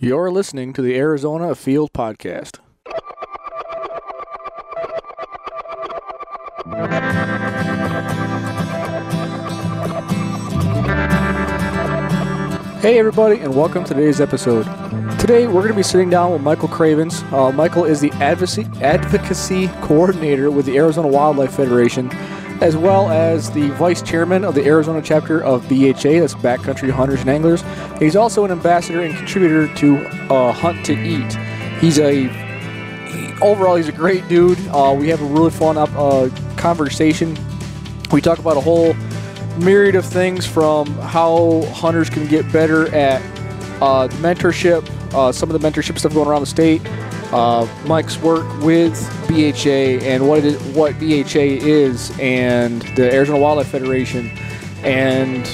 [0.00, 2.60] You're listening to the Arizona Field Podcast.
[12.80, 14.62] Hey, everybody, and welcome to today's episode.
[15.18, 17.24] Today, we're going to be sitting down with Michael Cravens.
[17.32, 22.08] Uh, Michael is the advocacy, advocacy coordinator with the Arizona Wildlife Federation,
[22.60, 27.20] as well as the vice chairman of the Arizona chapter of BHA, that's Backcountry Hunters
[27.20, 27.62] and Anglers.
[27.98, 29.98] He's also an ambassador and contributor to
[30.32, 31.32] uh, Hunt to Eat.
[31.80, 34.58] He's a he- overall, he's a great dude.
[34.68, 37.36] Uh, we have a really fun up, uh, conversation.
[38.10, 38.94] We talk about a whole
[39.58, 43.20] myriad of things from how hunters can get better at
[43.80, 46.82] uh, mentorship, uh, some of the mentorship stuff going around the state,
[47.32, 48.94] uh, Mike's work with
[49.28, 54.30] BHA and what it is, what BHA is, and the Arizona Wildlife Federation.
[54.82, 55.46] And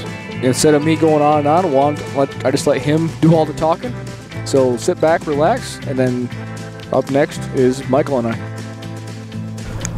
[0.44, 3.34] instead of me going on and on, well, I'm- let, I just let him do
[3.34, 3.94] all the talking.
[4.44, 6.28] So sit back, relax, and then
[6.92, 8.38] up next is Michael and I.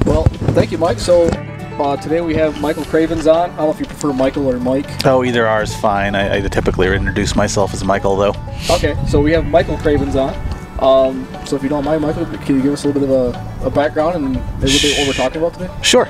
[0.06, 0.22] Well,
[0.54, 1.00] thank you, Mike.
[1.00, 3.50] So uh, today we have Michael Cravens on.
[3.50, 4.86] I don't know if you prefer Michael or Mike.
[5.04, 6.14] Oh, either are is fine.
[6.14, 8.34] I, I typically introduce myself as Michael, though.
[8.70, 10.32] Okay, so we have Michael Cravens on.
[10.80, 13.34] Um, so if you don't mind, Michael, can you give us a little bit of
[13.62, 15.72] a, a background and a little bit what we're talking about today?
[15.82, 16.06] Sure.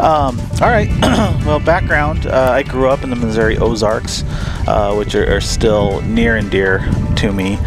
[0.00, 0.88] Um, all right.
[1.44, 4.22] well, background uh, I grew up in the Missouri Ozarks,
[4.66, 6.78] uh, which are, are still near and dear
[7.16, 7.58] to me.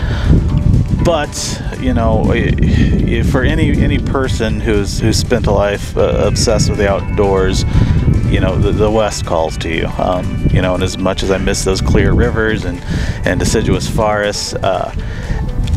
[1.04, 2.24] But you know,
[3.32, 7.64] for any any person who's who's spent a life uh, obsessed with the outdoors,
[8.32, 9.88] you know, the, the West calls to you.
[9.98, 12.80] Um, you know, and as much as I miss those clear rivers and
[13.26, 14.54] and deciduous forests.
[14.54, 14.96] Uh,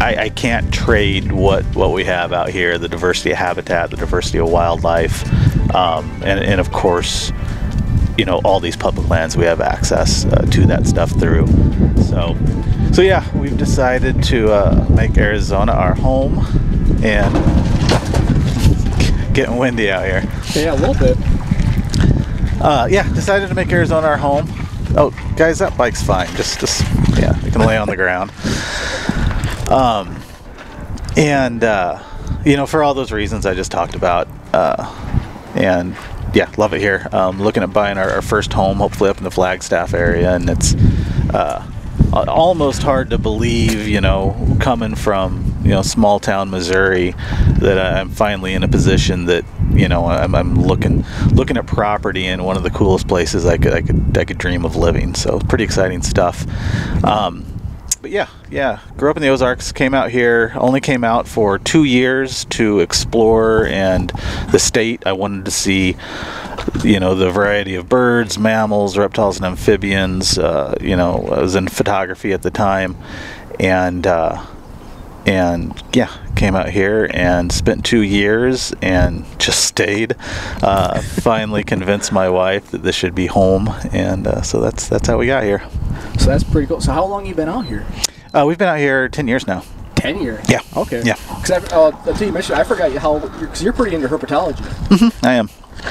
[0.00, 3.96] I, I can't trade what, what we have out here the diversity of habitat, the
[3.96, 5.24] diversity of wildlife,
[5.74, 7.32] um, and, and of course,
[8.18, 11.46] you know, all these public lands we have access uh, to that stuff through.
[12.02, 12.36] So,
[12.92, 16.38] so yeah, we've decided to uh, make Arizona our home
[17.02, 17.32] and
[19.34, 20.22] getting windy out here.
[20.54, 21.16] Yeah, a little bit.
[22.60, 24.46] Uh, yeah, decided to make Arizona our home.
[24.96, 26.28] Oh, guys, that bike's fine.
[26.36, 26.83] Just, just
[27.18, 28.30] yeah, you can lay on the ground.
[29.74, 30.23] Um,
[31.17, 32.01] and uh,
[32.45, 35.96] you know, for all those reasons I just talked about, uh, and
[36.33, 37.08] yeah, love it here.
[37.11, 40.48] Um, looking at buying our, our first home, hopefully up in the Flagstaff area, and
[40.48, 40.74] it's
[41.34, 41.67] uh,
[42.13, 47.13] almost hard to believe, you know, coming from you know small town Missouri,
[47.58, 52.27] that I'm finally in a position that you know I'm, I'm looking looking at property
[52.27, 55.17] in one of the coolest places I could I could I could dream of living.
[55.17, 56.46] So pretty exciting stuff.
[57.05, 57.53] Um,
[58.04, 61.58] but yeah, yeah, grew up in the Ozarks, came out here, only came out for
[61.58, 64.10] two years to explore and
[64.52, 65.06] the state.
[65.06, 65.96] I wanted to see,
[66.82, 70.36] you know, the variety of birds, mammals, reptiles, and amphibians.
[70.36, 72.94] Uh, you know, I was in photography at the time,
[73.58, 74.44] and uh,
[75.24, 80.14] and yeah, came out here and spent two years and just stayed.
[80.62, 85.08] Uh, finally convinced my wife that this should be home, and uh, so that's that's
[85.08, 85.66] how we got here.
[86.19, 86.80] So that's pretty cool.
[86.80, 87.86] So how long you been out here?
[88.33, 89.64] Uh, we've been out here ten years now.
[89.95, 90.45] Ten years.
[90.48, 90.61] Yeah.
[90.77, 91.02] Okay.
[91.05, 91.14] Yeah.
[91.41, 94.64] Because uh, until you mentioned, I forgot how because you're pretty into herpetology.
[95.25, 95.48] I am.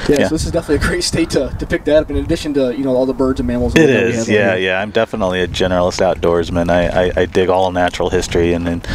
[0.08, 0.28] Yeah, Yeah.
[0.28, 2.10] So this is definitely a great state to, to pick that up.
[2.10, 3.74] In addition to you know all the birds and mammals.
[3.74, 4.80] It that we have yeah, yeah.
[4.80, 6.70] I'm definitely a generalist outdoorsman.
[6.70, 8.86] I, I, I dig all natural history and, and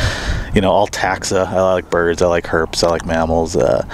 [0.54, 1.48] you know all taxa.
[1.48, 2.22] I like birds.
[2.22, 2.84] I like herps.
[2.84, 3.56] I like mammals.
[3.56, 3.86] Uh,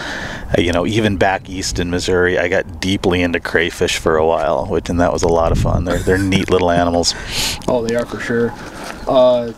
[0.58, 4.26] uh, you know, even back east in Missouri, I got deeply into crayfish for a
[4.26, 5.86] while, which and that was a lot of fun.
[5.86, 7.14] They're they're neat little animals.
[7.68, 8.52] Oh, they are for sure.
[9.08, 9.54] Uh,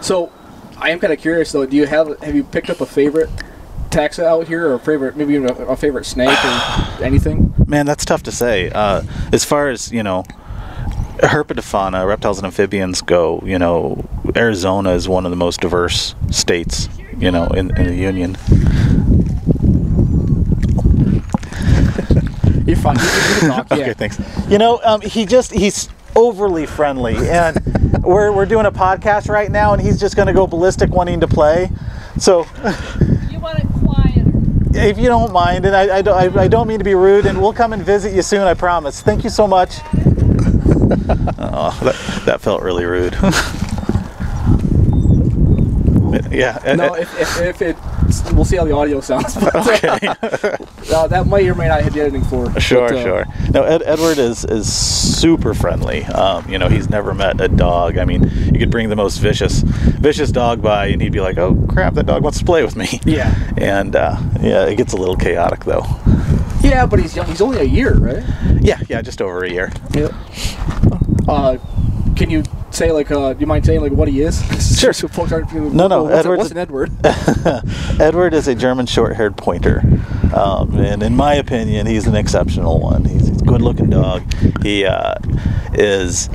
[0.00, 0.32] so
[0.76, 1.66] I am kind of curious though.
[1.66, 3.30] Do you have have you picked up a favorite
[3.90, 7.52] taxa out here, or a favorite maybe even a, a favorite snake or anything?
[7.66, 8.70] Man, that's tough to say.
[8.70, 9.02] Uh,
[9.32, 10.24] as far as you know,
[11.18, 14.04] herpetofauna, reptiles and amphibians go, you know,
[14.36, 18.36] Arizona is one of the most diverse states, you know, in, in the union.
[22.66, 22.96] You're fine.
[22.96, 23.66] You, talk.
[23.70, 23.76] Yeah.
[23.76, 24.20] Okay, thanks.
[24.48, 27.56] You know, um, he just he's overly friendly, and
[28.04, 31.20] we're we're doing a podcast right now, and he's just going to go ballistic wanting
[31.20, 31.70] to play.
[32.18, 32.46] So,
[33.30, 34.30] You want it quieter.
[34.72, 37.26] If you don't mind, and I, I, don't, I, I don't mean to be rude,
[37.26, 39.00] and we'll come and visit you soon, I promise.
[39.00, 39.78] Thank you so much.
[41.38, 43.14] oh, that, that felt really rude.
[46.30, 46.74] yeah.
[46.76, 47.76] No, uh, if, if, if it,
[48.32, 49.34] we'll see how the audio sounds.
[49.34, 49.54] But,
[49.84, 49.98] okay.
[50.94, 52.58] uh, that might or may not hit the editing floor.
[52.60, 53.24] Sure, but, uh, sure.
[53.52, 56.04] No, Ed, Edward is is super friendly.
[56.04, 57.98] Um, you know, he's never met a dog.
[57.98, 61.38] I mean, you could bring the most vicious vicious dog by, and he'd be like,
[61.38, 63.34] "Oh crap, that dog wants to play with me." Yeah.
[63.56, 65.84] And uh, yeah, it gets a little chaotic though.
[66.62, 67.26] Yeah, but he's young.
[67.26, 68.24] He's only a year, right?
[68.60, 69.72] Yeah, yeah, just over a year.
[69.92, 70.08] Yeah.
[71.26, 71.56] Uh,
[72.16, 74.40] can you say like, uh, do you mind saying like what he is?
[74.80, 74.94] Sure.
[74.94, 75.52] so folks aren't.
[75.52, 76.90] No, no, What's, Edward's what's an Edward?
[78.00, 79.82] Edward is a German short-haired pointer,
[80.34, 83.04] um, and in my opinion, he's an exceptional one.
[83.04, 84.22] He's a good-looking dog.
[84.62, 85.16] He uh,
[85.74, 86.30] is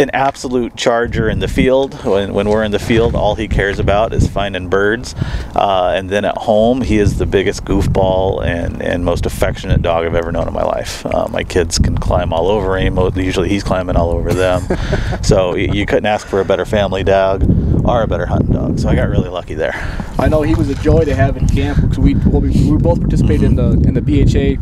[0.00, 1.94] an absolute charger in the field.
[2.04, 5.14] When, when we're in the field, all he cares about is finding birds.
[5.54, 10.06] Uh, and then at home, he is the biggest goofball and, and most affectionate dog
[10.06, 11.04] I've ever known in my life.
[11.06, 12.98] Uh, my kids can climb all over him.
[13.16, 14.62] Usually, he's climbing all over them.
[15.22, 17.42] so y- you couldn't ask for a better family dog
[17.84, 18.78] or a better hunting dog.
[18.78, 19.74] So I got really lucky there.
[20.18, 23.00] I know he was a joy to have in camp because we we, we both
[23.00, 24.60] participated in the in the BHA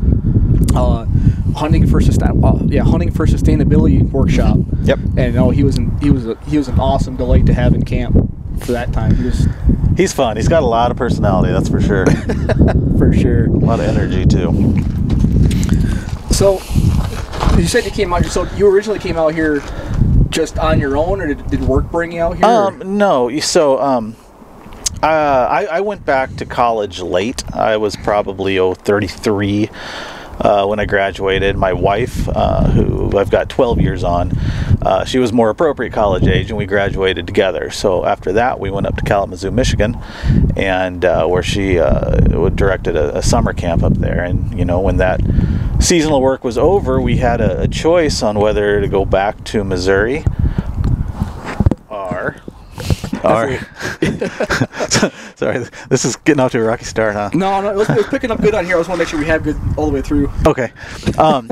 [0.75, 1.06] uh,
[1.56, 4.58] hunting for sustain uh, yeah hunting for sustainability workshop.
[4.82, 4.99] Yep.
[5.16, 7.75] And no, he was an, he was a, he was an awesome delight to have
[7.75, 8.16] in camp
[8.60, 9.16] for that time.
[9.16, 9.46] He was
[9.96, 10.37] He's fun.
[10.37, 12.06] He's got a lot of personality, that's for sure.
[12.99, 13.46] for sure.
[13.46, 14.52] a lot of energy too.
[16.31, 16.60] So
[17.58, 18.31] you said you came out here.
[18.31, 19.60] So you originally came out here
[20.31, 22.46] just on your own, or did, did work bring you out here?
[22.46, 23.37] Um, no.
[23.40, 24.14] So, um,
[25.02, 27.43] uh, I, I went back to college late.
[27.52, 29.69] I was probably oh 33
[30.40, 31.56] uh, when I graduated.
[31.56, 34.32] My wife, uh, who I've got 12 years on,
[34.82, 37.70] uh, she was more appropriate college age, and we graduated together.
[37.70, 39.99] So after that, we went up to Kalamazoo, Michigan,
[40.56, 42.20] and uh, where she uh,
[42.50, 44.25] directed a, a summer camp up there.
[44.25, 45.20] And you know, when that
[45.81, 49.64] seasonal work was over, we had a, a choice on whether to go back to
[49.64, 50.25] Missouri
[53.25, 53.59] or
[55.37, 57.31] sorry, this is getting off to a rocky start, huh?
[57.35, 58.76] no, no, it was, it was picking up good on here.
[58.76, 60.31] I just want to make sure we have good all the way through.
[60.47, 60.73] Okay.
[61.17, 61.49] Um,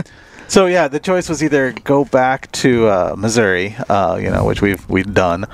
[0.48, 4.62] so yeah, the choice was either go back to uh, Missouri, uh, you know, which
[4.62, 5.44] we've we've done,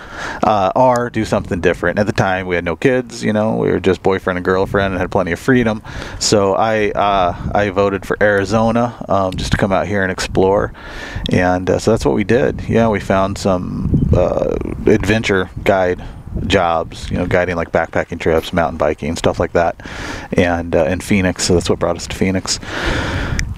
[0.43, 1.99] uh, or do something different.
[1.99, 4.93] At the time, we had no kids, you know, we were just boyfriend and girlfriend
[4.93, 5.83] and had plenty of freedom.
[6.19, 10.73] So I uh, I voted for Arizona um, just to come out here and explore,
[11.31, 12.63] and uh, so that's what we did.
[12.69, 14.57] Yeah, we found some uh,
[14.87, 16.03] adventure guide
[16.47, 19.77] jobs, you know, guiding like backpacking trips, mountain biking, stuff like that,
[20.33, 21.45] and uh, in Phoenix.
[21.45, 22.59] So that's what brought us to Phoenix.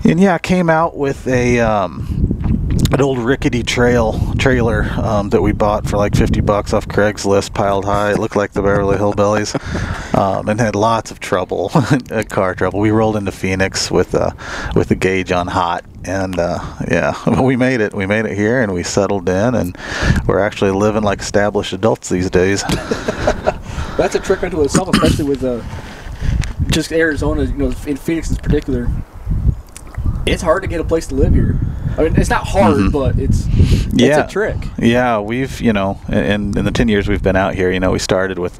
[0.07, 2.35] And yeah, I came out with a um,
[2.93, 7.55] an old rickety trail trailer um, that we bought for like 50 bucks off Craigslist,
[7.55, 8.13] piled high.
[8.13, 9.55] It looked like the Beverly Hillbillies,
[10.15, 12.81] um, and had lots of trouble, uh, car trouble.
[12.81, 14.33] We rolled into Phoenix with uh,
[14.77, 16.59] with the gauge on hot, and uh,
[16.91, 17.95] yeah, we made it.
[17.95, 19.77] We made it here, and we settled in, and
[20.27, 22.63] we're actually living like established adults these days.
[23.97, 25.63] That's a trick unto itself, especially with uh,
[26.67, 27.45] just Arizona.
[27.45, 28.89] You know, in Phoenix in particular,
[30.27, 31.59] it's hard to get a place to live here.
[31.99, 32.93] I mean, it's not hard, Mhm.
[32.93, 33.47] but it's
[33.93, 34.21] Yeah.
[34.21, 34.57] it's a trick.
[34.79, 37.93] Yeah, we've you know, in in the ten years we've been out here, you know,
[37.93, 38.59] we started with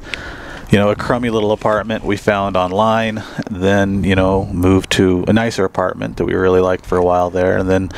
[0.71, 3.21] you know a crummy little apartment we found online,
[3.51, 7.29] then you know moved to a nicer apartment that we really liked for a while
[7.29, 7.89] there, and then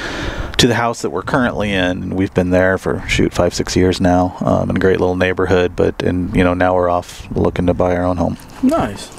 [0.58, 2.16] to the house that we're currently in.
[2.16, 5.74] We've been there for shoot five six years now, um, in a great little neighborhood.
[5.76, 8.38] But and you know now we're off looking to buy our own home.
[8.64, 9.10] Nice.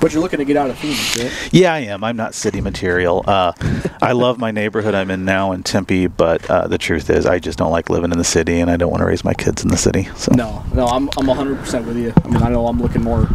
[0.00, 1.48] But you're looking to get out of Phoenix, right?
[1.52, 2.02] Yeah, I am.
[2.02, 3.22] I'm not city material.
[3.26, 3.52] Uh,
[4.00, 7.38] I love my neighborhood I'm in now in Tempe, but uh, the truth is, I
[7.38, 9.62] just don't like living in the city, and I don't want to raise my kids
[9.62, 10.08] in the city.
[10.16, 12.14] So No, no, I'm I'm 100% with you.
[12.24, 13.28] I mean, I know I'm looking more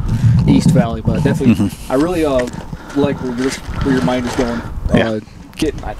[0.47, 1.91] East Valley, but definitely, Mm-hmm.
[1.91, 2.39] I really uh
[3.00, 4.59] like where your where your mind is going.
[4.59, 5.19] Uh, Yeah.
[5.57, 5.94] Get, I,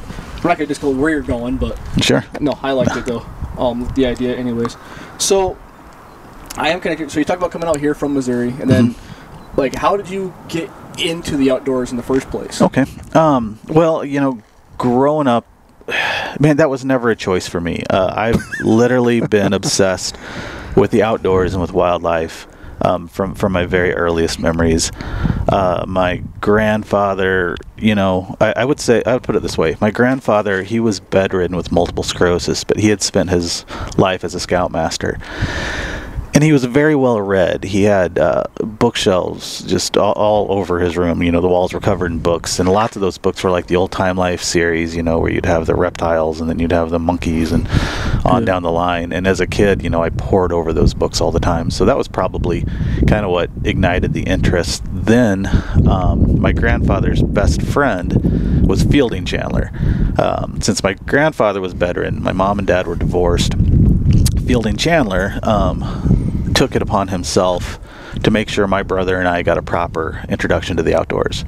[0.44, 2.26] we're not gonna just go where you're going, but sure.
[2.40, 3.26] no, I like it though.
[3.58, 4.76] Um, the idea, anyways.
[5.18, 5.58] So,
[6.58, 7.10] I am connected.
[7.12, 9.12] So you talk about coming out here from Missouri, and then, Mm-hmm.
[9.58, 12.62] Like, how did you get into the outdoors in the first place?
[12.62, 12.86] Okay.
[13.14, 14.42] Um, well, you know,
[14.78, 15.46] growing up,
[16.40, 17.84] man, that was never a choice for me.
[17.90, 20.18] Uh, I've literally been obsessed
[20.76, 22.48] with the outdoors and with wildlife
[22.82, 24.92] um, from from my very earliest memories.
[25.48, 29.78] Uh, my grandfather, you know, I, I would say I would put it this way:
[29.80, 33.66] my grandfather, he was bedridden with multiple sclerosis, but he had spent his
[33.98, 35.20] life as a scoutmaster
[36.36, 37.64] and he was very well read.
[37.64, 41.24] He had uh, bookshelves just all, all over his room.
[41.24, 43.68] You know, the walls were covered in books, and lots of those books were like
[43.68, 44.96] the old Time Life series.
[44.96, 47.68] You know, where you'd have the reptiles, and then you'd have the monkeys, and
[48.26, 48.48] on Yeah.
[48.48, 49.14] down the line.
[49.14, 51.70] And as a kid, you know, I pored over those books all the time.
[51.72, 52.66] So that was probably
[53.08, 54.84] kind of what ignited the interest.
[54.92, 55.48] Then,
[55.88, 59.72] um, my grandfather's best friend was Fielding Chandler.
[60.18, 63.54] Um, since my grandfather was bedridden, my mom and dad were divorced.
[64.46, 65.82] Fielding Chandler um,
[66.56, 67.80] took it upon himself
[68.24, 71.44] to make sure my brother and I got a proper introduction to the outdoors.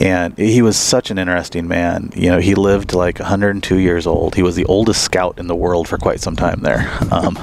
[0.00, 2.12] And he was such an interesting man.
[2.14, 4.36] You know, he lived like 102 years old.
[4.36, 6.88] He was the oldest scout in the world for quite some time there.
[7.10, 7.38] Um,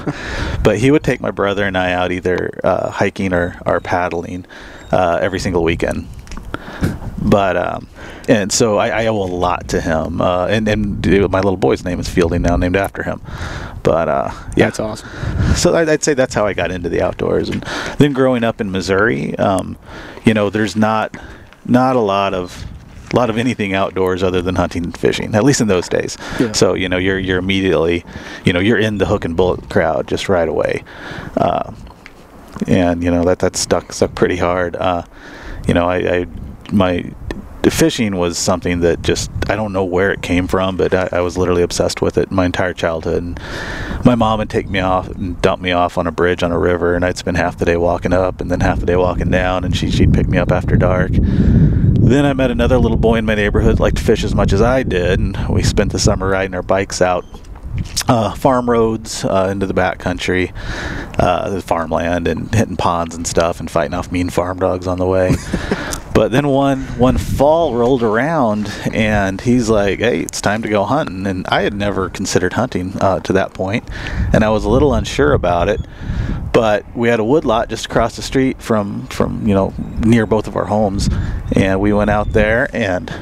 [0.62, 4.46] but he would take my brother and I out either uh, hiking or, or paddling
[4.92, 6.06] uh, every single weekend.
[7.28, 7.88] But um,
[8.28, 10.20] and so I, I owe a lot to him.
[10.20, 13.20] Uh, and and my little boy's name is Fielding now, named after him.
[13.82, 15.08] But uh, yeah, That's awesome.
[15.56, 17.48] so I'd, I'd say that's how I got into the outdoors.
[17.48, 17.62] And
[17.98, 19.76] then growing up in Missouri, um,
[20.24, 21.16] you know, there's not
[21.64, 22.64] not a lot of
[23.12, 25.34] a lot of anything outdoors other than hunting and fishing.
[25.34, 26.16] At least in those days.
[26.38, 26.52] Yeah.
[26.52, 28.04] So you know, you're you're immediately,
[28.44, 30.84] you know, you're in the hook and bullet crowd just right away.
[31.36, 31.72] Uh,
[32.68, 34.76] and you know that that stuck stuck pretty hard.
[34.76, 35.02] Uh,
[35.68, 36.26] you know, I, I
[36.72, 37.12] my
[37.70, 41.20] fishing was something that just I don't know where it came from, but I, I
[41.20, 43.22] was literally obsessed with it my entire childhood.
[43.22, 43.40] And
[44.04, 46.58] my mom would take me off and dump me off on a bridge on a
[46.58, 49.30] river, and I'd spend half the day walking up and then half the day walking
[49.30, 51.10] down, and she, she'd pick me up after dark.
[51.12, 54.62] Then I met another little boy in my neighborhood liked to fish as much as
[54.62, 57.24] I did, and we spent the summer riding our bikes out
[58.08, 60.52] uh, farm roads uh, into the back country,
[61.18, 64.98] uh, the farmland, and hitting ponds and stuff, and fighting off mean farm dogs on
[64.98, 65.34] the way.
[66.14, 70.84] but then one one fall rolled around, and he's like, "Hey, it's time to go
[70.84, 73.88] hunting." And I had never considered hunting uh, to that point,
[74.32, 75.80] and I was a little unsure about it.
[76.52, 79.74] But we had a woodlot just across the street from from you know
[80.04, 81.08] near both of our homes,
[81.52, 83.12] and we went out there and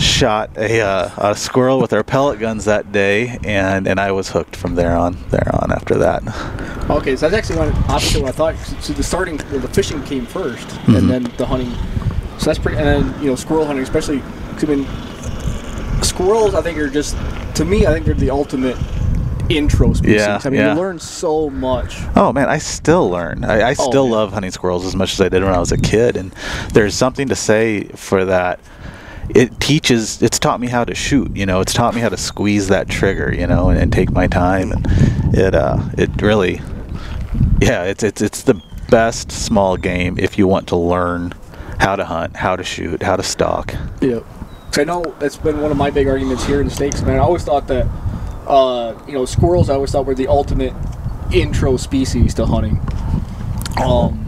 [0.00, 4.30] shot a, uh, a squirrel with our pellet guns that day, and, and I was
[4.30, 5.16] hooked from there on.
[5.30, 6.22] There on after that.
[6.90, 8.56] Okay, so that's actually what, opposite what I thought.
[8.82, 10.94] So the starting, well, the fishing came 1st Mm-hmm.
[10.96, 11.70] and then the hunting.
[12.38, 14.20] So that's pretty, and then you know squirrel hunting, especially.
[14.20, 14.86] 'cause, I mean,
[16.02, 16.54] squirrels.
[16.54, 17.16] I think are just
[17.56, 17.86] to me.
[17.86, 18.76] I think they're the ultimate
[19.48, 20.16] intro species.
[20.16, 20.74] Yeah, I mean, yeah.
[20.74, 21.98] you learn so much.
[22.16, 23.44] Oh man, I still learn.
[23.44, 25.72] I, I Oh, still love hunting squirrels as much as I did when I was
[25.72, 26.32] a kid, and
[26.72, 28.58] there's something to say for that.
[29.34, 30.22] It teaches.
[30.22, 31.36] It's taught me how to shoot.
[31.36, 33.34] You know, it's taught me how to squeeze that trigger.
[33.34, 34.86] You know, and, and take my time, and
[35.34, 36.60] it uh, it really,
[37.60, 38.60] yeah, it's it's it's the
[38.90, 41.32] best small game if you want to learn
[41.78, 43.74] how to hunt, how to shoot, how to stalk.
[44.00, 44.20] Yeah.
[44.66, 47.16] Because I know that's been one of my big arguments here in the States, man.
[47.16, 47.86] I always thought that,
[48.46, 50.74] uh, you know, squirrels I always thought were the ultimate
[51.32, 52.80] intro species to hunting.
[53.82, 54.26] Um,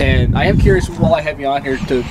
[0.00, 2.02] and I am curious while I have you on here to,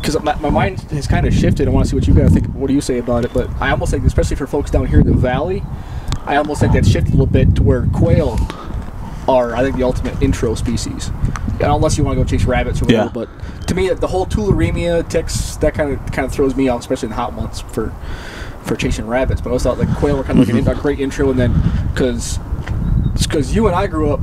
[0.00, 1.68] because my, my mind has kind of shifted.
[1.68, 2.46] I want to see what you guys think.
[2.48, 3.32] What do you say about it?
[3.32, 5.62] But I almost think, especially for folks down here in the valley,
[6.24, 8.38] I almost think that shifted a little bit to where quail
[9.28, 11.10] are, I think, the ultimate intro species.
[11.60, 13.26] Unless you want to go chase rabbits or whatever, Yeah.
[13.26, 16.80] but to me, the whole tularemia ticks that kind of kind of throws me off,
[16.80, 17.92] especially in the hot months for
[18.62, 19.40] for chasing rabbits.
[19.42, 20.78] But I always thought like quail were kind of like an, mm-hmm.
[20.78, 21.52] a great intro, and then
[21.92, 22.38] because
[23.22, 24.20] because you and I grew up.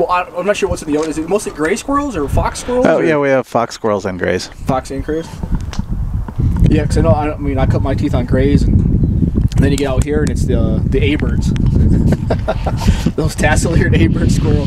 [0.00, 1.10] Well, I, I'm not sure what's in the other.
[1.10, 2.86] Is it mostly gray squirrels or fox squirrels?
[2.86, 4.46] Oh or yeah, we have fox squirrels and grays.
[4.46, 5.28] fox and grays.
[6.70, 7.10] Yeah, because I know.
[7.10, 10.22] I, mean, I cut my teeth on grays, and, and then you get out here,
[10.22, 11.54] and it's the the Aberts.
[13.16, 14.66] Those tassel-eared Abert squirrel.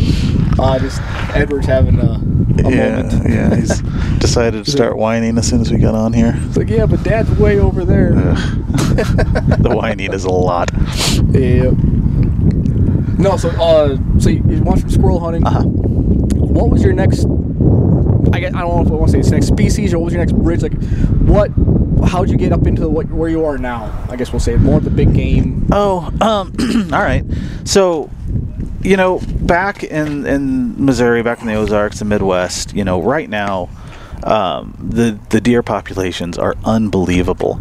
[0.59, 1.01] Uh, just
[1.35, 2.21] Edward's having a,
[2.63, 3.29] a yeah, moment.
[3.29, 3.55] yeah.
[3.55, 3.81] He's
[4.19, 6.33] decided to start whining as soon as we got on here.
[6.35, 8.11] It's like, yeah, but Dad's way over there.
[8.13, 10.69] the whining is a lot.
[11.31, 11.71] Yeah.
[13.17, 15.45] No, so uh, so you, you went from squirrel hunting.
[15.45, 15.63] Uh-huh.
[15.63, 17.25] What was your next?
[18.33, 20.05] I guess I don't know if I want to say it's next species or what
[20.05, 20.63] was your next bridge?
[20.63, 20.73] Like,
[21.21, 21.51] what?
[22.07, 24.05] How'd you get up into what where you are now?
[24.09, 25.67] I guess we'll say more of the big game.
[25.71, 26.53] Oh, um,
[26.93, 27.23] all right.
[27.63, 28.09] So,
[28.81, 33.29] you know, back in in Missouri, back in the Ozarks the Midwest, you know, right
[33.29, 33.69] now,
[34.23, 37.59] um, the the deer populations are unbelievable.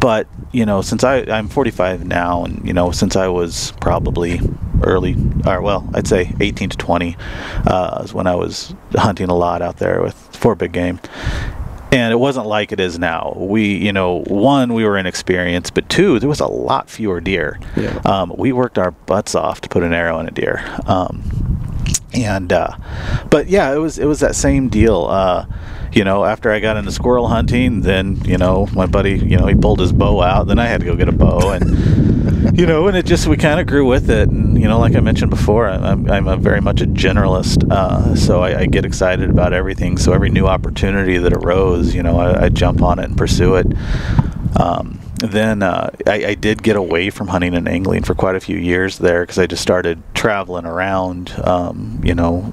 [0.00, 4.40] But you know, since I I'm 45 now, and you know, since I was probably
[4.82, 5.16] early,
[5.46, 7.16] or well, I'd say 18 to 20,
[7.66, 11.00] uh, is when I was hunting a lot out there with for big game
[11.90, 13.34] and it wasn't like it is now.
[13.36, 17.58] We, you know, one, we were inexperienced, but two, there was a lot fewer deer.
[17.76, 18.00] Yeah.
[18.04, 20.62] Um, we worked our butts off to put an arrow in a deer.
[20.86, 21.22] Um,
[22.12, 22.76] and uh,
[23.30, 25.06] but yeah, it was it was that same deal.
[25.06, 25.46] Uh,
[25.92, 29.46] you know, after I got into squirrel hunting, then you know my buddy, you know,
[29.46, 30.46] he pulled his bow out.
[30.46, 33.36] Then I had to go get a bow, and you know, and it just we
[33.36, 34.28] kind of grew with it.
[34.28, 38.14] And you know, like I mentioned before, I'm I'm, a very much a generalist, uh,
[38.16, 39.98] so I, I get excited about everything.
[39.98, 43.56] So every new opportunity that arose, you know, I, I jump on it and pursue
[43.56, 43.66] it.
[44.58, 48.40] Um, then uh, I, I did get away from hunting and angling for quite a
[48.40, 52.52] few years there because I just started traveling around, um, you know,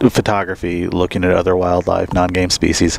[0.00, 2.98] photography, looking at other wildlife, non-game species,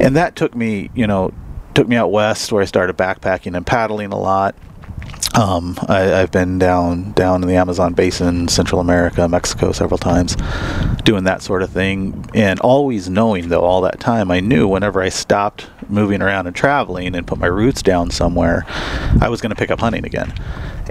[0.00, 1.32] and that took me, you know,
[1.74, 4.54] took me out west where I started backpacking and paddling a lot.
[5.34, 10.36] Um, I, I've been down down in the Amazon basin, Central America, Mexico several times,
[11.04, 15.00] doing that sort of thing, and always knowing though all that time I knew whenever
[15.00, 18.64] I stopped moving around and traveling and put my roots down somewhere,
[19.20, 20.34] I was going to pick up hunting again.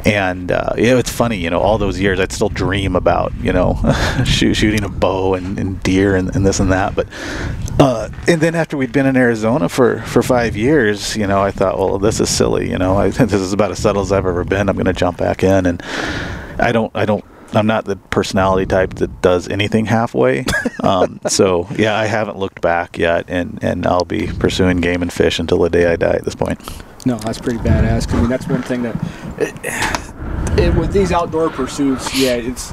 [0.06, 3.54] And uh, yeah, it's funny, you know, all those years I'd still dream about, you
[3.54, 3.80] know,
[4.26, 6.96] shoot, shooting a bow and, and deer and, and, this and that.
[6.96, 7.08] But
[7.80, 11.52] uh, and then after we'd been in Arizona for for five years, you know, I
[11.52, 14.26] thought, well, this is silly, you know, I this is about as settled as I've
[14.26, 14.70] ever been.
[14.70, 15.82] I'm going to jump back in, and
[16.60, 20.46] I don't, I don't I'm not the personality type that does anything halfway.
[20.82, 25.14] Um, so yeah, I haven't looked back yet, and and I'll be pursuing game and
[25.14, 26.16] fish until the day I die.
[26.16, 26.60] At this point.
[27.06, 28.12] No, that's pretty badass.
[28.14, 28.96] I mean, that's one thing that
[29.40, 29.54] it,
[30.60, 32.72] it, with these outdoor pursuits, yeah, it's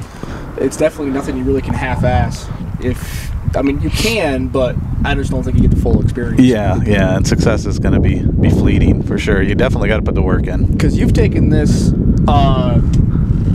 [0.59, 2.49] it's definitely nothing you really can half-ass.
[2.81, 6.41] If I mean, you can, but I just don't think you get the full experience.
[6.41, 9.41] Yeah, yeah, and success is going to be be fleeting for sure.
[9.41, 10.67] You definitely got to put the work in.
[10.67, 11.93] Because you've taken this.
[12.27, 12.81] Uh,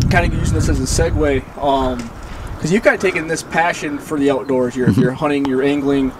[0.09, 1.97] kind of using this as a segue, um,
[2.55, 4.75] because you've kind of taken this passion for the outdoors.
[4.75, 5.01] You're, mm-hmm.
[5.01, 6.11] you're hunting, you're angling,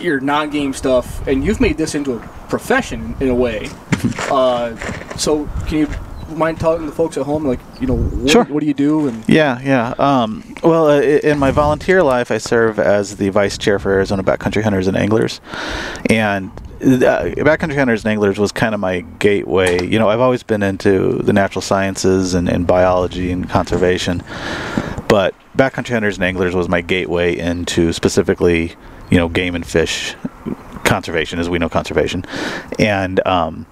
[0.00, 3.68] your non-game stuff, and you've made this into a profession in a way.
[4.30, 4.76] Uh,
[5.16, 5.88] so, can you
[6.36, 8.44] mind telling the folks at home, like, you know, what, sure.
[8.44, 9.08] what do you do?
[9.08, 9.94] And yeah, yeah.
[9.98, 14.22] Um, well, uh, in my volunteer life, I serve as the vice chair for Arizona
[14.22, 15.40] Backcountry Hunters and Anglers,
[16.08, 16.52] and
[16.82, 19.84] uh, backcountry hunters and anglers was kind of my gateway.
[19.84, 24.22] You know, I've always been into the natural sciences and, and biology and conservation,
[25.08, 28.74] but backcountry hunters and anglers was my gateway into specifically,
[29.10, 30.14] you know, game and fish
[30.84, 32.24] conservation, as we know conservation,
[32.78, 33.66] and um,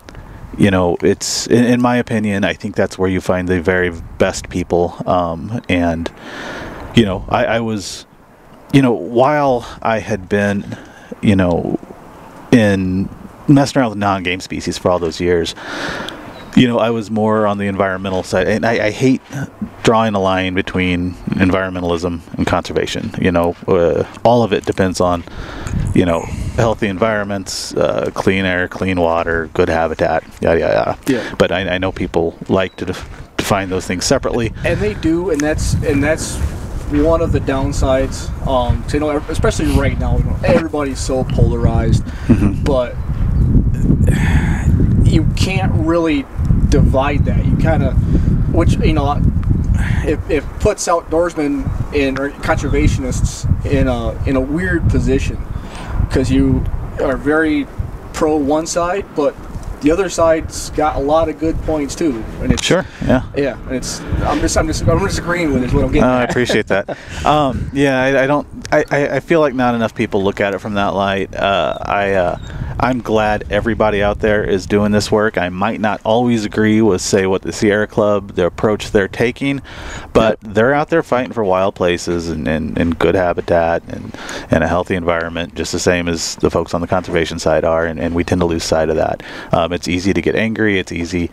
[0.58, 3.90] you know, it's in, in, my opinion, I think that's where you find the very
[4.18, 6.10] best people, um, and
[6.94, 8.06] you know, I, I was,
[8.72, 10.76] you know, while I had been,
[11.22, 11.78] you know
[12.52, 13.08] in
[13.46, 15.54] messing around with non-game species for all those years,
[16.56, 19.20] you know, I was more on the environmental side, and I, I hate
[19.82, 23.10] drawing a line between environmentalism and conservation.
[23.20, 25.24] You know, uh, all of it depends on,
[25.94, 26.20] you know,
[26.56, 30.98] healthy environments, uh, clean air, clean water, good habitat, yada yada.
[31.06, 31.34] Yeah.
[31.38, 35.30] But I, I know people like to def- define those things separately, and they do,
[35.30, 36.36] and that's and that's
[36.90, 38.28] one of the downsides.
[38.46, 42.62] Um, you know, especially right now, everybody's so polarized, mm-hmm.
[42.64, 42.94] but
[45.10, 46.24] you can't really
[46.68, 47.44] divide that.
[47.44, 49.20] You kind of, which you know,
[50.04, 55.38] it, it puts outdoorsmen and conservationists in a in a weird position
[56.06, 56.64] because you
[57.00, 57.66] are very
[58.12, 59.34] pro one side, but
[59.80, 62.24] the other side's got a lot of good points too.
[62.40, 63.58] And it's sure, yeah, yeah.
[63.66, 66.08] And it's I'm just I'm just I'm just agreeing with is what I'm getting.
[66.08, 66.98] Uh, I appreciate that.
[67.24, 68.46] um, yeah, I, I don't.
[68.70, 71.34] I, I feel like not enough people look at it from that light.
[71.34, 72.12] Uh, I.
[72.12, 72.38] Uh,
[72.80, 75.36] I'm glad everybody out there is doing this work.
[75.36, 79.60] I might not always agree with, say, what the Sierra Club, the approach they're taking,
[80.12, 80.54] but yep.
[80.54, 84.16] they're out there fighting for wild places and, and, and, good habitat and,
[84.50, 87.84] and a healthy environment, just the same as the folks on the conservation side are,
[87.84, 89.22] and, and we tend to lose sight of that.
[89.52, 90.78] Um, it's easy to get angry.
[90.78, 91.30] It's easy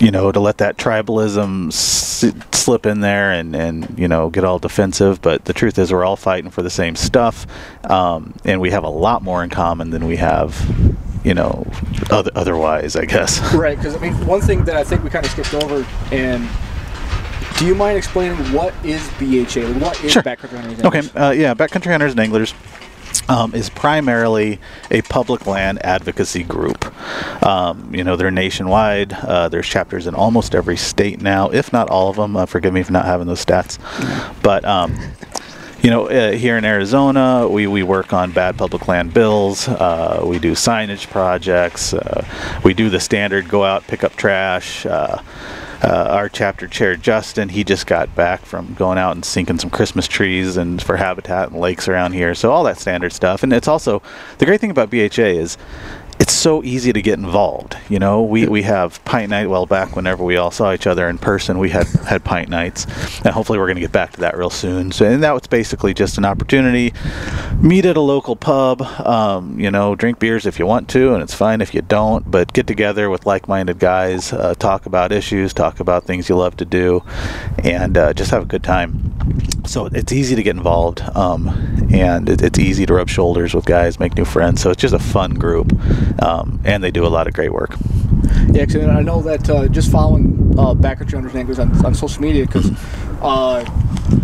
[0.00, 4.44] you know, to let that tribalism s- slip in there and, and, you know, get
[4.44, 5.20] all defensive.
[5.22, 7.46] But the truth is, we're all fighting for the same stuff.
[7.90, 10.54] Um, and we have a lot more in common than we have,
[11.24, 11.66] you know,
[12.10, 13.40] other, otherwise, I guess.
[13.54, 13.76] Right.
[13.76, 16.48] Because, I mean, one thing that I think we kind of skipped over, and
[17.58, 19.72] do you mind explaining what is BHA?
[19.80, 20.22] What is sure.
[20.22, 20.84] Backcountry Hunters?
[20.84, 21.18] Okay.
[21.18, 22.52] Uh, yeah, Backcountry Hunters and Anglers
[23.28, 24.58] um, is primarily
[24.90, 26.86] a public land advocacy group.
[27.44, 29.12] Um, you know, they're nationwide.
[29.12, 32.36] Uh, there's chapters in almost every state now, if not all of them.
[32.36, 33.78] Uh, forgive me for not having those stats.
[34.42, 34.96] But, um,
[35.82, 39.68] you know, uh, here in Arizona, we, we work on bad public land bills.
[39.68, 41.94] Uh, we do signage projects.
[41.94, 42.24] Uh,
[42.64, 44.84] we do the standard go out, pick up trash.
[45.80, 49.70] Uh, our chapter chair Justin, he just got back from going out and sinking some
[49.70, 52.34] Christmas trees and for habitat and lakes around here.
[52.34, 53.44] So all that standard stuff.
[53.44, 54.02] And it's also
[54.38, 55.56] the great thing about BHA is
[56.20, 57.76] it's so easy to get involved.
[57.88, 59.48] You know, we, we have pint night.
[59.48, 62.86] Well, back whenever we all saw each other in person, we had had pint nights,
[63.24, 64.90] and hopefully we're going to get back to that real soon.
[64.90, 66.92] So, and that was basically just an opportunity,
[67.60, 68.82] meet at a local pub.
[68.82, 72.28] Um, you know, drink beers if you want to, and it's fine if you don't.
[72.28, 76.56] But get together with like-minded guys, uh, talk about issues, talk about things you love
[76.56, 77.04] to do,
[77.62, 79.14] and uh, just have a good time.
[79.66, 81.48] So it's easy to get involved, um,
[81.92, 84.62] and it, it's easy to rub shoulders with guys, make new friends.
[84.62, 85.70] So it's just a fun group
[86.20, 87.74] um, and they do a lot of great work.
[88.52, 92.46] Yeah, cause I know that uh, just following uh, Backcountry Anglers on, on social media
[92.46, 92.70] because
[93.22, 93.64] uh,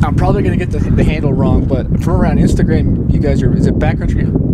[0.02, 3.42] I'm probably going to get the, the, handle wrong, but from around Instagram, you guys
[3.42, 4.44] are is it Backcountry?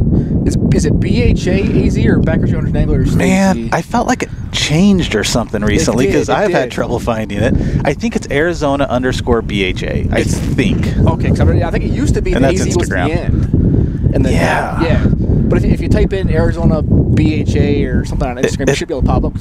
[0.47, 3.15] Is, is it BHA AZ or Backcountry Anglers?
[3.15, 6.57] Man, I felt like it changed or something recently because I've did.
[6.57, 7.55] had trouble finding it.
[7.85, 9.55] I think it's Arizona underscore BHA.
[9.55, 10.87] I it's, think.
[10.99, 13.07] Okay, I, I, think it used to be and the AZ Instagram.
[13.07, 14.15] the end.
[14.15, 15.07] And then yeah, yeah.
[15.07, 16.83] But if, if you type in Arizona
[17.21, 19.37] BHA or something on Instagram, it, it should be able to pop up.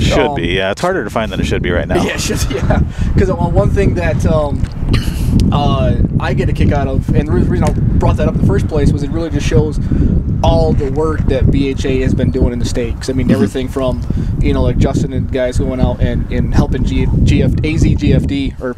[0.00, 0.70] Should Um, be, yeah.
[0.72, 2.02] It's harder to find than it should be right now.
[2.04, 2.82] Yeah, just, yeah.
[3.14, 4.60] Because one thing that um,
[5.52, 8.40] uh, I get a kick out of, and the reason I brought that up in
[8.40, 9.78] the first place was it really just shows
[10.42, 12.94] all the work that BHA has been doing in the state.
[12.96, 14.02] 'Cause, I mean, everything from
[14.40, 18.76] you know like Justin and guys going out and, and helping G, GF, AZGFD or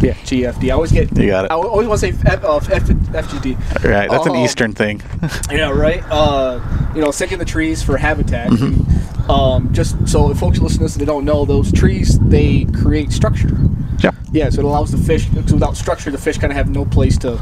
[0.00, 0.68] yeah GFD.
[0.68, 1.50] I always get You got it.
[1.50, 3.84] I always want to say F, uh, F, FGD.
[3.84, 5.02] Right, that's an Um, Eastern thing.
[5.50, 6.02] Yeah, right.
[6.10, 6.60] Uh,
[6.94, 8.50] you know, sinking the trees for habitat.
[8.50, 9.30] Mm-hmm.
[9.30, 12.18] Um, just so if folks listen to this, and they don't know those trees.
[12.20, 13.56] They create structure.
[13.98, 14.10] yeah.
[14.32, 15.26] Yeah, so it allows the fish.
[15.26, 17.38] Because without structure, the fish kind of have no place to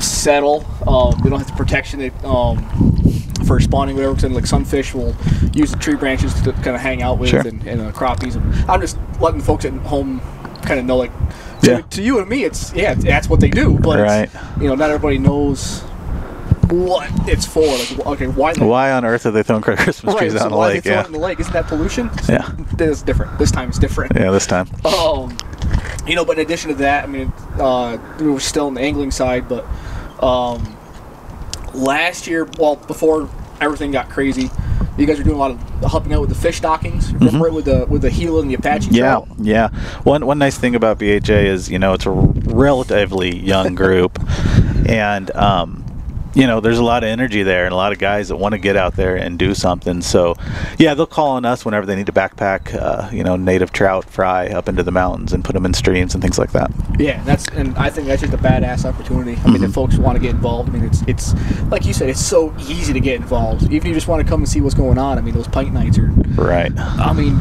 [0.00, 0.64] settle.
[0.86, 2.58] Um, they don't have the protection they, um,
[3.46, 4.14] for spawning, whatever.
[4.14, 5.14] Because like sunfish will
[5.54, 7.40] use the tree branches to kind of hang out with, Sure.
[7.40, 8.36] and, and uh, crappies.
[8.36, 10.20] And I'm just letting folks at home
[10.62, 11.12] kind of know, like,
[11.62, 11.80] to, Yeah.
[11.80, 13.78] to you and me, it's yeah, that's what they do.
[13.78, 14.60] But it's- Right.
[14.62, 15.80] you know, not everybody knows
[16.70, 17.64] what it's for.
[17.66, 18.52] Like, okay, why?
[18.54, 20.84] Why on earth are they throwing Christmas Right, trees so out in the lake?
[20.84, 21.06] Yeah.
[21.06, 21.40] in the lake?
[21.40, 22.10] Isn't that pollution?
[22.28, 22.50] Yeah.
[22.76, 23.38] This is different.
[23.38, 24.12] This time it's different.
[24.14, 24.68] Yeah, this time.
[24.84, 25.36] Um,
[26.06, 28.80] you know, but in addition to that, I mean, uh, we were still on the
[28.80, 29.64] angling side, but
[30.22, 30.76] um,
[31.74, 33.28] last year, well, before
[33.60, 34.50] everything got crazy,
[34.96, 37.12] you guys were doing a lot of helping out with the fish stockings.
[37.14, 38.94] Remember it with the with the Gila and the Apache Mm-hmm.
[38.96, 39.28] Yeah, trout?
[39.38, 39.68] yeah.
[40.02, 44.18] One one nice thing about BHA is you know it's a relatively young group,
[44.88, 45.84] and um,
[46.38, 48.52] you know there's a lot of energy there and a lot of guys that want
[48.52, 50.00] to get out there and do something.
[50.00, 50.36] So
[50.78, 54.04] yeah, they'll call on us whenever they need to backpack uh, you know native trout
[54.08, 56.70] fry up into the mountains and put them in streams and things like that.
[56.98, 59.36] Yeah, that's and I think that's just a badass opportunity.
[59.44, 62.08] I mean, if folks want to get involved, I mean, it's it's like you said,
[62.08, 63.64] it's so easy to get involved.
[63.64, 65.48] Even if you just want to come and see what's going on, I mean, those
[65.48, 66.70] pint nights are Right.
[66.78, 67.36] I mean,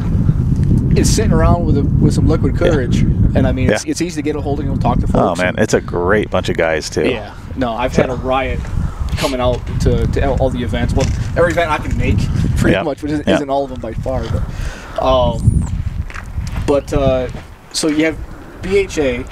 [0.97, 3.91] it's sitting around with a, with some liquid courage, and I mean, it's, Yeah.
[3.91, 5.39] it's easy to get a hold of and talk to folks.
[5.39, 7.07] Oh man, it's a great bunch of guys too.
[7.07, 7.35] yeah.
[7.55, 8.59] No, I've had a riot
[9.17, 10.93] coming out to, to all the events.
[10.93, 12.17] Well, every event I can make,
[12.57, 12.83] pretty Yeah.
[12.83, 13.35] much, which isn't, Yeah.
[13.35, 14.23] isn't all of them by far.
[14.23, 15.65] But, um,
[16.65, 17.27] but uh,
[17.73, 18.17] so you have
[18.61, 19.23] BHA,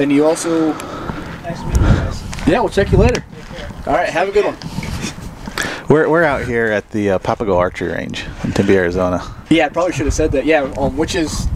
[0.00, 0.72] and you also.
[0.72, 2.22] Nice to meet you guys.
[2.46, 3.24] Yeah, we'll check you later.
[3.86, 4.56] All right, have a good one.
[5.88, 9.22] We're, we're out here at the uh, Papago Archery Range in Tempe, Arizona.
[9.50, 10.46] Yeah, I probably should have said that.
[10.46, 11.46] Yeah, um, which is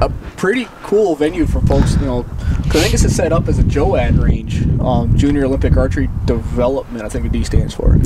[0.00, 2.24] a pretty cool venue for folks, you know,
[2.72, 7.04] because I think it's set up as a JOAD range, um, Junior Olympic Archery Development.
[7.04, 7.98] I think the D stands for.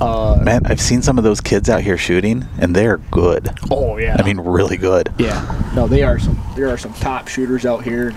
[0.00, 3.48] Uh, Man, I've seen some of those kids out here shooting, and they're good.
[3.70, 4.16] oh yeah.
[4.18, 5.12] I mean, really good.
[5.18, 5.70] yeah.
[5.76, 6.36] No, they are some.
[6.56, 8.12] There are some top shooters out here.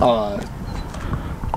[0.00, 0.44] Uh,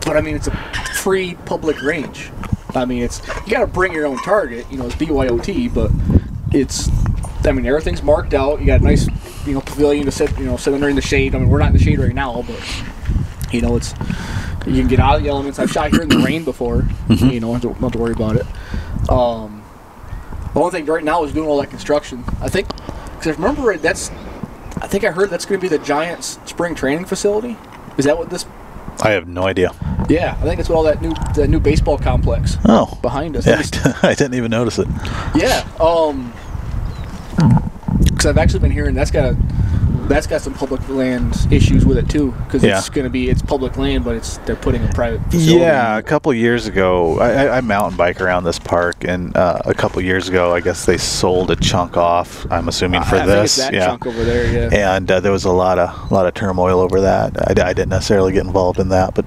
[0.06, 0.56] but I mean, it's a
[0.96, 2.30] free public range.
[2.76, 4.68] I mean, it's you got to bring your own target.
[4.72, 5.90] You know, it's BYOT, but
[6.56, 6.90] it's.
[7.44, 8.60] I mean, everything's marked out.
[8.60, 9.08] You got a nice,
[9.48, 10.38] you know, pavilion to sit.
[10.38, 11.34] You know, sit under in the shade.
[11.34, 12.84] I mean, we're not in the shade right now, but
[13.52, 13.94] you know, it's
[14.66, 15.60] you can get out of the elements.
[15.60, 16.86] I've shot here in the rain before.
[17.10, 18.46] You know, don't, don't have to worry about it.
[19.10, 19.64] Um,
[20.54, 22.24] the only thing right now is doing all that construction.
[22.42, 24.10] I think, because I remember right, that's.
[24.82, 27.56] I think I heard that's going to be the Giants spring training facility.
[27.98, 28.46] Is that what this?
[29.04, 29.72] I have no idea.
[30.10, 33.46] Yeah, I think it's what all that new that new baseball complex Oh, behind us.
[33.48, 33.62] yeah,
[34.04, 34.88] I didn't even notice it.
[35.36, 35.68] Yeah.
[35.80, 36.34] Um.
[38.00, 39.38] Because I've actually been hearing that's got a
[40.08, 42.32] that's got some public land issues with it too.
[42.46, 42.78] Because Yeah.
[42.78, 45.60] it's going to be it's public land, but it's they're putting a private facility.
[45.62, 49.62] Yeah, a couple years ago, I, I, I mountain bike around this park, and uh,
[49.66, 52.46] a couple years ago, I guess they sold a chunk off.
[52.52, 53.86] I'm assuming for I, I this, think it's that yeah.
[53.88, 54.46] chunk over there.
[54.72, 54.96] Yeah.
[54.96, 57.60] And uh, there was a lot of a lot of turmoil over that.
[57.60, 59.26] I didn't necessarily get involved in that, but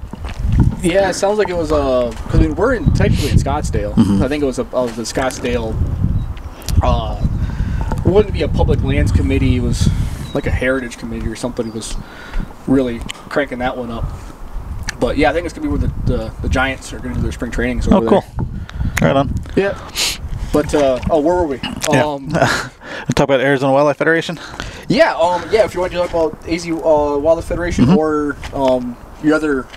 [0.83, 3.93] Yeah, it sounds like it was uh because I mean, we're in technically in Scottsdale.
[3.95, 4.23] Mm-hmm.
[4.23, 5.73] I think it was a of the Scottsdale.
[6.83, 7.25] Uh,
[8.05, 9.55] it wouldn't be a public lands committee.
[9.57, 9.89] It was
[10.35, 11.95] like a heritage committee or somebody was
[12.67, 14.05] really cranking that one up.
[14.99, 17.21] But yeah, I think it's gonna be where the the, the Giants are gonna do
[17.21, 17.87] their spring trainings.
[17.87, 18.23] oh, cool.
[19.01, 19.33] Right on.
[19.55, 19.77] Yeah.
[20.53, 21.59] But uh, oh, where were we?
[21.91, 22.05] Yeah.
[22.05, 22.29] Um,
[23.15, 24.39] Talk about Arizona Wildlife Federation.
[24.87, 25.13] yeah.
[25.15, 25.65] Um, yeah.
[25.65, 29.67] If you want to talk about AZ uh, Wildlife Federation or um, your other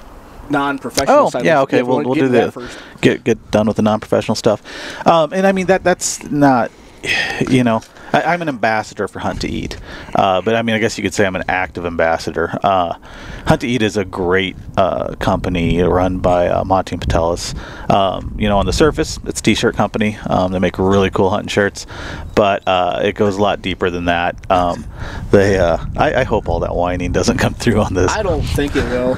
[0.51, 1.27] non-professional Mm-hmm.
[1.27, 1.45] Oh, side.
[1.45, 1.83] yeah, okay.
[1.83, 2.79] We'll, we'll do that first.
[3.01, 4.63] get get done with the non-professional stuff.
[5.07, 6.71] Um, and I mean that that's not,
[7.51, 9.77] you know, I, I'm an ambassador for Hunt to Eat,
[10.15, 12.51] uh, but I mean I guess you could say I'm an active ambassador.
[12.63, 12.99] Uh,
[13.47, 17.55] Hunt to Eat is a great uh, company run by uh, Monty and Patelis.
[17.91, 20.17] Um, you know, on the surface, it's a t-shirt company.
[20.29, 21.87] Um, they make really cool hunting shirts,
[22.35, 24.51] but uh, it goes a lot deeper than that.
[24.51, 24.85] Um,
[25.31, 28.11] they, uh, I, I hope all that whining doesn't come through on this.
[28.11, 29.17] I don't think it will.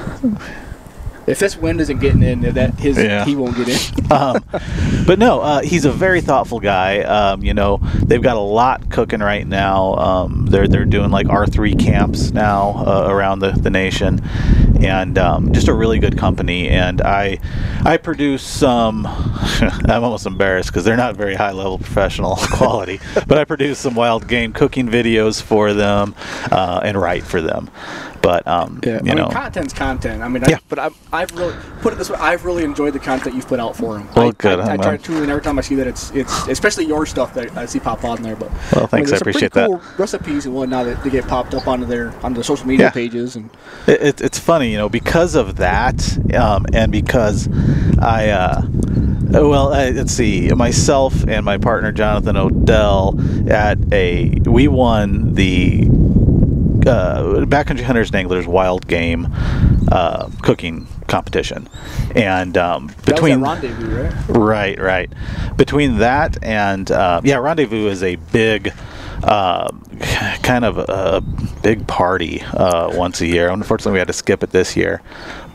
[1.27, 3.25] If this wind isn't getting in, that his Yeah.
[3.25, 4.11] he won't get in.
[4.11, 4.43] um,
[5.05, 7.01] but no, uh, he's a very thoughtful guy.
[7.01, 9.93] Um, you know, they've got a lot cooking right now.
[9.95, 14.19] Um, they're they're doing like R three camps now uh, around the, the nation,
[14.81, 16.69] and um, just a really good company.
[16.69, 17.37] And I
[17.85, 19.05] I produce some.
[19.61, 23.95] I'm almost embarrassed because they're not very high level professional quality, but I produce some
[23.95, 26.15] wild game cooking videos for them
[26.51, 27.69] uh, and write for them.
[28.21, 30.21] But um, Yeah, you I know, mean, content's content.
[30.21, 30.57] I mean, Yeah.
[30.57, 32.17] I, but I've, I've really put it this way.
[32.19, 34.07] I've really enjoyed the content you've put out for him.
[34.15, 36.47] Well, I, good, I, I try to, and every time I see that, it's it's
[36.47, 38.35] especially your stuff that I see pop on there.
[38.35, 39.67] But Well, thanks, I there's some appreciate pretty that.
[39.67, 42.87] cool recipes and whatnot that they get popped up onto their onto the social media
[42.87, 42.91] Yeah.
[42.91, 43.49] pages and
[43.87, 47.49] It, it, it's funny, you know, because of that, um, and because
[47.99, 48.61] I, uh,
[49.31, 53.15] well, I, let's see, myself and my partner Jonathan Odell
[53.49, 55.87] at a, we won the
[56.87, 59.27] uh, Backcountry Hunters and Anglers Wild Game
[59.91, 61.67] uh, cooking competition,
[62.15, 64.13] and um, between rendezvous, right?
[64.29, 65.13] Right, right.
[65.57, 68.73] Between that and uh, yeah, Rendezvous is a big,
[69.23, 69.69] uh,
[70.43, 71.21] kind of a
[71.61, 73.49] big party uh, once a year.
[73.49, 75.01] Unfortunately, we had to skip it this year.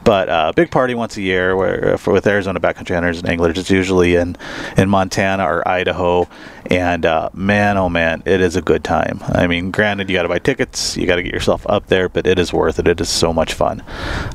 [0.06, 3.58] But uh, big party once a year where for, with Arizona backcountry hunters and anglers.
[3.58, 4.36] It's usually in
[4.76, 6.28] in Montana or Idaho,
[6.70, 9.18] and uh, man, oh man, it is a good time.
[9.24, 12.08] I mean, granted, you got to buy tickets, you got to get yourself up there,
[12.08, 12.86] but it is worth it.
[12.86, 13.82] It is so much fun.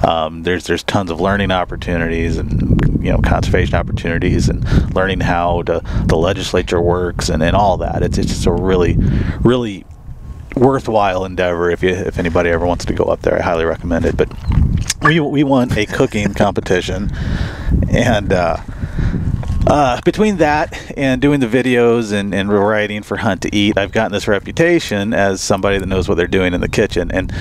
[0.05, 5.61] Um, there's there's tons of learning opportunities and you know conservation opportunities and learning how
[5.63, 8.03] to, the legislature works and, and all that.
[8.03, 8.97] It's it's just a really
[9.39, 9.85] really
[10.55, 13.37] worthwhile endeavor if you if anybody ever wants to go up there.
[13.37, 14.17] I highly recommend it.
[14.17, 14.29] But
[15.01, 17.11] we we won a cooking competition,
[17.89, 18.57] and uh,
[19.67, 23.91] uh, between that and doing the videos and, and writing for Hunt to Eat, I've
[23.91, 27.11] gotten this reputation as somebody that knows what they're doing in the kitchen.
[27.11, 27.31] And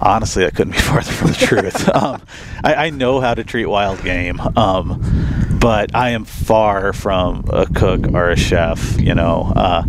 [0.00, 1.88] honestly, that couldn't be farther from the truth.
[2.00, 2.22] Um,
[2.62, 5.02] I, I know how to treat wild game, um,
[5.60, 8.98] but I am far from a cook or a chef.
[9.00, 9.84] You know, uh,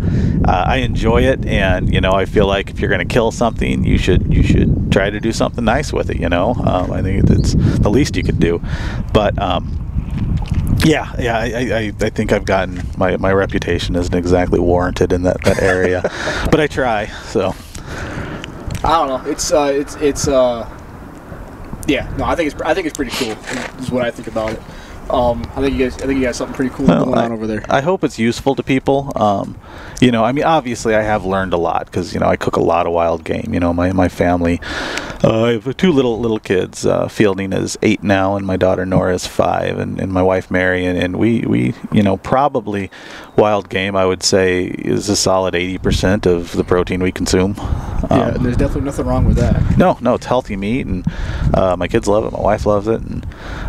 [0.47, 3.31] uh, I enjoy it, and you know, I feel like if you're going to kill
[3.31, 6.17] something, you should you should try to do something nice with it.
[6.17, 8.61] You know, um, I think it's the least you could do.
[9.13, 9.77] But um,
[10.83, 15.13] yeah, yeah, I, I, I- I think I've gotten my, my reputation isn't exactly warranted
[15.13, 16.01] in that, that area,
[16.51, 17.05] but I try.
[17.27, 17.53] So
[18.83, 19.31] I don't know.
[19.31, 20.67] It's uh, it's it's uh,
[21.87, 22.11] yeah.
[22.17, 23.31] No, I think it's I think it's pretty cool.
[23.79, 24.61] Is what I think about it.
[25.11, 27.25] Um, I think you guys I think you got something pretty cool Well, going I,
[27.25, 27.65] on over there.
[27.69, 29.11] I hope it's useful to people.
[29.15, 29.57] Um,
[30.01, 32.55] you know, I mean, obviously, I have learned a lot because you know I cook
[32.57, 33.53] a lot of wild game.
[33.53, 34.59] You know, my my family,
[35.23, 36.85] uh, I have two little little kids.
[36.85, 40.49] Uh, Fielding is eight now, and my daughter Nora is five, and, and my wife
[40.51, 42.89] Mary, and, and we we you know probably
[43.37, 43.95] wild game.
[43.95, 47.53] I would say is a solid eighty percent of the protein we consume.
[47.57, 49.77] yeah, Um, and there's definitely nothing wrong with that.
[49.77, 51.05] no, no, it's healthy meat, and
[51.53, 52.31] uh, my kids love it.
[52.31, 53.25] My wife loves it, and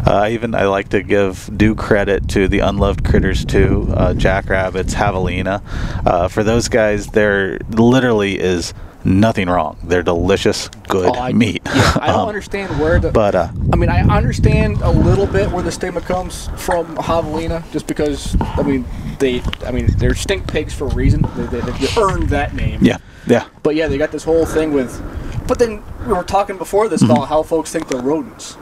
[0.07, 3.93] uh, even I like to give due credit to the unloved critters too.
[3.95, 5.61] Uh, jackrabbits, javelina.
[6.07, 9.77] Uh, for those guys, there literally is nothing wrong.
[9.83, 11.63] They're delicious, good Oh, I, meat.
[11.67, 13.11] Yeah, I don't Um, understand where the.
[13.11, 17.65] But uh, I mean, I understand a little bit where the stigma comes from javelina,
[17.73, 18.85] just because I mean
[19.19, 21.23] they, I mean they're stink pigs for a reason.
[21.37, 22.79] They, they, they earned that name.
[22.83, 25.01] yeah, yeah, But yeah, they got this whole thing with.
[25.49, 27.11] But then we were talking before this Mm-hmm.
[27.13, 28.57] about how folks think they're rodents.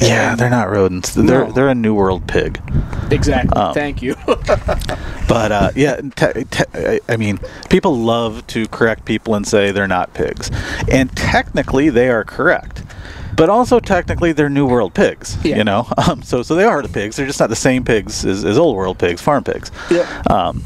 [0.00, 0.30] Yeah.
[0.32, 1.14] And- They're not rodents.
[1.14, 1.52] They're No.
[1.52, 2.60] they're a New World pig.
[3.10, 3.52] Exactly.
[3.60, 4.14] Um, Thank you.
[5.28, 9.72] But uh, yeah, te- te- I- I mean, people love to correct people and say
[9.72, 10.50] they're not pigs,
[10.90, 12.84] and technically they are correct.
[13.36, 15.56] But also technically they're New World pigs, Yeah.
[15.58, 15.88] you know.
[16.08, 17.16] Um, so so they are the pigs.
[17.16, 19.70] They're just not the same pigs as, as Old World pigs, farm pigs.
[19.90, 20.06] yeah.
[20.30, 20.62] Um,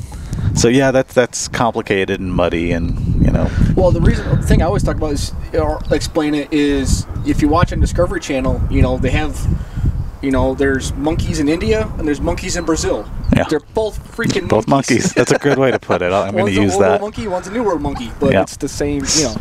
[0.55, 3.51] so yeah, that's that's complicated and muddy, and you know.
[3.77, 7.41] Well, the reason the thing I always talk about is or explain it is if
[7.43, 9.39] you watch on Discovery Channel, you know they have,
[10.23, 13.09] you know, there's monkeys in India and there's monkeys in Brazil.
[13.37, 13.45] Yeah.
[13.45, 15.15] They're both freaking Both monkeys.
[15.15, 16.13] That's a good way to put it.
[16.13, 17.01] I'm going one's to a use old world that.
[17.01, 18.43] monkey, one's a new world monkey, but Yeah.
[18.43, 19.05] it's the same.
[19.17, 19.37] You know,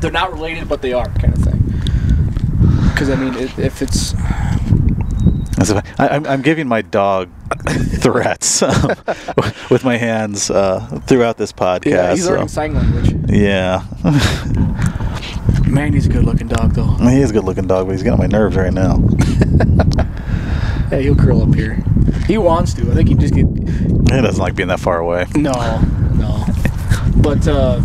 [0.00, 1.62] they're not related, but they are kind of thing.
[2.90, 4.18] Because I mean, if, if it's a-
[5.98, 7.28] I, I'm, I'm giving my dog
[7.68, 8.72] threats um,
[9.70, 11.86] with my hands uh, throughout this podcast.
[11.90, 13.14] yeah, he's so- learning sign language.
[13.28, 13.82] yeah.
[15.66, 16.84] Man, he's a good-looking dog, though.
[17.08, 18.98] He is a good looking dog, but he's getting on my nerves right now.
[20.90, 21.84] Yeah, he'll curl up here.
[22.26, 22.90] He wants to.
[22.90, 25.26] I think he just get He doesn't like being that far away.
[25.34, 25.52] No,
[26.14, 26.46] no.
[27.18, 27.80] But uh,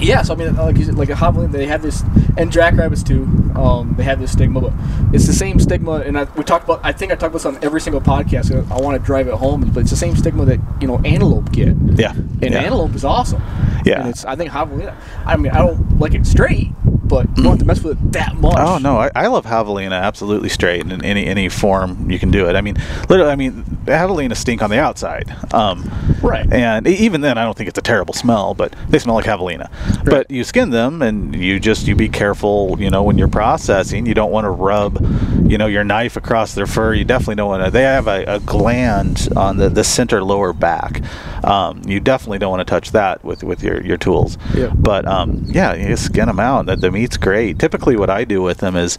[0.00, 2.02] yeah, so I mean, like you said, like a javelin, they have this,
[2.36, 3.24] and jackrabbits too.
[3.54, 4.72] Um, they have this stigma, but
[5.12, 6.00] it's the same stigma.
[6.00, 6.80] And I, we talked about.
[6.84, 8.52] I think I talk about this on every single podcast.
[8.52, 10.98] I, I want to drive it home, but it's the same stigma that you know
[11.04, 11.68] antelope get.
[11.68, 12.12] Yeah.
[12.12, 12.60] And yeah.
[12.60, 13.42] antelope is awesome.
[13.84, 14.00] Yeah.
[14.00, 14.94] And it's I think javelina.
[15.26, 16.70] I mean, I don't like it straight,
[17.08, 18.56] but you don't have to mess with it that much.
[18.58, 22.30] Oh no, I, I love javelina absolutely straight and in any any form you can
[22.30, 22.56] do it.
[22.56, 22.76] I mean,
[23.08, 25.34] literally, I mean, javelina stink on the outside.
[25.52, 25.90] Um,
[26.22, 26.50] Right.
[26.52, 29.70] And even then, I don't think it's a terrible smell, but they smell like javelina.
[30.04, 32.76] But you skin them, and you just you be careful.
[32.78, 35.00] You know, when you're processing, you don't want to rub,
[35.48, 36.94] you know, your knife across their fur.
[36.94, 37.70] You definitely don't want to.
[37.70, 41.02] They have a, a gland on the, the center lower back.
[41.44, 44.38] Um, you definitely don't want to touch that with with your your tools.
[44.54, 44.72] Yeah.
[44.74, 46.66] But um, yeah, you skin them out.
[46.66, 47.58] The meat's great.
[47.60, 48.98] Typically, what I do with them is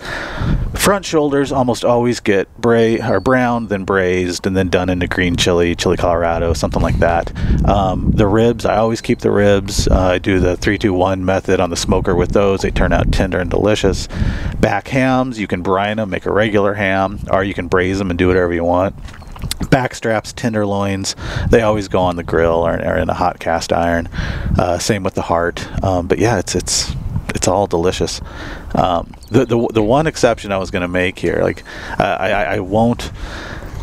[0.73, 5.35] front shoulders almost always get bra- or browned, then braised, and then done into green
[5.35, 7.35] chili, chili Colorado, something like that.
[7.67, 9.87] Um, the ribs, I always keep the ribs.
[9.89, 12.61] Uh, I do the three two one method on the smoker with those.
[12.61, 14.07] They turn out tender and delicious.
[14.59, 18.09] Back hams, you can brine them, make a regular ham, or you can braise them
[18.09, 18.95] and do whatever you want
[19.69, 21.15] back straps, tenderloins,
[21.49, 24.07] they always go on the grill or, or in a hot cast iron.
[24.57, 25.67] Uh, same with the heart.
[25.83, 26.93] Um, but yeah, it's it's
[27.35, 28.21] it's all delicious.
[28.75, 31.63] Um, the, the the one exception I was going to make here, like
[31.99, 33.11] I, I I won't.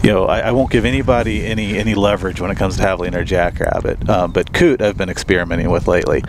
[0.03, 3.17] You know, I, I won't give anybody any any leverage when it comes to javelina
[3.17, 4.09] or jackrabbit.
[4.09, 6.23] Um, but coot, I've been experimenting with lately,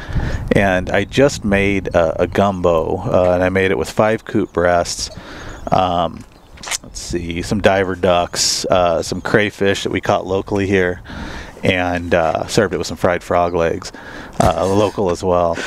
[0.56, 4.52] and I just made a, a gumbo, uh, and I made it with five coot
[4.54, 5.12] breasts.
[5.70, 6.24] Um,
[6.82, 11.02] let's see, some diver ducks, uh, some crayfish that we caught locally here,
[11.62, 13.92] and uh, served it with some fried frog legs,
[14.40, 15.58] uh, local as well.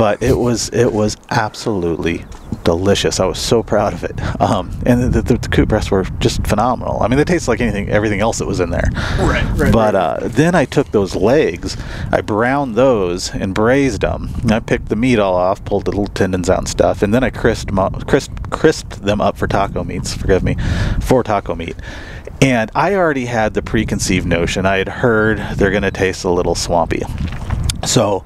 [0.00, 2.24] But it was it was absolutely
[2.64, 3.20] delicious.
[3.20, 4.18] I was so proud of it.
[4.40, 7.02] Um, and the, the, the coot breasts were just phenomenal.
[7.02, 8.88] I mean, they taste like anything, everything else that was in there.
[9.18, 11.76] Right, right, But uh, then I took those legs,
[12.12, 14.30] I browned those and braised them.
[14.40, 17.12] And I picked the meat all off, pulled the little tendons out and stuff, and
[17.12, 20.14] then I crisped them up, crisp, crisped them up for taco meats.
[20.14, 20.56] Forgive me,
[21.02, 21.76] for taco meat.
[22.40, 24.64] And I already had the preconceived notion.
[24.64, 27.02] I had heard they're going to taste a little swampy.
[27.84, 28.24] So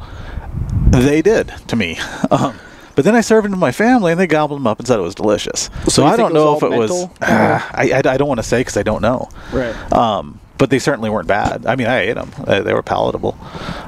[1.03, 1.99] they did to me.
[2.31, 2.59] Um,
[2.95, 4.99] but then I served them to my family, and they gobbled them up and said
[4.99, 5.69] it was delicious.
[5.89, 7.09] So, you I don't know if it was.
[7.23, 9.29] Ah, I, I, I don't want to say because I don't know.
[9.53, 9.75] Right.
[9.93, 11.67] Um, but they certainly weren't bad.
[11.67, 13.37] I mean, I ate them; uh, they were palatable.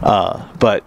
[0.03, 0.85] Uh, but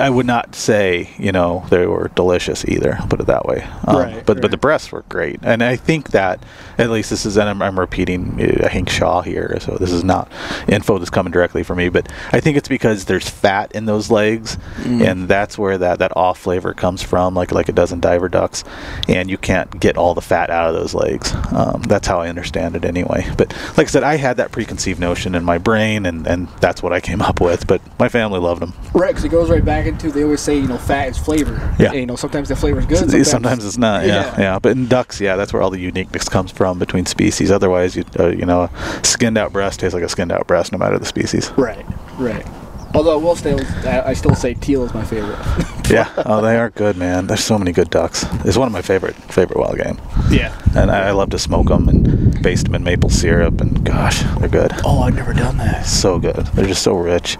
[0.00, 2.98] I would not say, you know, they were delicious either.
[3.08, 3.66] Put it that way.
[3.86, 6.42] Um, Right, but but the breasts were great, and I think that
[6.78, 10.04] at least this is, and I'm, I'm repeating uh, Hank Shaw here, so this is
[10.04, 10.30] not
[10.68, 14.10] info that's coming directly from me, but I think it's because there's fat in those
[14.10, 15.06] legs, Mm.
[15.08, 18.28] and that's where that that off flavor comes from, like like it does in diver
[18.28, 18.64] ducks,
[19.08, 21.32] and you can't get all the fat out of those legs.
[21.52, 23.26] Um, that's how I understand it anyway.
[23.36, 26.82] But like I said, I had that preconceived notion in my brain, and and that's
[26.82, 27.66] what I came up with.
[27.66, 28.72] But my family loved them.
[28.92, 31.54] Right, because it goes right back into they always say you know fat is flavor.
[31.78, 31.90] Yeah.
[31.90, 33.26] And, you know sometimes the flavor is good.
[33.26, 34.06] Sometimes, it's not.
[34.06, 37.50] Yeah, yeah, But in ducks, yeah, that's where all the uniqueness comes from between species.
[37.50, 38.70] Otherwise, you uh, you know,
[39.02, 41.50] skinned out breast tastes like a skinned out breast, no matter the species.
[41.56, 41.84] Right.
[42.18, 42.46] Right.
[42.94, 45.38] Although I will still, I I still say teal is my favorite.
[45.90, 46.12] yeah.
[46.24, 47.26] Oh, they are good, man.
[47.26, 48.24] There's so many good ducks.
[48.44, 50.00] It's one of my favorite favorite wild game,
[50.30, 50.56] yeah.
[50.76, 53.60] and I, I love to smoke them and baste them in maple syrup.
[53.60, 54.72] And gosh, they're good.
[54.84, 55.86] Oh, I've never done that.
[55.86, 56.46] So good.
[56.54, 57.36] They're just so rich.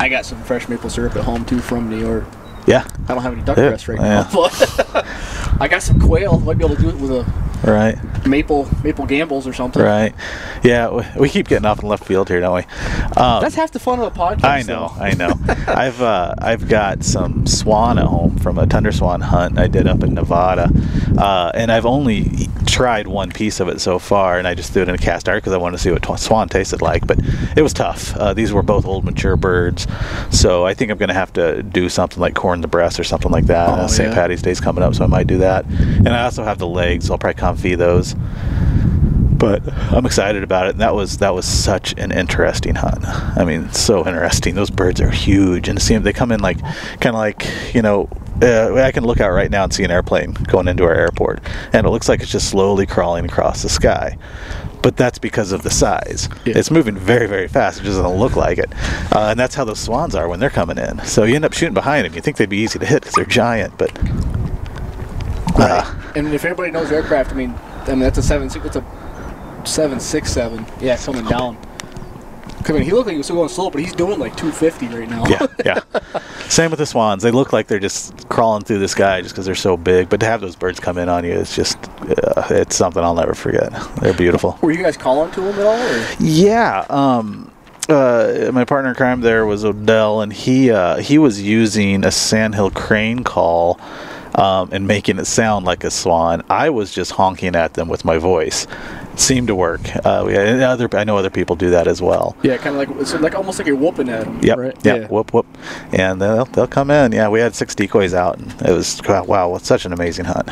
[0.00, 2.24] I got some fresh maple syrup at home too from New York.
[2.68, 2.86] Yeah.
[3.08, 4.22] I don't have any duck Yeah, breasts right yeah.
[4.22, 5.06] now, but
[5.60, 6.38] I got some quail.
[6.40, 7.98] Might be able to do it with a Right.
[8.24, 9.82] maple maple Gambel's or something.
[9.82, 10.14] Right.
[10.62, 11.16] Yeah.
[11.18, 12.62] We, keep getting off in left field here, don't we?
[13.16, 14.44] Um, That's half the fun of the podcast.
[14.44, 14.92] I know.
[15.00, 15.32] I know.
[15.66, 19.88] I've uh, I've got some swan at home from a tundra swan hunt I did
[19.88, 20.70] up in Nevada,
[21.18, 24.82] uh, and I've only tried one piece of it so far, and I just threw
[24.82, 27.06] it in a cast iron because I wanted to see what tw- swan tasted like.
[27.08, 27.18] But
[27.56, 28.14] it was tough.
[28.16, 29.88] Uh, these were both old mature birds,
[30.30, 33.04] so I think I'm going to have to do something like corn the breast or
[33.04, 33.68] something like that.
[33.68, 34.08] Oh, Uh, St.
[34.08, 34.14] yeah.
[34.14, 35.64] Patty's Day's coming up, so I might do that.
[35.66, 37.10] And I also have the legs.
[37.10, 38.14] I'll probably confit those
[39.38, 40.70] but I'm excited about it.
[40.70, 43.04] And that was that was such an interesting hunt.
[43.06, 44.54] I mean, so interesting.
[44.54, 46.60] Those birds are huge, and to see them, they come in like
[47.00, 48.08] kind of like you know.
[48.40, 51.40] Uh, I can look out right now and see an airplane going into our airport,
[51.72, 54.16] and it looks like it's just slowly crawling across the sky.
[54.80, 56.28] But that's because of the size.
[56.44, 56.56] Yeah.
[56.56, 57.80] It's moving very, very fast.
[57.80, 58.70] It just doesn't look like it,
[59.12, 61.04] uh, and that's how those swans are when they're coming in.
[61.04, 62.14] So you end up shooting behind them.
[62.14, 63.90] You think they'd be easy to hit because they're giant, but
[65.58, 65.82] Right.
[65.84, 67.54] uh, and if anybody knows aircraft, I mean,
[67.86, 68.46] I mean that's a seven.
[68.46, 68.80] It's a
[69.68, 70.66] seven six seven.
[70.80, 71.56] Yeah, coming down.
[72.66, 74.88] I mean, he looked like he was still going slow, but he's doing like 250
[74.88, 75.24] right now.
[75.26, 76.20] yeah, yeah.
[76.50, 77.22] Same with the swans.
[77.22, 80.10] They look like they're just crawling through the sky just because they're so big.
[80.10, 83.14] But to have those birds come in on you, it's just, uh, it's something I'll
[83.14, 83.72] never forget.
[84.02, 84.58] They're beautiful.
[84.60, 85.78] Were you guys calling to them at all?
[85.78, 86.06] Or?
[86.20, 86.84] Yeah.
[86.90, 87.50] Um,
[87.88, 92.10] uh, my partner in crime there was Odell, and he uh, he was using a
[92.10, 93.80] sandhill crane call.
[94.34, 96.42] um, and making it sound like a swan.
[96.50, 98.66] I was just honking at them with my voice.
[99.18, 99.80] It seemed to work.
[100.06, 102.36] Uh, we other, I know other people do that as well.
[102.44, 104.38] Yeah, kind of like it's like almost like you're whooping at them.
[104.40, 104.58] Yep.
[104.58, 104.86] Right?
[104.86, 105.10] Yep.
[105.10, 105.46] Whoop whoop.
[105.92, 107.10] And they'll they'll come in.
[107.10, 110.46] Yeah, we had six decoys out, and it was wow, such an amazing hunt.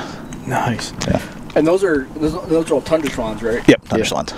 [0.48, 0.92] Nice.
[1.06, 1.22] Yeah.
[1.54, 3.66] And those are those, those are all tundra swans, right?
[3.68, 3.68] Yep.
[3.68, 3.88] Yeah.
[3.88, 4.32] Thunderslands.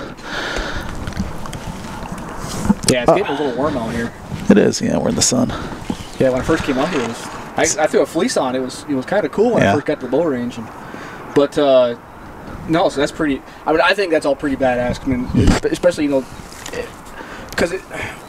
[2.90, 4.12] Yeah, it's getting a little warm out here.
[4.50, 4.82] It is.
[4.82, 5.48] Yeah, we're in the sun.
[6.20, 7.26] Yeah, when I first came out here, it was
[7.78, 8.55] I, I threw a fleece on.
[8.55, 10.59] It was it was kind of cool when I first got to the bow range.
[10.59, 10.68] And,
[11.34, 11.96] but uh,
[12.68, 13.40] no, so that's pretty.
[13.66, 15.02] I mean, I think that's all pretty badass.
[15.04, 16.24] I mean, especially you know,
[17.50, 17.72] because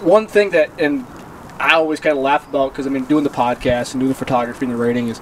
[0.01, 1.05] one thing that and
[1.59, 4.15] I always kind of laugh about because I mean, doing the podcast and doing the
[4.15, 5.19] photography and the writing is,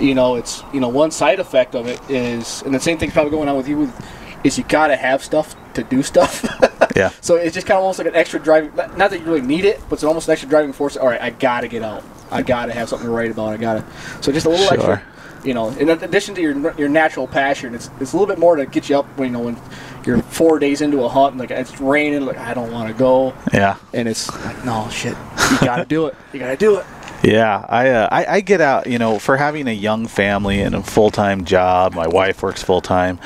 [0.00, 3.12] you know, it's you know one side effect of it is, and the same thing's
[3.12, 4.06] probably going on with you with,
[4.44, 6.44] is you gotta have stuff to do stuff.
[6.96, 7.10] Yeah.
[7.20, 8.74] So it's just kind of almost like an extra driving.
[8.74, 10.96] Not not that you really need it, but it's almost an extra driving force.
[10.96, 12.02] All right, I gotta get out.
[12.30, 13.50] I gotta have something to write about.
[13.52, 13.84] I gotta.
[14.20, 14.74] So just a little Sure.
[14.74, 15.02] extra.
[15.44, 18.56] You know, in addition to your your natural passion, it's it's a little bit more
[18.56, 19.56] to get you up when you know when
[20.04, 22.26] you're four days into a hunt and like it's raining.
[22.26, 23.76] Like I don't want to go, Yeah.
[23.94, 25.16] and it's like no shit.
[25.52, 26.14] You gotta do it.
[26.32, 26.86] You gotta do it.
[27.20, 30.74] Yeah, I, uh, I I get out, you know, for having a young family and
[30.74, 31.92] a full time job.
[31.94, 33.18] My wife works full time.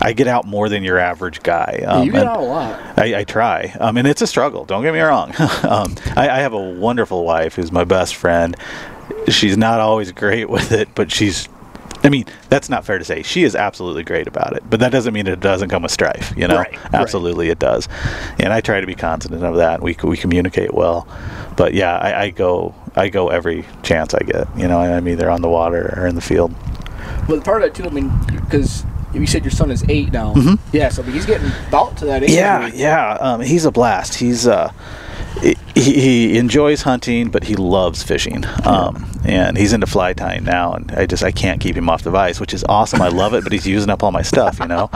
[0.00, 1.82] I get out more than your average guy.
[1.86, 2.98] Um, you get out a lot.
[2.98, 4.66] I, I try, um, and it's a struggle.
[4.66, 5.30] Don't get me wrong.
[5.62, 8.54] um, I, I have a wonderful wife who's my best friend.
[9.28, 11.48] She's not always great with it, but she's.
[12.04, 13.22] I mean, that's not fair to say.
[13.22, 16.32] She is absolutely great about it, but that doesn't mean it doesn't come with strife.
[16.36, 16.94] You know, Right, right.
[16.94, 17.88] absolutely it does,
[18.38, 19.82] and I try to be confident of that.
[19.82, 21.08] We we communicate well,
[21.56, 24.46] but yeah, I, I go I go every chance I get.
[24.56, 26.54] You know, I'm either on the water or in the field.
[27.28, 27.84] But part of it too.
[27.84, 28.10] I mean,
[28.44, 30.34] because you said your son is eight now.
[30.72, 32.30] Yeah, so he's getting about to that age.
[32.30, 32.76] Mm-hmm.
[32.76, 33.18] Yeah, yeah.
[33.20, 34.14] Um, he's a blast.
[34.14, 34.72] He's uh,
[35.40, 38.44] he, he enjoys hunting, but he loves fishing.
[38.64, 42.02] Um, and he's into fly tying now, and I just I can't keep him off
[42.02, 43.02] the vise, which is awesome.
[43.02, 44.58] I love it, but he's using up all my stuff.
[44.60, 44.88] You know,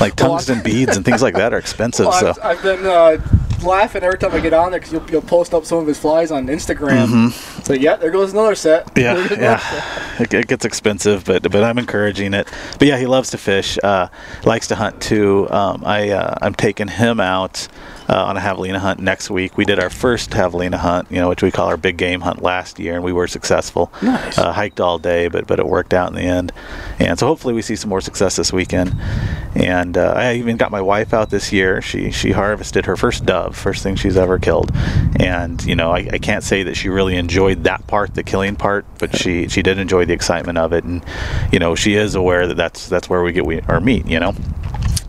[0.00, 2.06] like Well, tungsten beads and things like that are expensive.
[2.06, 3.18] Well, So I've, I've been uh,
[3.64, 5.98] laughing every time I get on there because you'll, you'll post up some of his
[5.98, 7.32] flies on Instagram.
[7.64, 8.86] So yeah, there goes another set.
[8.94, 9.00] Mm-hmm.
[9.00, 9.40] Yeah, another set.
[9.40, 12.48] yeah, it, it gets expensive, but but I'm encouraging it.
[12.78, 14.08] But yeah, he loves to fish, uh,
[14.44, 15.48] likes to hunt too.
[15.50, 17.68] Um, I uh, I'm taking him out
[18.08, 19.56] uh, on a javelina hunt next week.
[19.56, 22.42] We did our first javelina hunt, you know, which we call our big game hunt
[22.42, 23.92] last year, and we were successful.
[24.02, 24.38] Nice.
[24.38, 26.52] Uh, hiked all day, but but it worked out in the end.
[26.98, 28.94] And so hopefully we see some more success this weekend.
[29.54, 31.80] And uh, I even got my wife out this year.
[31.82, 34.70] She she harvested her first dove, first thing she's ever killed.
[35.18, 38.56] And you know, I, I can't say that she really enjoyed that part, the killing
[38.56, 40.84] part, but she she did enjoy the excitement of it.
[40.84, 41.04] And
[41.52, 44.06] you know, she is aware that that's that's where we get we, our meat.
[44.06, 44.34] You know.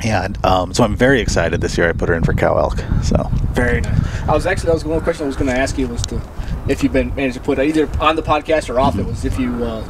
[0.03, 1.89] And um, so I'm very excited this year.
[1.89, 2.83] I put her in for cow elk.
[3.03, 4.21] So Very nice.
[4.23, 6.01] I was actually that was the one question I was going to ask you was
[6.03, 6.21] to
[6.67, 8.97] if you've been managed to put either on the podcast or off.
[8.97, 9.83] It was if you uh,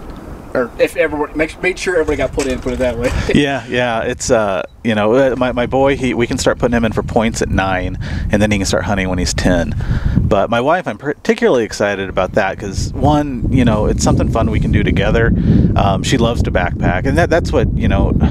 [0.58, 2.60] or if everyone make made sure everybody got put in.
[2.60, 3.12] Put it that way.
[3.36, 4.02] yeah, yeah.
[4.02, 5.96] It's uh, you know, uh, my, my boy.
[5.96, 7.98] He we can start putting him in for points at nine,
[8.32, 9.76] and then he can start hunting when he's ten.
[10.20, 14.50] But my wife, I'm particularly excited about that because one, you know, it's something fun
[14.50, 15.32] we can do together.
[15.76, 18.14] Um, she loves to backpack, and that that's what you know.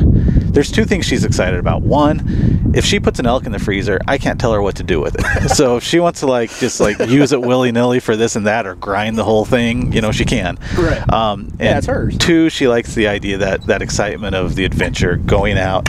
[0.56, 1.82] There's two things she's excited about.
[1.82, 4.82] One, if she puts an elk in the freezer, I can't tell her what to
[4.82, 5.48] do with it.
[5.54, 8.46] so if she wants to like just like use it willy nilly for this and
[8.46, 10.58] that, or grind the whole thing, you know, she can.
[10.76, 11.12] Right.
[11.12, 12.15] Um, and Yeah, it's hers.
[12.18, 15.88] Two, she likes the idea that that excitement of the adventure, going out,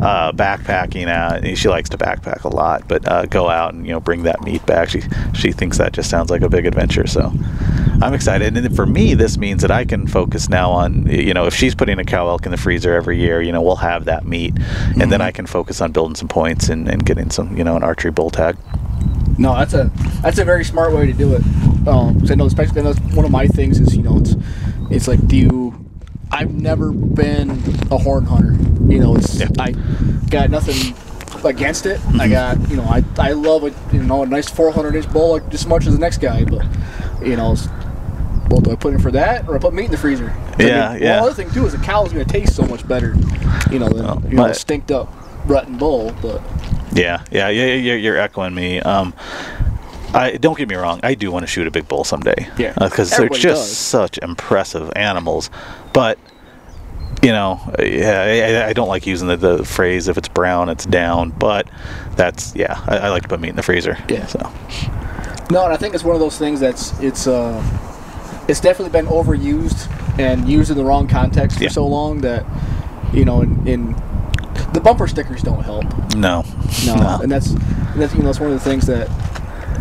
[0.00, 1.44] uh, backpacking out.
[1.44, 4.22] and She likes to backpack a lot, but uh, go out and you know bring
[4.24, 4.88] that meat back.
[4.88, 5.02] She
[5.34, 7.06] she thinks that just sounds like a big adventure.
[7.06, 7.32] So
[8.02, 8.56] I'm excited.
[8.56, 11.74] And for me, this means that I can focus now on you know if she's
[11.74, 14.54] putting a cow elk in the freezer every year, you know we'll have that meat,
[15.00, 17.76] and then I can focus on building some points and, and getting some you know
[17.76, 18.56] an archery bull tag.
[19.38, 19.90] No, that's a
[20.22, 21.42] that's a very smart way to do it.
[21.88, 24.34] Um, I know, especially I know one of my things is you know it's
[24.90, 25.86] it's like do you.
[26.32, 27.50] I've never been
[27.90, 28.52] a horn hunter.
[28.92, 29.48] You know, it's Yeah.
[29.58, 29.72] I
[30.30, 30.94] got nothing
[31.44, 32.00] against it.
[32.18, 35.32] I got you know I I love a you know a nice 400 inch bull
[35.32, 36.64] like just as much as the next guy, but
[37.24, 37.52] you know.
[37.52, 37.68] It's,
[38.48, 40.28] well, do I put in for that, or I put meat in the freezer?
[40.58, 41.20] I Yeah, mean, yeah.
[41.20, 43.14] Well, the other thing too is a cow is going to taste so much better,
[43.70, 45.08] you know, than Well, you know, a stinked up
[45.46, 46.12] rutting bull.
[46.20, 46.42] But
[46.92, 47.74] Yeah, yeah, yeah.
[47.74, 48.80] You're, you're echoing me.
[48.80, 49.14] Um,
[50.14, 51.00] I don't get me wrong.
[51.02, 52.48] I do want to shoot a big bull someday.
[52.58, 53.76] Yeah, because they're just does.
[53.76, 55.50] such impressive animals.
[55.92, 56.18] But
[57.22, 60.86] you know, yeah, I, I don't like using the, the phrase if it's brown, it's
[60.86, 61.30] down.
[61.30, 61.68] But
[62.16, 63.98] that's yeah, I, I like to put meat in the freezer.
[64.08, 64.26] Yeah.
[64.26, 64.38] So
[65.50, 67.62] No, and I think it's one of those things that's it's uh,
[68.48, 69.88] it's definitely been overused
[70.18, 71.70] and used in the wrong context for Yeah.
[71.70, 72.44] so long that
[73.12, 73.92] you know, in, in
[74.72, 75.84] the bumper stickers don't help.
[76.14, 76.44] no,
[76.86, 79.08] No, and that's and that's you know it's one of the things that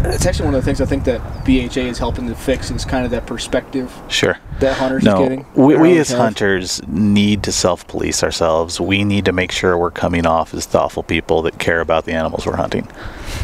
[0.05, 2.85] it's actually one of the things I think that BHA is helping to fix is
[2.85, 3.93] kind of that perspective.
[4.07, 4.37] sure.
[4.59, 5.45] That hunters no, is getting?
[5.55, 8.79] we, we as hunters need to self-police ourselves.
[8.79, 12.13] We need to make sure we're coming off as thoughtful people that care about the
[12.13, 12.87] animals we're hunting,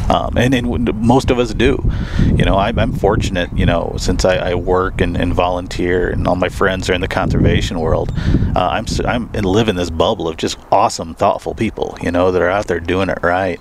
[0.10, 1.84] um, and, and most of us do.
[2.26, 3.50] You know, I'm, I'm fortunate.
[3.58, 7.02] You know, since I, I work and, and volunteer, and all my friends are in
[7.02, 8.12] the conservation world,
[8.56, 11.98] uh, I'm I'm in this bubble of just awesome, thoughtful people.
[12.02, 13.60] You know, that are out there doing it right.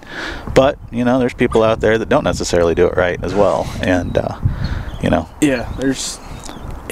[0.54, 3.66] But you know, there's people out there that don't necessarily do it right as well,
[3.80, 4.40] and uh,
[5.02, 6.18] you know, Yeah, there's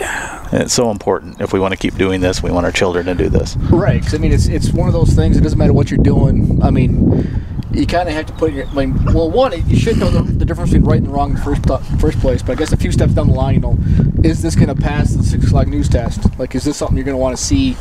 [0.01, 2.43] and it's so important if we want to keep doing this.
[2.43, 3.57] We want our children to do this.
[3.57, 5.37] right cause, I mean, it's it's one of those things.
[5.37, 6.63] It doesn't matter what you're doing.
[6.63, 8.67] I mean, you kind of have to put your.
[8.67, 11.37] I mean, well, one, you should know the, the difference between right and wrong in
[11.37, 11.65] the first
[12.01, 12.43] first place.
[12.43, 13.79] But I guess a few steps down the line, you know,
[14.25, 16.39] is this going to pass the six o'clock news test?
[16.39, 17.77] Like, is this something you're going to want to see?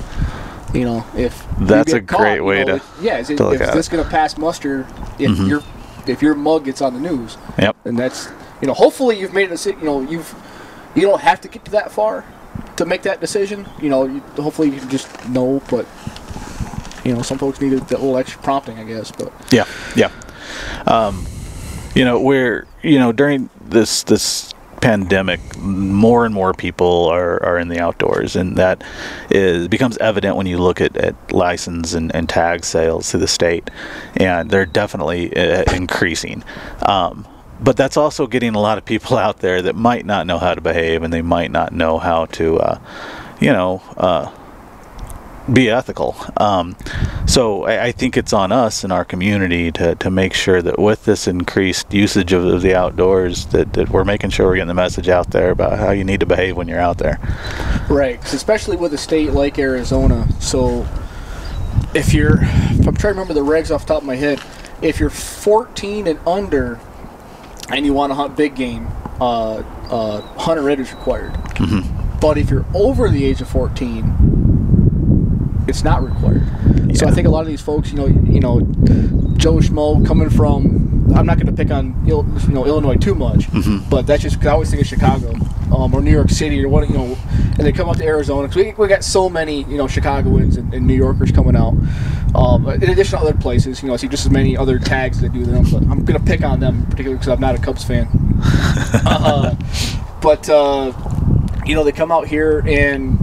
[0.73, 3.59] You know, if That's a great you way know, to- yeah, is, it, to is
[3.73, 4.81] this going to pass muster
[5.19, 5.49] if Mhm.
[5.49, 5.61] your
[6.07, 7.37] if your mug gets on the news?
[7.59, 7.75] Yep.
[7.85, 8.29] and that's
[8.61, 10.33] you know hopefully you've made a decision you know you've
[10.95, 12.25] you don't have to get to that far
[12.77, 15.85] to make that decision you know you, hopefully you just know but
[17.03, 19.65] you know some folks need a, little extra prompting i guess but Yeah,
[19.95, 20.11] yeah.
[20.87, 21.25] Um,
[21.95, 27.59] you know, we're you know during this this pandemic, more and more people are, are
[27.59, 28.83] in the outdoors, and that
[29.29, 33.27] is becomes evident when you look at, at license and, and tag sales to the
[33.27, 33.69] state,
[34.17, 36.43] and they're definitely uh, increasing.
[36.83, 37.27] Um,
[37.61, 40.53] but that's also getting a lot of people out there that might not know how
[40.53, 42.79] to behave, and they might not know how to, uh,
[43.39, 43.81] you know.
[43.97, 44.31] Uh,
[45.51, 46.15] be ethical.
[46.37, 46.75] Um,
[47.25, 50.79] so I, I think it's on us in our community to, to make sure that
[50.79, 54.67] with this increased usage of, of the outdoors, that, that we're making sure we're getting
[54.67, 57.19] the message out there about how you need to behave when you're out there.
[57.89, 60.87] right especially with a state like arizona so
[61.93, 64.41] if you're if i'm trying to remember the regs off the top of my head
[64.81, 66.79] if you're 14 and under
[67.73, 68.87] and you want to hunt big game
[69.19, 69.55] uh,
[69.89, 71.33] uh, hunter ed is required
[72.19, 74.40] but if you're over the age of 14
[75.71, 76.43] it's not required.
[76.97, 78.59] So i think a lot of these folks you know you know
[79.37, 82.21] joe schmo coming from i'm not going to pick on you
[82.53, 83.47] know illinois too much
[83.89, 85.31] but that's just 'cause i always think of chicago
[85.75, 87.17] um, or new york city or what you know
[87.57, 90.57] and they come up to arizona because we, we got so many you know chicagoans
[90.57, 91.73] and, and new yorkers coming out
[92.35, 95.21] um, in addition to other places you know i see just as many other tags
[95.21, 97.59] that do them but i'm going to pick on them particularly because i'm not a
[97.59, 98.07] cubs fan.
[99.05, 99.55] Uh,
[100.21, 100.91] but uh,
[101.65, 103.17] you know they come out here and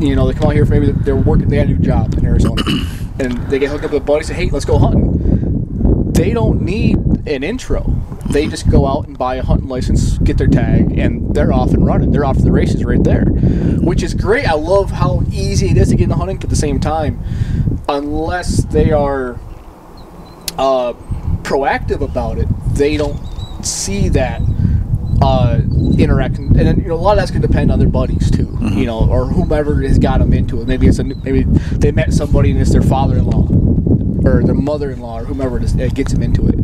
[0.00, 2.14] you know they come out here for maybe they're working they got a new job
[2.14, 2.62] in Arizona.
[3.16, 6.10] And they get hooked up with a buddy say hey let's go hunting.
[6.12, 6.96] They don't need
[7.28, 7.84] an intro.
[8.28, 11.70] They just go out and buy a hunting license get their tag and they're off
[11.70, 12.10] and running.
[12.10, 14.48] They're off to the races right there which is great.
[14.48, 17.22] I love how easy it is to get into hunting but at the same time
[17.88, 19.38] unless they are
[20.58, 20.94] uh,
[21.42, 23.18] proactive about it, they don't
[23.64, 24.40] see that
[25.24, 25.60] uh,
[25.98, 26.48] interaction.
[26.48, 28.84] And then, you know, a lot of that's to depend on their buddies too, you
[28.84, 30.68] know, or whomever has got them into it.
[30.68, 33.48] Maybe it's a maybe they met somebody and it's their father-in-law
[34.28, 36.58] or their mother-in-law or whomever it is that gets them into it.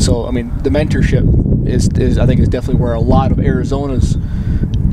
[0.00, 3.40] So, I mean, the mentorship is, is I think is definitely where a lot of
[3.40, 4.16] Arizona's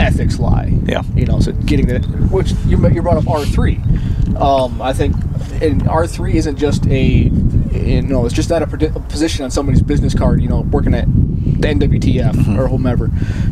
[0.02, 0.78] ethics lie.
[0.86, 1.04] Yeah.
[1.16, 3.80] You know, so getting that, which you you brought up R three.
[4.38, 5.16] Um, I think,
[5.62, 9.82] and R three isn't just a, you know, it's just not a, position on somebody's
[9.82, 10.42] business card.
[10.42, 13.10] You know, working at the NWTF or whomever.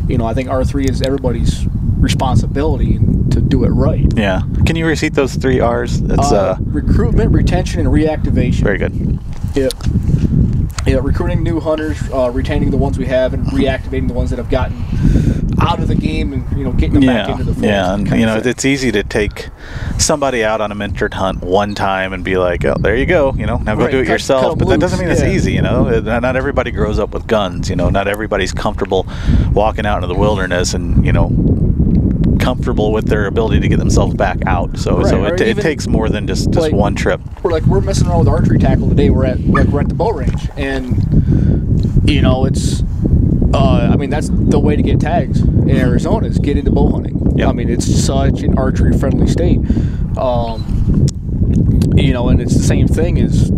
[0.08, 1.66] You know, I think R three is everybody's
[2.00, 4.06] responsibility and to do it right.
[4.16, 4.42] Yeah.
[4.66, 6.00] Can you repeat those three R's?
[6.00, 8.62] It's uh, recruitment, retention, and reactivation.
[8.62, 9.18] very good.
[9.54, 9.72] Yep.
[10.86, 14.36] Yeah, recruiting new hunters, uh, retaining the ones we have, and reactivating the ones that
[14.38, 14.82] have gotten
[15.60, 17.64] out of the game, and you know, getting them back into the fold.
[17.64, 19.48] yeah, and you know it's easy to take
[19.98, 23.34] somebody out on a mentored hunt one time and be like, "Oh, there you go,"
[23.36, 24.42] you know, now go Right, do it cut- yourself.
[24.52, 25.28] cut but that doesn't loose, mean it's yeah.
[25.36, 26.00] easy, you know.
[26.00, 27.90] Not everybody grows up with guns, you know.
[27.90, 29.06] Not everybody's comfortable
[29.52, 31.28] walking out into the wilderness and you know
[32.40, 34.76] comfortable with their ability to get themselves back out.
[34.78, 37.20] So Right, so it, it takes more than just just like, one trip.
[37.42, 39.10] we're like we're messing around with archery tackle today.
[39.10, 42.82] We're at like we're at the bow range, and you know it's.
[43.52, 46.90] Uh, I mean that's the way to get tags in Arizona is get into bow
[46.90, 47.36] hunting.
[47.36, 47.48] Yep.
[47.48, 49.58] I mean it's such an archery friendly state.
[50.16, 51.08] Um,
[51.96, 53.50] you know, and it's the same thing as,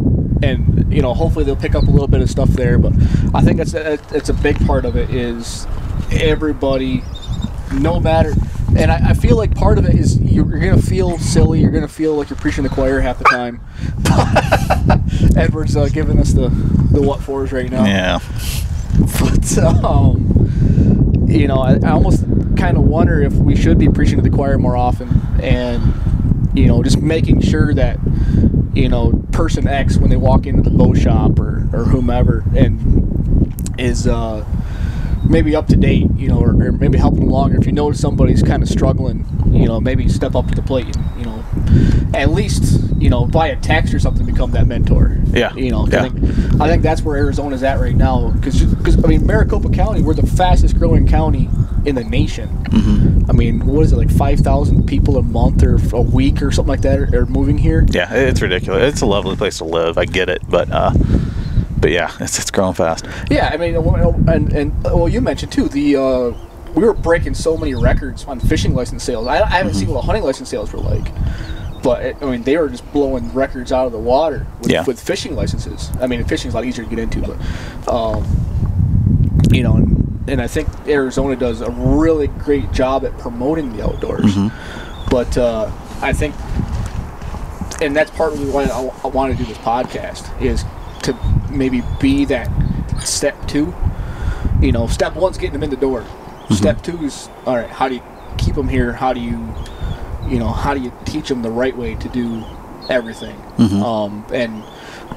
[0.43, 2.79] and you know, hopefully they'll pick up a little bit of stuff there.
[2.79, 2.93] But
[3.35, 5.67] I think that's that's a big part of it is
[6.11, 7.03] everybody,
[7.73, 8.33] no matter.
[8.77, 11.61] And I, I feel like part of it is you're, you're gonna feel silly.
[11.61, 13.61] You're gonna feel like you're preaching the choir half the time.
[15.37, 18.19] Edward's uh, giving us the the what fors right now Yeah.
[19.21, 22.25] but um, you know, I, I almost
[22.57, 25.09] kind of wonder if we should be preaching to the choir more often,
[25.43, 25.93] and
[26.55, 27.99] you know, just making sure that
[28.75, 33.55] you know, person X when they walk into the bow shop or or whomever, and
[33.79, 34.45] is uh,
[35.33, 37.55] maybe up to date, you know, or, or maybe helping along.
[37.55, 40.63] Or if you notice somebody's kind of struggling, you know, maybe step up to the
[40.63, 40.95] plate.
[40.95, 41.43] And, you know,
[42.15, 45.19] at least you know by a text or something become that mentor.
[45.33, 45.55] Yeah.
[45.55, 46.05] You know, Yeah.
[46.05, 48.31] I, think, I think that's where Arizona's at right now.
[48.31, 51.49] Because I mean, Maricopa County, we're the fastest growing county
[51.85, 52.49] in the nation.
[52.65, 53.31] Mm-hmm.
[53.31, 56.53] I mean, what is it like five thousand people a month or a week or
[56.53, 57.85] something like that are, are moving here?
[57.89, 58.93] Yeah, it's ridiculous.
[58.93, 59.99] It's a lovely place to live.
[59.99, 60.93] I get it, but uh,
[61.83, 63.05] but yeah, it's it's growing fast.
[63.31, 66.33] Yeah, I mean, and and well, you mentioned too the uh,
[66.75, 69.27] we were breaking so many records on fishing license sales.
[69.27, 71.05] I, I haven't seen what the hunting license sales were like,
[71.83, 74.85] but it, I mean, they were just blowing records out of the water with, Yeah.
[74.85, 75.91] with fishing licenses.
[76.01, 78.25] I mean, fishing's a lot easier to get into, but um,
[79.51, 83.85] you know, and, and I think Arizona does a really great job at promoting the
[83.85, 84.35] outdoors.
[85.11, 85.71] But uh,
[86.01, 86.35] I think,
[87.83, 90.65] and that's partly why I, I want to do this podcast is
[91.03, 91.13] to
[91.53, 92.49] maybe be that
[93.03, 93.75] step two.
[94.61, 96.05] You know, step one's getting them in the door.
[96.51, 97.69] Step two is all right.
[97.71, 98.03] How do you
[98.39, 98.93] keep them here?
[98.93, 99.55] How do you,
[100.29, 102.45] you know, how do you teach them the right way to do
[102.89, 103.37] everything?
[103.83, 104.63] Um, and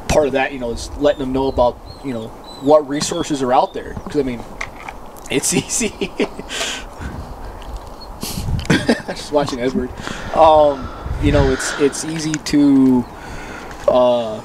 [0.07, 2.27] part of that, you know, is letting them know about you know
[2.61, 3.93] what resources are out there.
[3.93, 4.41] Because I mean,
[5.29, 6.11] it's easy.
[9.07, 9.89] Just watching Edward.
[10.35, 10.89] Um,
[11.21, 13.05] you know, it's it's easy to.
[13.87, 14.41] Uh,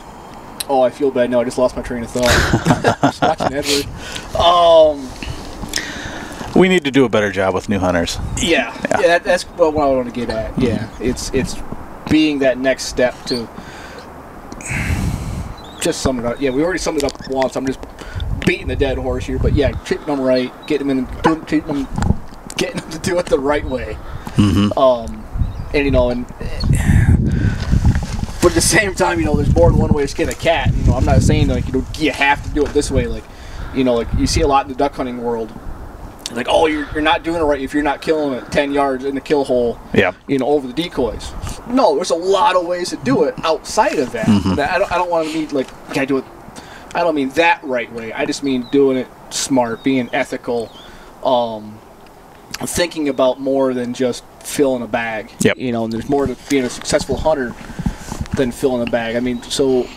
[0.70, 1.40] oh, I feel bad now.
[1.40, 2.98] I just lost my train of thought.
[3.02, 3.86] Just watching Edward.
[4.36, 5.08] Um,
[6.54, 8.18] We need to do a better job with new hunters.
[8.40, 9.02] yeah, yeah.
[9.08, 10.56] that, that's what I want to get at.
[10.58, 11.56] Yeah, it's it's
[12.08, 13.48] being that next step to
[15.80, 16.40] just sum it up.
[16.40, 17.56] Yeah, we already summed it up once.
[17.56, 17.80] I'm just
[18.46, 21.06] beating the dead horse here, but yeah, treating them right, getting them in,
[21.46, 21.88] treating them,
[22.56, 23.96] getting them to do it the right way.
[24.76, 25.24] Um,
[25.74, 26.26] and you know, and
[28.50, 30.34] but at the same time, you know, there's more than one way to skin a
[30.34, 30.74] cat.
[30.74, 33.06] You know, I'm not saying like you know you have to do it this way.
[33.06, 33.22] Like,
[33.74, 35.52] you know, like you see a lot in the duck hunting world.
[36.32, 39.04] Like, oh, you're, you're not doing it right if you're not killing it 10 yards
[39.04, 40.12] in the kill hole Yeah.
[40.28, 41.32] you know, over the decoys.
[41.66, 44.26] No, there's a lot of ways to do it outside of that.
[44.26, 44.60] Mm-hmm.
[44.60, 46.24] I don't, I don't want to mean like, can I do it?
[46.94, 48.12] I don't mean that right way.
[48.12, 50.70] I just mean doing it smart, being ethical,
[51.24, 51.80] um,
[52.60, 55.32] thinking about more than just filling a bag.
[55.40, 55.56] Yep.
[55.56, 57.56] You know, and there's more to being a successful hunter
[58.36, 59.16] than filling a bag.
[59.16, 59.88] I mean, so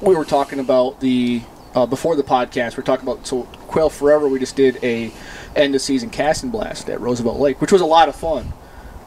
[0.00, 1.42] we were talking about the
[1.74, 2.76] uh, before the podcast.
[2.76, 4.28] We're talking about so Quail Forever.
[4.28, 5.12] We just did a
[5.54, 8.52] end of season casting blast at Roosevelt Lake, which was a lot of fun.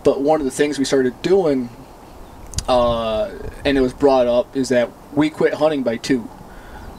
[0.03, 1.70] But one of the things we started doing,
[2.67, 3.32] uh,
[3.65, 6.30] and it was brought up, is that we quit hunting by two.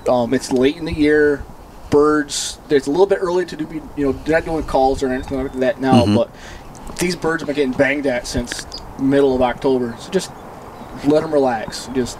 [0.08, 1.44] Um, it's late in the year.
[1.90, 2.58] Birds.
[2.68, 3.82] It's a little bit early to do.
[3.96, 6.06] You know, they're not doing calls or anything like that now.
[6.06, 6.30] But
[6.98, 8.66] these birds have been getting banged at since
[9.00, 9.96] middle of October.
[9.98, 10.30] So just
[11.04, 11.88] let them relax.
[11.94, 12.18] Just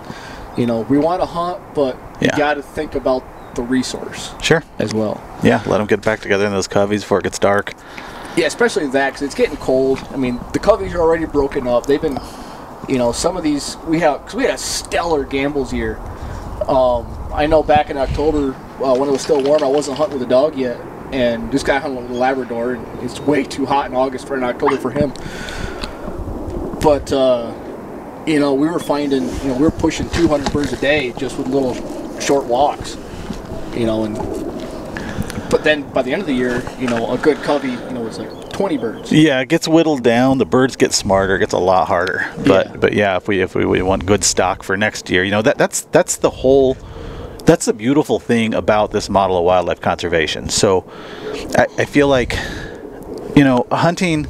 [0.56, 2.30] you know, we want to hunt, but Yeah.
[2.32, 3.22] you got to think about
[3.54, 4.62] the resource Sure.
[4.78, 5.20] as well.
[5.42, 5.62] Yeah.
[5.66, 7.74] Let them get back together in those coveys before it gets dark.
[8.36, 9.98] Yeah, especially that because it's getting cold.
[10.12, 11.86] I mean, the coveys are already broken up.
[11.86, 12.18] They've been,
[12.88, 15.98] you know, some of these we have because we had a stellar Gambel's year.
[16.68, 18.54] Um, I know back in October
[18.84, 20.78] uh, when it was still warm, I wasn't hunting with a dog yet,
[21.12, 24.36] and this guy hunting with a Labrador, and it's way too hot in August for
[24.36, 25.12] in October for him.
[26.80, 27.52] But uh,
[28.26, 31.38] you know, we were finding, you know, we were pushing 200 birds a day just
[31.38, 31.74] with little
[32.20, 32.96] short walks.
[33.74, 34.16] You know, and
[35.50, 38.00] but then by the end of the year, you know, a good covey, you know,
[38.02, 39.12] was like 20 birds.
[39.12, 40.38] Yeah, it gets whittled down.
[40.38, 41.36] The birds get smarter.
[41.36, 42.30] It gets a lot harder.
[42.46, 42.76] But Yeah.
[42.76, 45.42] but yeah, if we if we, we want good stock for next year, you know
[45.42, 46.76] that that's that's the whole.
[47.46, 50.50] That's the beautiful thing about this model of wildlife conservation.
[50.50, 50.88] So,
[51.56, 52.36] I, I feel like,
[53.34, 54.28] you know, hunting,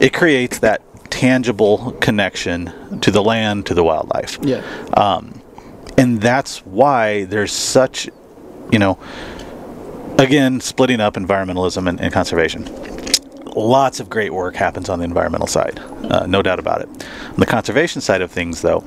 [0.00, 0.80] it creates that
[1.12, 4.38] tangible connection to the land, to the wildlife.
[4.42, 4.62] Yeah.
[5.98, 8.08] and that's why there's such
[8.72, 8.98] you know
[10.18, 12.64] again splitting up environmentalism and, and conservation.
[13.54, 15.78] Lots of great work happens on the environmental side
[16.10, 16.88] uh, no doubt about it.
[17.28, 18.82] On the conservation side of things though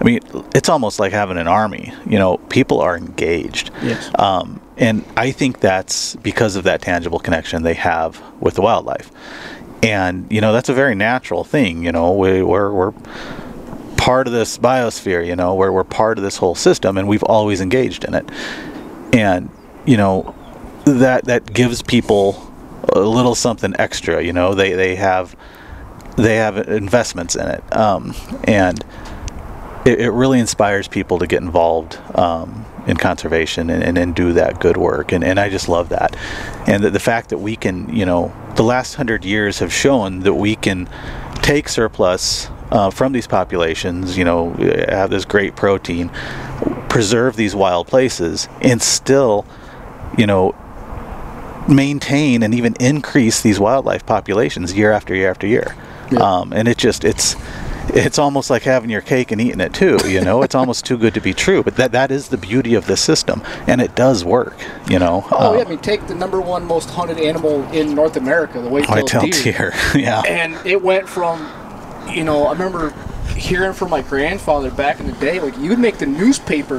[0.00, 0.18] i mean
[0.54, 1.92] it's almost like having an army.
[2.06, 3.70] You know people are engaged.
[3.82, 4.10] Yes.
[4.18, 9.10] um, and i think that's because of that tangible connection they have with the wildlife
[9.82, 12.92] and you know that's a very natural thing you know we, we're, we're
[14.02, 17.22] part of this biosphere, you know, where we're part of this whole system and we've
[17.22, 18.28] always engaged in it.
[19.12, 19.48] And,
[19.86, 20.34] you know,
[20.86, 22.52] that that gives people
[22.92, 24.54] a little something extra, you know.
[24.54, 25.36] They they have
[26.16, 27.76] they have investments in it.
[27.76, 28.12] Um,
[28.42, 28.84] and
[29.86, 34.32] it, it really inspires people to get involved um, in conservation and, and, and do
[34.32, 35.12] that good work.
[35.12, 36.16] And, and I just love that.
[36.66, 40.20] And the, the fact that we can, you know, the last hundred years have shown
[40.20, 40.88] that we can
[41.42, 44.52] take surplus uh, from these populations, you know,
[44.88, 46.10] have this great protein,
[46.88, 49.44] preserve these wild places, and still,
[50.16, 50.54] you know,
[51.68, 55.76] maintain and even increase these wildlife populations year after year after year.
[56.10, 56.18] Yeah.
[56.18, 57.36] Um, and it just it's
[57.88, 59.98] it's almost like having your cake and eating it too.
[60.06, 61.62] You know, it's almost too good to be true.
[61.62, 64.56] But that that is the beauty of this system, and it does work.
[64.88, 65.26] You know.
[65.30, 68.60] Oh Um, yeah, I mean, take the number one most hunted animal in North America,
[68.60, 69.70] the white-tailed white-tailed deer.
[69.72, 69.72] deer.
[70.00, 70.22] yeah.
[70.26, 71.48] and it went from
[72.10, 72.90] you know i remember
[73.36, 76.78] hearing from my grandfather back in the day like you would make the newspaper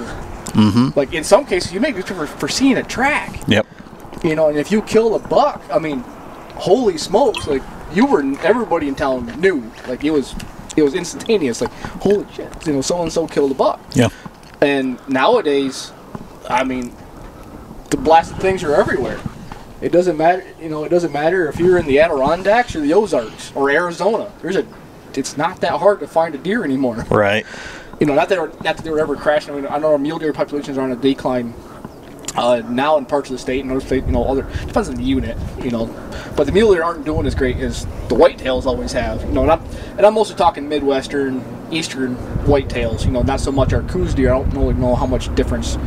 [0.53, 0.89] Mm-hmm.
[0.99, 3.65] like in some cases you make newspaper for seeing a track Yep.
[4.23, 5.99] you know and if you kill a buck i mean
[6.55, 10.35] holy smokes like you were everybody in town knew like it was
[10.75, 11.71] it was instantaneous like
[12.01, 14.09] holy shit you know so and so killed a buck Yeah.
[14.61, 15.91] and nowadays
[16.49, 16.93] i mean
[17.89, 19.19] the blasted things are everywhere.
[19.79, 22.93] It doesn't matter you know it doesn't matter if you're in the adirondacks or the
[22.93, 24.31] ozarks or arizona.
[24.41, 24.65] There's a
[25.13, 27.05] it's not that hard to find a deer anymore.
[27.11, 27.45] Right.
[27.99, 29.97] you know not that not that they were ever crashing i mean i know our
[29.99, 31.53] mule deer populations are on a decline
[32.35, 34.95] uh, now in parts of the state and other state, you know, other depends on
[34.95, 35.85] the unit, you know,
[36.35, 39.21] but the mule deer aren't doing as great as the whitetails always have.
[39.23, 39.61] You know, and I'm,
[39.97, 42.15] and I'm mostly talking midwestern, eastern
[42.45, 43.05] whitetails.
[43.05, 44.33] You know, not so much our Coues deer.
[44.33, 45.77] I don't really know how much difference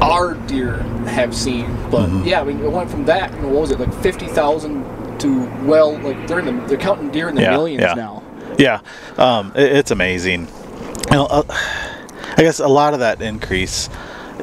[0.00, 3.32] our deer have seen, but yeah, I mean, it went from that.
[3.34, 4.84] You know, what was it like fifty thousand
[5.20, 7.94] to well, like they're in the they're counting deer in the Yeah, millions yeah.
[7.94, 8.22] now.
[8.58, 8.80] Yeah,
[9.18, 10.48] um, it, it's amazing.
[11.10, 13.88] You know, uh, I guess a lot of that increase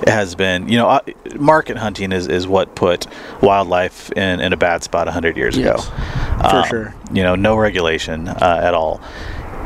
[0.08, 1.00] has been, you know, uh,
[1.38, 3.08] market hunting is, is what put
[3.41, 6.50] wildlife in, in a bad spot 100 years Yes, ago.
[6.50, 6.95] for sure.
[7.12, 9.02] You know, no regulation uh, at all.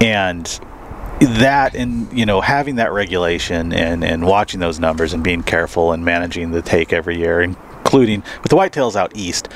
[0.02, 0.48] And
[1.22, 5.94] that and you know having that regulation and and watching those numbers and being careful
[5.94, 9.48] and managing the take every year including with the whitetails out east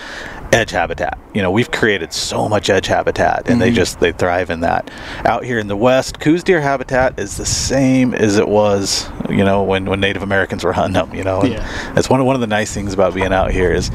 [0.54, 4.50] edge habitat you know we've created so much edge habitat and they just they thrive
[4.50, 4.90] in that
[5.26, 9.44] out here in the west Coues deer habitat is the same as it was you
[9.44, 11.94] know when when native americans were hunting them you know and Yeah.
[11.94, 13.92] that's one of one of the nice things about being out here is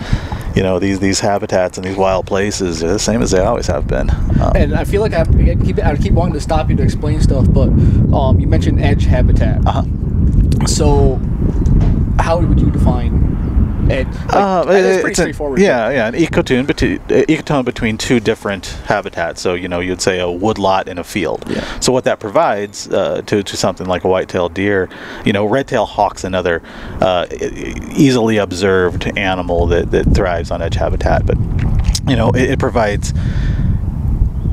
[0.54, 3.66] you know these these habitats and these wild places are the same as they always
[3.66, 6.40] have been um, And I feel like I, have, I keep I keep wanting to
[6.40, 7.68] stop you to explain stuff, but
[8.14, 9.64] um, you mentioned edge habitat.
[9.66, 9.84] Uh-huh.
[10.66, 11.16] So,
[12.18, 13.31] how would you define
[13.92, 14.06] edge?
[14.06, 15.60] Like, Uh, it's pretty straightforward.
[15.60, 19.40] yeah, yeah, an ecotone between uh, ecotone between two different habitats.
[19.40, 21.44] So you know, you'd say a woodlot and a field.
[21.48, 21.64] Yeah.
[21.80, 24.88] So what that provides uh, to to something like a white-tailed deer,
[25.24, 26.62] you know, red-tailed hawk's another
[27.00, 27.26] uh,
[27.96, 31.36] easily observed animal that that thrives on edge habitat, but
[32.08, 33.12] you know, it, it provides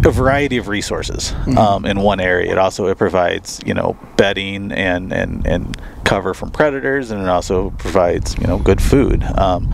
[0.05, 2.51] a variety of resources um, in one area.
[2.51, 7.27] It also it provides you know bedding and and and cover from predators, and it
[7.27, 9.23] also provides you know good food.
[9.23, 9.73] Um,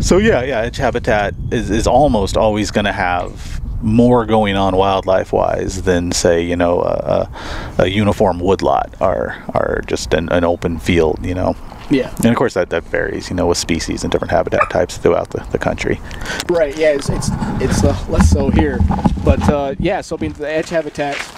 [0.00, 5.32] so yeah, yeah, habitat is, is almost always going to have more going on wildlife
[5.32, 7.30] wise than say you know a,
[7.78, 11.24] a, uniform woodlot or or just an, an open field.
[11.24, 11.56] You know.
[11.90, 14.96] yeah, And of course, that, that varies, you know, with species and different habitat types
[14.96, 16.00] throughout the, the country.
[16.48, 16.76] right.
[16.76, 17.28] Yeah, it's it's,
[17.60, 18.78] it's uh, less so here,
[19.22, 20.00] but uh, yeah.
[20.00, 21.30] So being the edge habitats.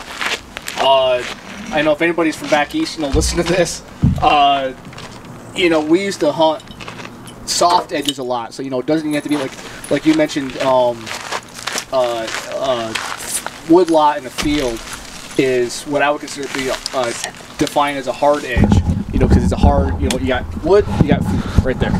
[0.79, 1.25] Uh,
[1.71, 3.83] I know if anybody's from back east, you know, listen to this.
[4.23, 4.73] Uh,
[5.57, 6.63] you know, we used to hunt
[7.49, 8.55] soft edges a lot.
[8.55, 10.57] So you know, it doesn't even have to be like like you mentioned.
[10.59, 11.05] Um,
[11.93, 12.95] uh, uh,
[13.69, 14.81] woodlot in a field
[15.39, 17.13] is what I would consider to be uh,
[17.59, 18.75] defined as a hard edge.
[19.13, 20.01] You know, because it's a hard.
[20.01, 21.93] You know, you got wood, you got food right there,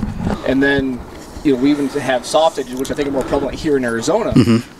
[0.47, 1.01] and then
[1.45, 3.85] you know we even have soft edges, which I think are more prevalent here in
[3.85, 4.33] Arizona,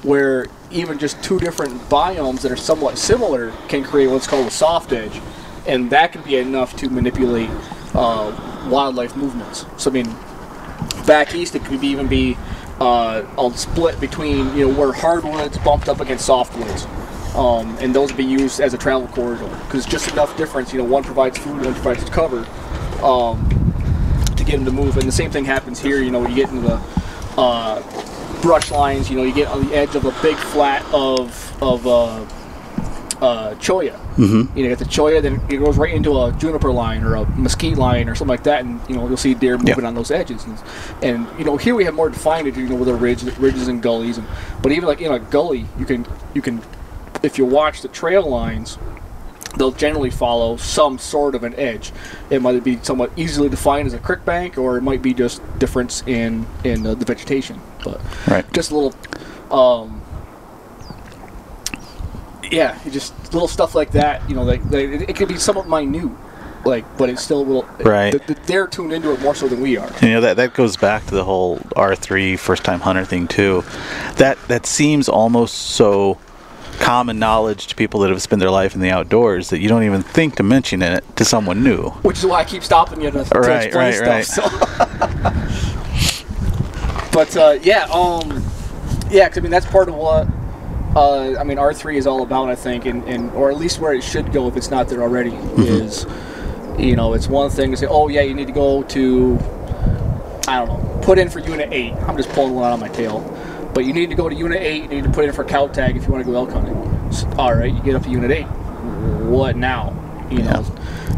[0.03, 4.51] where even just two different biomes that are somewhat similar can create what's called a
[4.51, 5.19] soft edge,
[5.67, 7.49] and that can be enough to manipulate
[7.95, 9.65] uh, wildlife movements.
[9.79, 10.15] So I mean,
[11.07, 12.37] back east it could even be
[12.81, 16.87] uh, a split between you know where hardwoods bumped up against softwoods.
[17.35, 20.79] Um, and those would be used as a travel corridor because just enough difference you
[20.79, 22.47] know one provides food one provides cover
[23.03, 23.47] um,
[24.37, 24.97] to get them to move.
[24.97, 26.81] And the same thing happens here you know when you get into the
[27.37, 31.63] uh, brush lines you know you get on the edge of a big flat of
[31.63, 32.25] of uh,
[33.23, 34.57] uh, cholla Mm-hmm.
[34.57, 37.17] you know, you get the cholla, then it goes right into a juniper line or
[37.17, 39.95] a mesquite line or something like that, and you know you'll see deer moving on
[39.95, 40.45] those edges.
[40.45, 40.59] And,
[41.03, 43.83] and you know here we have more defined, you know, with the ridge, ridges and
[43.83, 44.27] gullies, and
[44.63, 46.63] but even like in a gully, you can you can
[47.23, 48.79] if you watch the trail lines,
[49.59, 51.93] they'll generally follow some sort of an edge.
[52.31, 55.41] It might be somewhat easily defined as a creek bank, or it might be just
[55.59, 57.61] difference in in uh, the vegetation.
[57.85, 58.51] But Right.
[58.53, 58.95] just a little.
[59.51, 60.03] Um,
[62.51, 64.29] yeah, just little stuff like that.
[64.29, 66.11] You know, like, like it, it could be somewhat minute,
[66.65, 67.63] like, but it's still a little.
[67.85, 68.11] Right.
[68.13, 69.91] th- th- they're tuned into it more so than we are.
[70.03, 73.29] You know that that goes back to the whole R three first time hunter thing
[73.29, 73.65] too.
[74.17, 76.19] That that seems almost so
[76.79, 79.83] common knowledge to people that have spent their life in the outdoors that you don't
[79.85, 81.89] even think to mention it to someone new.
[82.03, 84.27] Which is why I keep stopping you to, to Right, explain right, stuff.
[84.27, 84.43] So.
[87.13, 88.45] but uh, yeah, um,
[89.11, 90.27] yeah, 'cause, I mean that's part of what
[90.97, 92.49] uh, I mean R three is all about.
[92.49, 95.03] I think, and, and or at least where it should go if it's not there
[95.03, 96.07] already is,
[96.79, 99.39] you know, it's one thing to say, oh yeah, you need to go to,
[100.49, 101.93] I don't know, put in for Unit eight.
[101.95, 103.21] I'm just pulling one out of my tail,
[103.75, 104.83] but you need to go to Unit eight.
[104.85, 106.77] You need to put in for cow tag if you want to go elk hunting.
[107.09, 108.45] S- All right, you get up to Unit eight.
[109.27, 109.93] What now?
[110.31, 110.65] You know,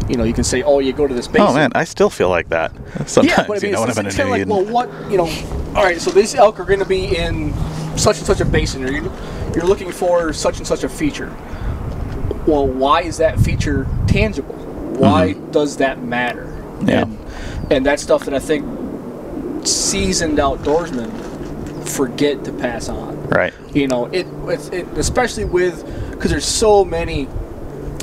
[0.07, 1.41] you know, you can say, oh, you go to this base.
[1.43, 2.71] Oh man, I still feel like that
[3.07, 3.25] sometimes.
[3.25, 5.73] Yeah, but I mean, you know, it's, it's kind of like, well, what you know?
[5.75, 7.53] All right, so these elk are going to be in
[7.97, 9.11] such and such a basin, or you-
[9.55, 11.29] you're looking for such and such a feature.
[12.47, 14.55] Well, why is that feature tangible?
[14.55, 16.45] Why does that matter?
[16.45, 16.89] Mm-hmm.
[16.89, 17.01] Yeah.
[17.03, 18.65] And, and that's stuff that I think
[19.65, 23.27] seasoned outdoorsmen forget to pass on.
[23.29, 23.53] right.
[23.73, 27.27] You know, it, it's it especially with because there's so many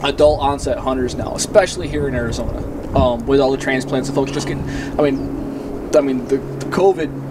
[0.03, 2.59] adult onset hunters now, especially here in Arizona,
[2.97, 4.09] um, with all the transplants.
[4.09, 4.69] and folks just getting.
[4.99, 7.26] I mean, I mean the, the COVID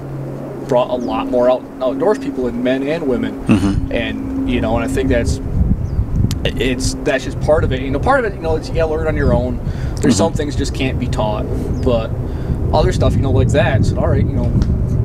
[0.68, 3.91] brought a lot more out, outdoors people in men and women, mm-hmm.
[3.91, 5.39] and you know, and I think that's
[6.45, 7.82] it's that's just part of it.
[7.82, 9.57] You know, part of it, you know, it's you gotta learn on your own.
[9.57, 10.11] There's mm-hmm.
[10.11, 11.45] some things just can't be taught,
[11.84, 12.11] but
[12.74, 13.80] other stuff, you know, like that.
[13.80, 14.49] It's all right, you know,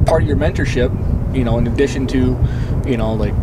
[0.07, 0.91] part of your mentorship.
[1.35, 2.37] You know, in addition to,
[2.87, 3.35] you know, like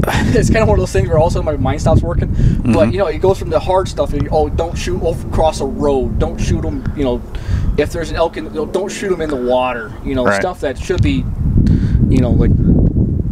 [0.34, 2.02] it's kind of one of those things where all of a sudden my mind stops
[2.02, 2.28] working.
[2.28, 2.90] But mm-hmm.
[2.90, 4.12] you know, it goes from the hard stuff.
[4.12, 6.18] and, Oh, don't shoot over- across a road.
[6.18, 6.92] Don't shoot them.
[6.96, 7.22] You know,
[7.80, 9.92] if there's an elk, in, don't shoot them in the water.
[10.04, 10.40] You know, Right.
[10.40, 11.24] stuff that should be,
[12.08, 12.50] you know, like,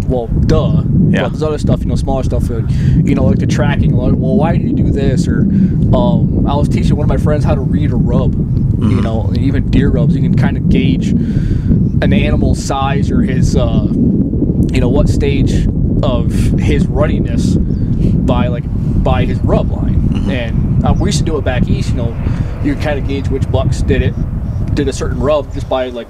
[0.08, 0.82] well, duh.
[1.10, 1.22] Yeah.
[1.22, 2.50] But there's other stuff, you know, smaller stuff.
[2.50, 2.62] uh,
[3.04, 3.94] You know, like the tracking.
[3.94, 5.26] Like, well, why did you do this?
[5.28, 8.34] Or, um, I was teaching one of my friends how to read a rub.
[8.80, 13.56] You know, even deer rubs, you can kind of gauge an animal's size or his,
[13.56, 15.66] uh, you know, what stage
[16.02, 18.62] of his ruddiness by like
[19.02, 19.96] by his rub line.
[20.30, 21.90] And uh, we used to do it back east.
[21.90, 22.16] You know,
[22.62, 24.14] you kind of gauge which bucks did it,
[24.78, 26.06] did a certain rub just by like.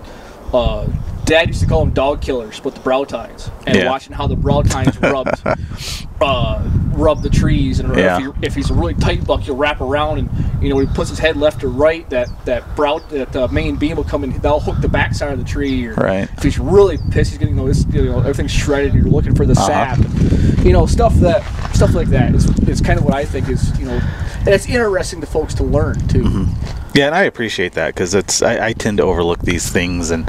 [0.53, 0.87] Uh,
[1.25, 3.91] Dad used to call them dog killers, but the brow tines, and Yeah.
[3.91, 5.43] watching how the brow tines rubbed,
[6.23, 6.63] uh,
[6.99, 8.17] rub the trees, and Yeah.
[8.19, 10.87] if, he, if he's a really tight buck, he'll wrap around, and you know when
[10.87, 14.05] he puts his head left or right, that that brow that uh, main beam will
[14.05, 15.87] come and that'll hook the backside of the tree.
[15.87, 16.29] Or Right.
[16.37, 18.95] If he's really pissed, he's getting you know, this, you know everything's shredded.
[18.95, 19.95] You're looking for the Uh-huh.
[19.97, 21.43] sap, you know stuff that
[21.75, 24.01] stuff like that is, is kind of what I think is you know,
[24.41, 26.23] and it's interesting to folks to learn too.
[26.23, 26.75] Mm-hmm.
[26.95, 30.29] Yeah, and I appreciate that because it's I, I tend to overlook these things and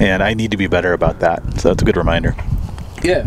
[0.00, 1.42] and I need to be better about that.
[1.60, 2.34] So that's a good reminder.
[3.02, 3.26] Yeah.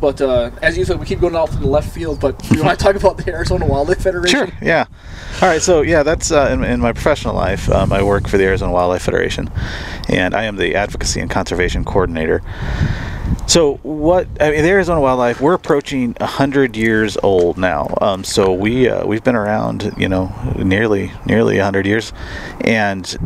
[0.00, 2.20] But uh, as you said, we keep going off in the left field.
[2.20, 4.48] But you want to talk about the Arizona Wildlife Federation?
[4.48, 4.58] Sure.
[4.62, 4.86] Yeah.
[5.42, 5.62] All right.
[5.62, 7.70] So yeah, that's uh, in, in my professional life.
[7.70, 9.50] Um, I work for the Arizona Wildlife Federation,
[10.08, 12.42] and I am the advocacy and conservation coordinator.
[13.46, 14.26] So what?
[14.40, 17.92] I mean, the Arizona Wildlife we're approaching hundred years old now.
[18.00, 22.12] Um, so we uh, we've been around, you know, nearly nearly hundred years,
[22.60, 23.16] and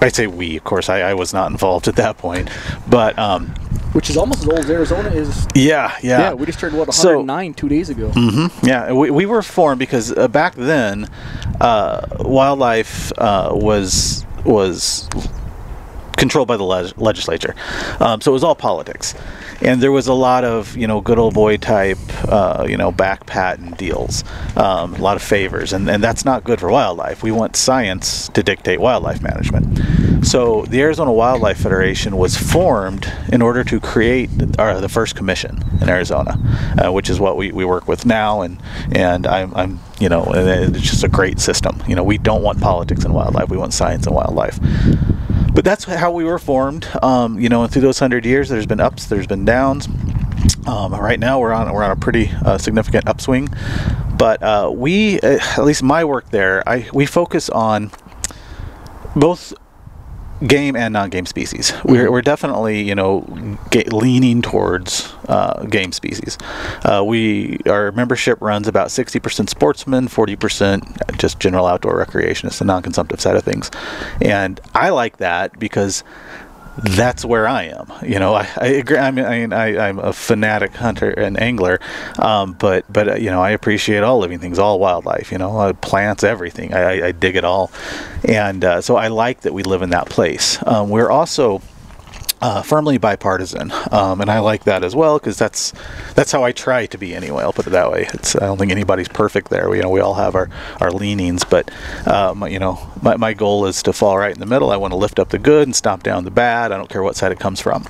[0.00, 0.56] I say we.
[0.56, 2.50] Of course, I, I was not involved at that point,
[2.88, 3.54] but um,
[3.92, 5.46] Which is almost as old as Arizona is.
[5.54, 8.10] yeah, yeah, Yeah, we just turned what So- 109 two days ago.
[8.62, 11.08] Yeah, we, we were formed because uh, back then,
[11.60, 15.08] uh, wildlife uh, was was
[16.16, 17.54] controlled by the leg- legislature,
[18.00, 19.14] um, so it was all politics,
[19.60, 21.98] and there was a lot of you know good old boy type
[22.28, 24.24] uh, you know back patent deals,
[24.56, 27.22] um, a lot of favors, and, and that's not good for wildlife.
[27.22, 29.80] We want science to dictate wildlife management.
[30.24, 35.88] So the Arizona Wildlife Federation was formed in order to create the first commission in
[35.88, 36.38] Arizona,
[36.78, 38.60] uh, which is what we, we work with now, and
[38.92, 41.82] and I'm, I'm you know it's just a great system.
[41.88, 44.58] You know we don't want politics in wildlife; we want science in wildlife.
[45.54, 46.88] But that's how we were formed.
[47.02, 49.86] Um, you know, and through those hundred years, there's been ups, there's been downs.
[50.66, 53.48] Um, right now, we're on we're on a pretty uh, significant upswing.
[54.16, 57.90] But uh, we, at least my work there, I we focus on
[59.16, 59.52] both
[60.46, 61.72] game and non-game species.
[61.84, 63.20] We're, we're definitely you know
[63.70, 66.38] ga- leaning towards uh, game species.
[66.84, 73.20] Uh, we our membership runs about 60% sportsmen, 40% just general outdoor recreationists, the non-consumptive
[73.20, 73.70] side of things,
[74.20, 76.04] and I like that because
[76.76, 77.92] that's where I am.
[78.02, 78.96] You know, I, I agree.
[78.96, 81.80] I mean, I I'm a fanatic hunter and angler,
[82.18, 85.32] um, but but uh, you know, I appreciate all living things, all wildlife.
[85.32, 86.72] You know, uh, plants, everything.
[86.74, 87.70] I, I, I dig it all,
[88.24, 90.58] and uh, so I like that we live in that place.
[90.66, 91.60] Um, we're also
[92.42, 95.72] uh, firmly bipartisan, um, and I like that as well because that's
[96.14, 97.44] that's how I try to be anyway.
[97.44, 98.08] I'll put it that way.
[98.12, 99.70] It's I don't think anybody's perfect there.
[99.70, 101.70] We, you know, we all have our, our leanings, but
[102.06, 104.72] um, you know, my, my goal is to fall right in the middle.
[104.72, 106.72] I want to lift up the good and stop down the bad.
[106.72, 107.86] I don't care what side it comes from.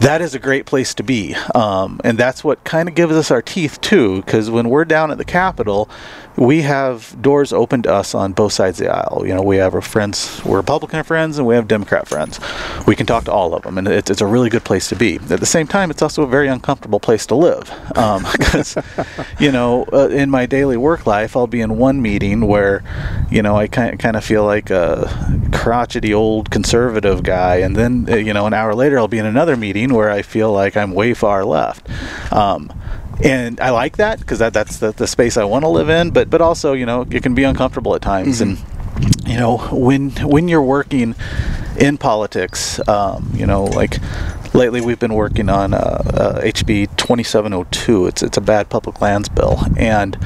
[0.00, 3.30] That is a great place to be, um, and that's what kind of gives us
[3.30, 4.20] our teeth too.
[4.20, 5.88] Because when we're down at the Capitol,
[6.36, 9.22] we have doors open to us on both sides of the aisle.
[9.26, 12.40] You know, we have our friends, we're Republican friends, and we have Democrat friends.
[12.86, 14.96] We can talk to all of them, and it's, it's a really good place to
[14.96, 15.16] be.
[15.16, 17.72] At the same time, it's also a very uncomfortable place to live
[18.32, 18.76] because,
[19.38, 22.82] you know, uh, in my daily work life, I'll be in one meeting where,
[23.30, 25.08] you know, I kind kind of feel like a
[25.52, 29.26] crotchety old conservative guy, and then uh, you know, an hour later, I'll be in
[29.26, 31.88] another meeting where I feel like I'm way far left.
[32.32, 32.72] Um,
[33.22, 36.10] and I like that because that, that's the, the space I want to live in.
[36.10, 38.58] But but also, you know, it can be uncomfortable at times, and
[39.26, 41.14] you know, when when you're working
[41.78, 43.98] in politics, um, you know, like
[44.54, 48.06] lately we've been working on uh, uh, HB 2702.
[48.06, 50.16] It's it's a bad public lands bill, and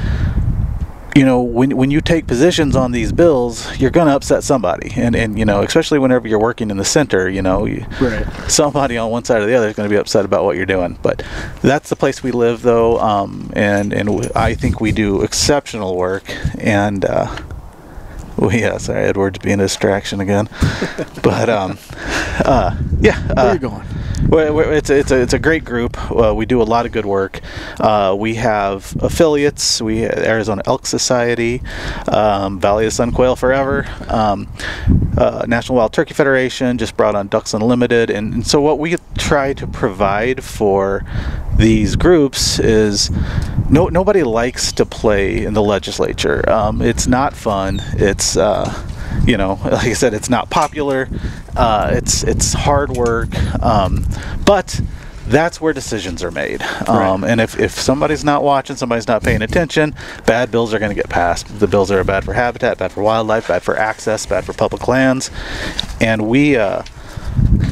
[1.19, 4.93] you know, when when you take positions on these bills, you're going to upset somebody,
[4.95, 8.25] and and you know, especially whenever you're working in the center, you know, you, Right.
[8.49, 10.65] somebody on one side or the other is going to be upset about what you're
[10.65, 10.97] doing.
[11.03, 11.25] But
[11.61, 15.97] that's the place we live, though, um, and and w- I think we do exceptional
[15.97, 16.23] work.
[16.59, 17.27] And uh,
[18.37, 20.49] we, yeah, sorry, Edward's being a distraction again.
[21.25, 21.79] but um,
[22.45, 23.85] uh, yeah, Where uh, you going?
[24.29, 25.97] Well, it's a, it's a, it's a great group.
[26.11, 27.41] Uh, we do a lot of good work.
[27.79, 29.81] Uh, we have affiliates.
[29.81, 31.63] We Arizona Elk Society,
[32.09, 34.49] um, Valley of Sun Quail Forever, um,
[35.17, 38.97] uh, National Wild Turkey Federation just brought on Ducks Unlimited, and, and so what we
[39.17, 41.05] try to provide for
[41.57, 43.11] these groups is
[43.69, 46.49] no nobody likes to play in the legislature.
[46.49, 47.83] Um, it's not fun.
[47.95, 48.73] It's uh,
[49.27, 51.09] you know, like I said, it's not popular.
[51.57, 54.07] Uh, it's it's hard work, um,
[54.45, 54.81] but
[55.29, 56.63] that's where decisions are made.
[56.89, 59.95] Um, And if, if somebody's not watching, somebody's not paying attention,
[60.27, 61.61] bad bills are going to get passed.
[61.61, 64.89] The bills are bad for habitat, bad for wildlife, bad for access, bad for public
[64.89, 65.31] lands,
[66.01, 66.57] and we.
[66.57, 66.83] Uh,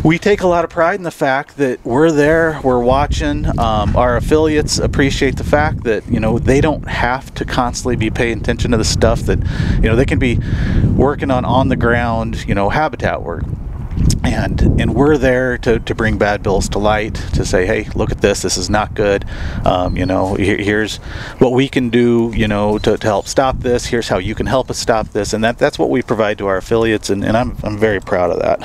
[0.05, 3.47] we take a lot of pride in the fact that we're there, we're watching.
[3.59, 8.11] Um, our affiliates appreciate the fact that you know they don't have to constantly be
[8.11, 9.41] paying attention to the stuff that
[9.83, 10.39] you know they can be
[10.95, 13.43] working on on the ground, you know, habitat work.
[14.23, 18.11] And and we're there to, to bring bad bills to light to say, hey, look
[18.11, 18.43] at this.
[18.43, 19.25] This is not good.
[19.65, 20.97] Um, you know, here, here's
[21.39, 22.33] what we can do.
[22.35, 23.87] You know, to, to help stop this.
[23.87, 25.33] Here's how you can help us stop this.
[25.33, 27.09] And that that's what we provide to our affiliates.
[27.09, 28.61] And, and I'm I'm very proud of that.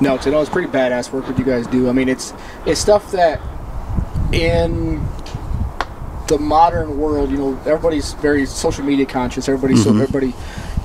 [0.00, 1.88] No, 'cause I know it's pretty badass work what you guys do.
[1.88, 2.32] I mean, it's
[2.66, 3.40] it's stuff that
[4.32, 5.04] in
[6.28, 9.48] the modern world, you know, everybody's very social media conscious.
[9.48, 10.34] Everybody's so everybody,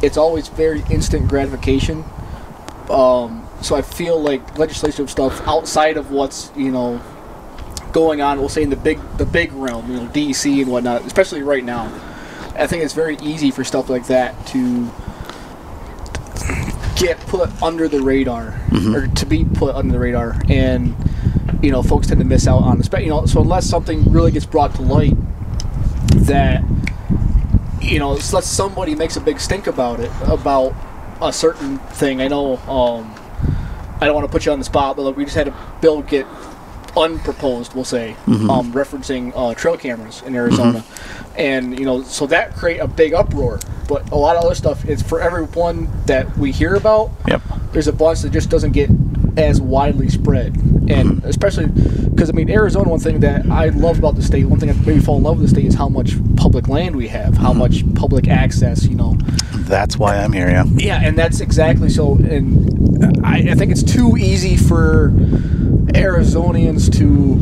[0.02, 2.06] it's always very instant gratification.
[2.90, 7.02] Um, so I feel like legislative stuff outside of what's you know
[7.92, 11.06] going on, we'll say in the big the big realm, you know, DC and whatnot,
[11.06, 11.92] especially right now.
[12.56, 14.92] I think it's very easy for stuff like that to
[16.96, 18.60] get put under the radar
[18.94, 20.96] or to be put under the radar and
[21.64, 24.12] you know folks tend to miss out on the spe- you know so unless something
[24.12, 25.16] really gets brought to light
[26.14, 26.64] that
[27.82, 30.76] you know unless somebody makes a big stink about it about
[31.22, 32.22] a certain thing.
[32.22, 33.14] I know um
[34.02, 35.78] i don't want to put you on the spot but like, we just had a
[35.80, 36.26] bill get
[36.98, 40.84] unproposed we'll say um referencing uh, trail cameras in arizona.
[41.38, 44.86] And you know so that create a big uproar but a lot of other stuff
[44.86, 47.12] is for everyone that we hear about.
[47.28, 47.42] Yep.
[47.74, 48.90] there's a bunch that just doesn't get
[49.38, 51.28] as widely spread and mm-hmm.
[51.28, 51.68] especially
[52.10, 54.78] because i mean arizona one thing that i love about the state one thing that
[54.86, 57.38] made me fall in love with the state is how much public land we have
[57.38, 57.60] how mm-hmm.
[57.60, 59.18] much public access you know
[59.72, 60.50] That's why I'm here.
[60.50, 60.66] Yeah.
[60.76, 62.16] yeah, and that's exactly so.
[62.16, 65.12] And I, I think it's too easy for
[65.94, 67.38] Arizonians to,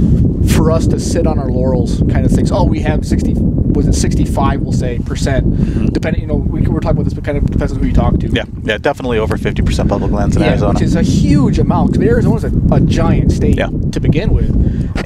[0.60, 2.52] for us to sit on our laurels, kind of things.
[2.52, 4.60] Oh, we have sixty, was it sixty-five?
[4.60, 6.20] We'll say percent, depending.
[6.22, 8.28] You know, we're talking about this, but kind of depends on who you talk to.
[8.28, 8.44] Yeah.
[8.64, 8.78] Yeah.
[8.78, 10.74] Definitely over 50% public lands in Yeah, Arizona.
[10.74, 13.70] which is a huge amount because Arizona's a, a giant state Yeah.
[13.94, 14.50] to begin with,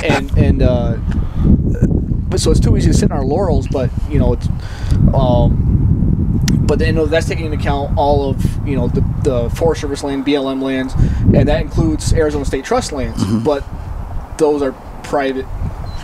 [0.03, 0.95] and and uh,
[2.29, 3.67] but so it's too easy to sit on our laurels.
[3.67, 4.47] But you know, it's
[5.13, 9.51] um, but then you know that's taking into account all of you know the the
[9.51, 13.23] Forest Service land, BLM lands, and that includes Arizona State Trust lands.
[13.23, 13.43] Mm-hmm.
[13.43, 13.63] But
[14.39, 14.73] those are
[15.03, 15.45] private,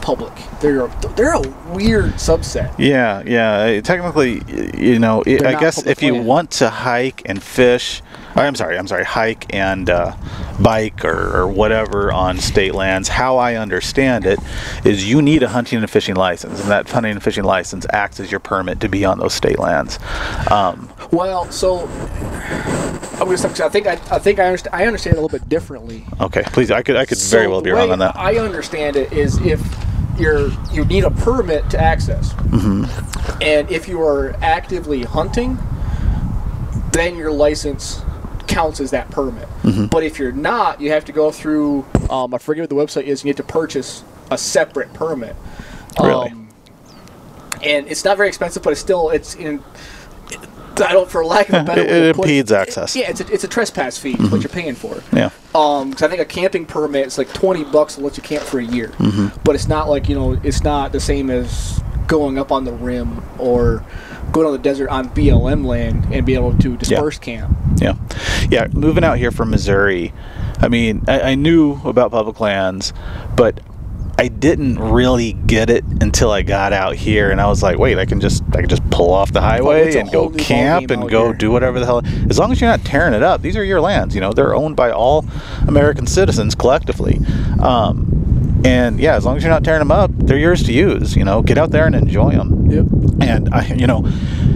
[0.02, 0.34] public.
[0.62, 1.42] They're a, they're a
[1.74, 2.74] weird subset.
[2.78, 3.82] Yeah, yeah.
[3.82, 4.42] Technically,
[4.78, 8.02] you know, it, I guess if you want to hike and fish,
[8.36, 10.16] I'm sorry, I'm sorry, hike and uh,
[10.62, 14.40] bike or, or whatever on state lands, how I understand it
[14.86, 18.20] is you need a hunting and fishing license, and that hunting and fishing license acts
[18.20, 20.00] as your permit to be on those state lands.
[20.50, 21.88] Um, Well, so
[23.20, 25.38] I'm stop 'cause I think I, I think I understand I understand it a little
[25.38, 26.06] bit differently.
[26.22, 28.16] okay, please, I could I could very well be wrong on that.
[28.16, 29.62] I understand it is if
[30.18, 33.42] you're you need a permit to access, Mm-hmm.
[33.42, 35.58] and if you are actively hunting,
[36.92, 38.02] then your license
[38.50, 39.48] counts as that permit.
[39.64, 39.86] Mm-hmm.
[39.86, 41.86] But if you're not, you have to go through.
[42.10, 43.24] Um, I forget what the website is.
[43.24, 45.36] You need to purchase a separate permit.
[46.02, 46.30] Really?
[46.32, 46.50] Um,
[47.64, 49.64] and it's not very expensive, but it's still it's in.
[50.82, 52.96] I don't, for lack of a better It- way, it impedes access.
[52.96, 54.16] Yeah, it's a, it's a trespass fee.
[54.18, 55.02] Is what you're paying for.
[55.12, 55.30] Yeah.
[55.54, 58.44] Um, 'cause I think a camping permit is like twenty bucks to let you camp
[58.46, 59.42] for a year, Mm-hmm.
[59.44, 62.72] but it's not like you know it's not the same as going up on the
[62.72, 63.84] rim or
[64.32, 67.56] going on the desert on BLM land and be able to disperse camp.
[67.78, 67.96] Yeah,
[68.50, 68.68] yeah.
[68.74, 70.14] Moving out here from Missouri,
[70.60, 72.94] I mean, I, I knew about public lands,
[73.36, 73.62] but
[74.20, 77.98] I didn't really get it until I got out here, and I was like, wait,
[77.98, 80.92] I can just I can just pull off the highway it's a and go camp
[80.92, 81.34] and go here.
[81.34, 82.02] do whatever the hell.
[82.30, 84.14] As long as you're not tearing it up, these are your lands.
[84.14, 85.26] You know, they're owned by all
[85.68, 87.22] American citizens collectively.
[87.62, 88.19] Um,
[88.66, 91.16] and yeah, as long as you're not tearing them up, they're yours to use.
[91.16, 92.70] You know, get out there and enjoy them.
[92.70, 92.86] Yep.
[93.22, 94.10] And I, you know,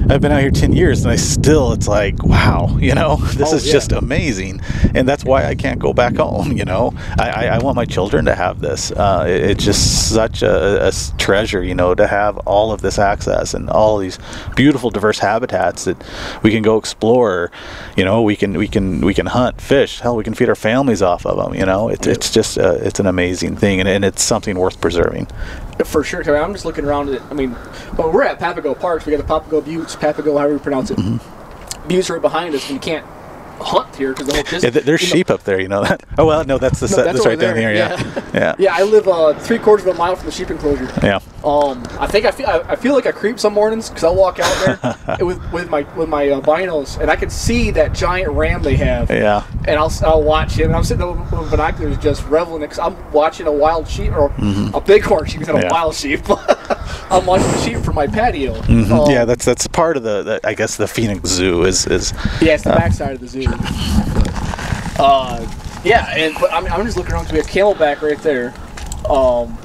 [0.10, 3.52] I've been out here ten years, and I still, it's like, wow, you know, this
[3.52, 3.74] Oh, is yeah.
[3.74, 4.62] just amazing,
[4.94, 6.52] and that's why I can't go back home.
[6.52, 8.92] You know, I, I, I want my children to have this.
[8.92, 13.54] Uh, it- it's just such a treasure, you know, to have all of this access
[13.54, 14.18] and all these
[14.56, 15.98] beautiful, diverse habitats that
[16.44, 17.52] we can go explore.
[17.96, 20.00] You know, we can we can we can hunt, fish.
[20.00, 21.56] Hell, we can feed our families off of them.
[21.56, 24.82] You know, it's it's just uh, it's an amazing thing, and, and it's something worth
[24.82, 25.28] preserving.
[25.86, 27.56] For sure, I I'm just looking around at I mean,
[27.98, 29.06] well, we're at Papago Parks.
[29.06, 30.98] We got the Papago Buttes, Papago, however you pronounce it.
[30.98, 33.06] Buttes right behind us, and you can't
[33.60, 35.60] hunt here because the whole Yeah, there's you know- sheep up there.
[35.60, 36.04] You know that?
[36.18, 37.98] Oh well, no, that's the No, set, that's that's, right over down there, here.
[38.06, 40.90] Yeah, yeah, Yeah, I live uh, three quarters of a mile from the sheep enclosure.
[41.04, 41.20] yeah.
[41.44, 44.16] Um, I think I feel I, I feel like I creep some mornings because I'll
[44.16, 44.82] walk out
[45.18, 48.64] there with with my with my uh, binos and I can see that giant ram
[48.64, 49.10] they have.
[49.10, 49.44] Yeah.
[49.68, 52.80] And I'll I'll watch him and I'm sitting there with with binoculars just reveling because
[52.80, 54.28] I'm watching a wild sheep or
[54.74, 55.68] a bighorn sheep, not a Mm-hmm.
[55.70, 56.22] Wild sheep.
[57.12, 58.56] I'm watching the sheep from my patio.
[58.56, 59.12] Um, Mm-hmm.
[59.12, 62.54] yeah, that's that's part of the, the I guess the Phoenix Zoo is is Yeah,
[62.54, 63.44] it's the backside of the zoo.
[65.00, 65.46] Uh,
[65.84, 68.54] yeah, and but I'm, I'm just looking around to be a camelback right there.
[69.10, 69.58] Um,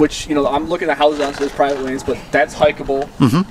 [0.00, 3.08] which you know I'm looking at houses on there's private lanes, but that's hikeable.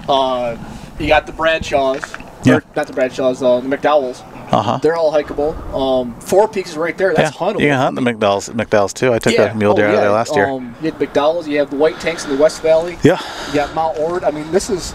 [0.10, 0.58] Uh,
[1.00, 2.02] you got the Bradshaws,
[2.40, 2.48] Mm-hmm.
[2.50, 2.56] Yeah.
[2.56, 4.22] or not the Bradshaws, uh, the McDowells.
[4.52, 4.78] uh huh.
[4.82, 5.54] They're all hikeable.
[5.74, 7.14] Um, Four Peaks is right there.
[7.14, 7.60] That's yeah, huntable.
[7.60, 9.14] you can hunt the McDowell's McDowell's too.
[9.14, 10.48] I took a mule oh, deer out of there last year.
[10.48, 11.48] Um, you have McDowell's.
[11.50, 12.98] You have the White Tanks in the West Valley.
[13.04, 13.20] yeah,
[13.50, 14.24] You got Mount Ord.
[14.24, 14.94] I mean, this is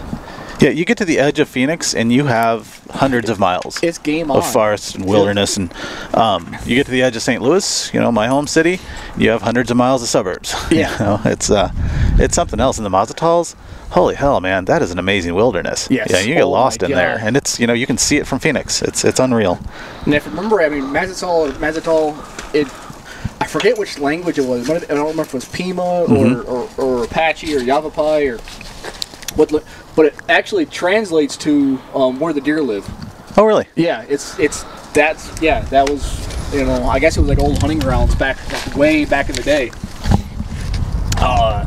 [0.59, 0.69] yeah.
[0.69, 4.31] You get to the edge of Phoenix and you have hundreds of miles it's game
[4.31, 4.37] on.
[4.37, 5.73] of forest and wilderness, and
[6.13, 7.41] um, you get to the edge of St.
[7.41, 8.79] Louis, you know, my home city.
[9.17, 10.53] You have hundreds of miles of suburbs.
[10.71, 10.91] Yeah.
[10.93, 11.71] you know, it's uh,
[12.17, 12.77] it's something else.
[12.77, 13.55] And the Mazatzals,
[13.91, 15.87] holy hell, man, that is an amazing wilderness.
[15.91, 16.09] Yes.
[16.11, 18.25] Yeah, you get Oh lost in there, and it's you know you can see it
[18.27, 18.81] from Phoenix.
[18.81, 19.59] It's it's unreal.
[20.05, 22.15] And if you remember, I mean, Mazatzal, Mazatzal,
[22.53, 22.67] it,
[23.41, 24.69] I forget which language it was.
[24.69, 26.81] I don't remember if it was Pima or, Mm-hmm.
[26.81, 28.37] or, or Apache or Yavapai or
[29.35, 29.51] what,
[29.95, 32.87] but it actually translates to um, where the deer live.
[33.37, 33.67] Oh, really?
[33.75, 37.57] Yeah, it's it's that's yeah that was you know I guess it was like old
[37.59, 39.71] hunting grounds back like, way back in the day.
[41.17, 41.65] Uh,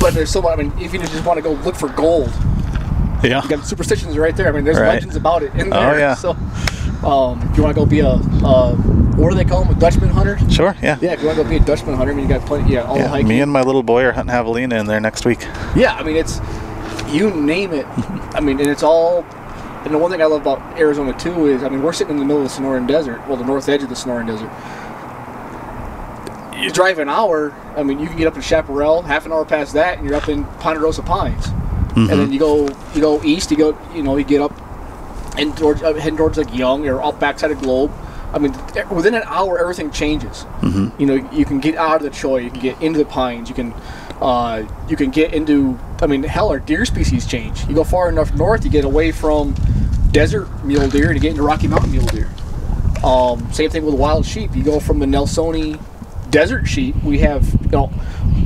[0.00, 0.58] but there's so much.
[0.58, 2.30] I mean, if you just want to go look for gold,
[3.22, 3.42] Yeah.
[3.42, 4.48] you got superstitions right there.
[4.48, 4.94] I mean, there's Right.
[4.94, 5.78] legends about it in there.
[5.78, 5.98] Oh, there.
[5.98, 6.14] yeah.
[6.14, 6.30] So,
[7.06, 8.72] um, if you want to go be a, uh,
[9.16, 10.38] what do they call them, a Dutchman hunter?
[10.50, 10.74] Sure.
[10.82, 10.96] Yeah.
[11.00, 12.72] Yeah, if you want to go be a Dutchman hunter, I mean, you got plenty.
[12.72, 13.28] Yeah, all the Yeah, hiking.
[13.28, 15.40] me and my little boy are hunting javelina in there next week.
[15.74, 16.40] yeah, I mean, it's
[17.12, 17.86] you name it.
[18.34, 19.24] I mean, and it's all.
[19.84, 22.18] And the one thing I love about Arizona too is, I mean, we're sitting in
[22.18, 24.50] the middle of the Sonoran Desert, well, the north edge of the Sonoran Desert.
[26.60, 27.54] You drive an hour.
[27.76, 29.02] I mean, you can get up in Chaparral.
[29.02, 31.46] Half an hour past that, and you're up in Ponderosa Pines.
[31.96, 33.50] And then you go, you go east.
[33.50, 34.52] You go, you know, you get up
[35.38, 37.92] and towards uh, heading towards like Young or up backside of Globe.
[38.32, 38.52] I mean,
[38.90, 40.44] within an hour, everything changes.
[40.60, 41.00] Mm-hmm.
[41.00, 43.48] You know, you can get out of the cholla, you can get into the pines,
[43.48, 43.72] you can,
[44.20, 45.78] uh, you can get into.
[46.00, 47.66] I mean, hell, our deer species change.
[47.66, 49.54] You go far enough north, you get away from
[50.12, 52.28] desert mule deer, and you get into Rocky Mountain mule deer.
[53.04, 54.54] Um, same thing with wild sheep.
[54.54, 55.80] You go from the Nelsoni
[56.30, 56.96] desert sheep.
[57.02, 57.86] We have, you know,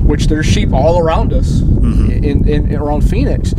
[0.03, 3.55] which there's sheep all around us in, in, in around Phoenix.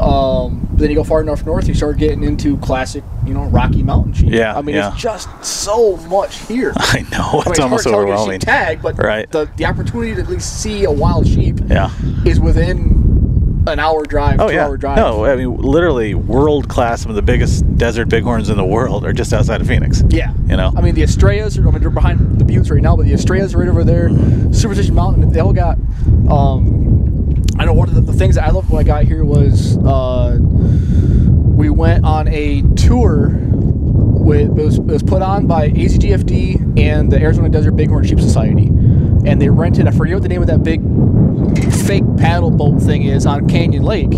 [0.00, 3.82] Um, then you go far enough north, you start getting into classic, you know, Rocky
[3.82, 4.30] Mountain sheep.
[4.32, 4.92] Yeah, I mean, yeah.
[4.92, 6.72] it's just so much here.
[6.76, 8.40] I know I mean, it's almost hard to tell you a overwhelming.
[8.40, 9.30] sheep tag, but Right.
[9.30, 11.90] the, the opportunity to at least see a wild sheep Yeah.
[12.24, 14.64] is within an hour drive, Oh two yeah.
[14.64, 14.96] hour drive.
[14.96, 17.02] No, I mean literally world class.
[17.02, 20.02] Some of the biggest desert bighorns in the world are just outside of Phoenix.
[20.08, 20.32] Yeah.
[20.48, 20.72] You know.
[20.74, 23.12] I mean, the Estrellas are, I mean, they're behind the buttes right now, but the
[23.12, 24.08] Estrellas are right over there.
[24.54, 25.76] Superstition Mountain, they all got,
[26.30, 27.19] um,
[27.60, 29.76] I know one of the, the things that I loved when I got here was
[29.84, 36.80] uh, we went on a tour with, it was, it was put on by AZGFD
[36.80, 38.68] and the Arizona Desert Bighorn Sheep Society.
[39.26, 40.80] And they rented, I forget what the name of that big
[41.86, 44.12] fake paddle boat thing is on Canyon Lake.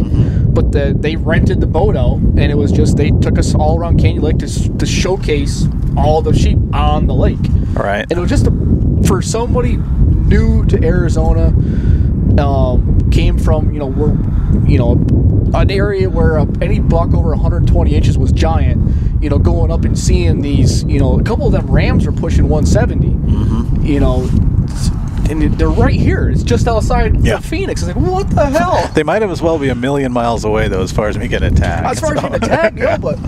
[0.55, 3.77] But the, they rented the boat out, and it was just they took us all
[3.77, 5.67] around Canyon Lake to, to showcase
[5.97, 7.45] all the sheep on the lake.
[7.77, 8.07] All right.
[8.09, 8.53] And it was just a,
[9.09, 11.53] for somebody new to Arizona,
[12.41, 14.17] um, came from you know we're
[14.67, 14.93] you know
[15.55, 19.23] an area where uh, any buck over 120 inches was giant.
[19.23, 22.13] You know, going up and seeing these, you know, a couple of them rams are
[22.13, 23.07] pushing 170.
[23.07, 23.87] Mm-hmm.
[23.87, 24.29] You know,
[25.33, 26.29] and they're right here.
[26.29, 27.41] It's just outside Yeah.
[27.41, 27.83] Phoenix.
[27.83, 28.91] It's like what the hell?
[28.95, 31.53] They might as well be a million miles away, though, as far as me getting
[31.55, 31.87] attacked.
[31.87, 33.19] as far as so- getting attacked, yeah, but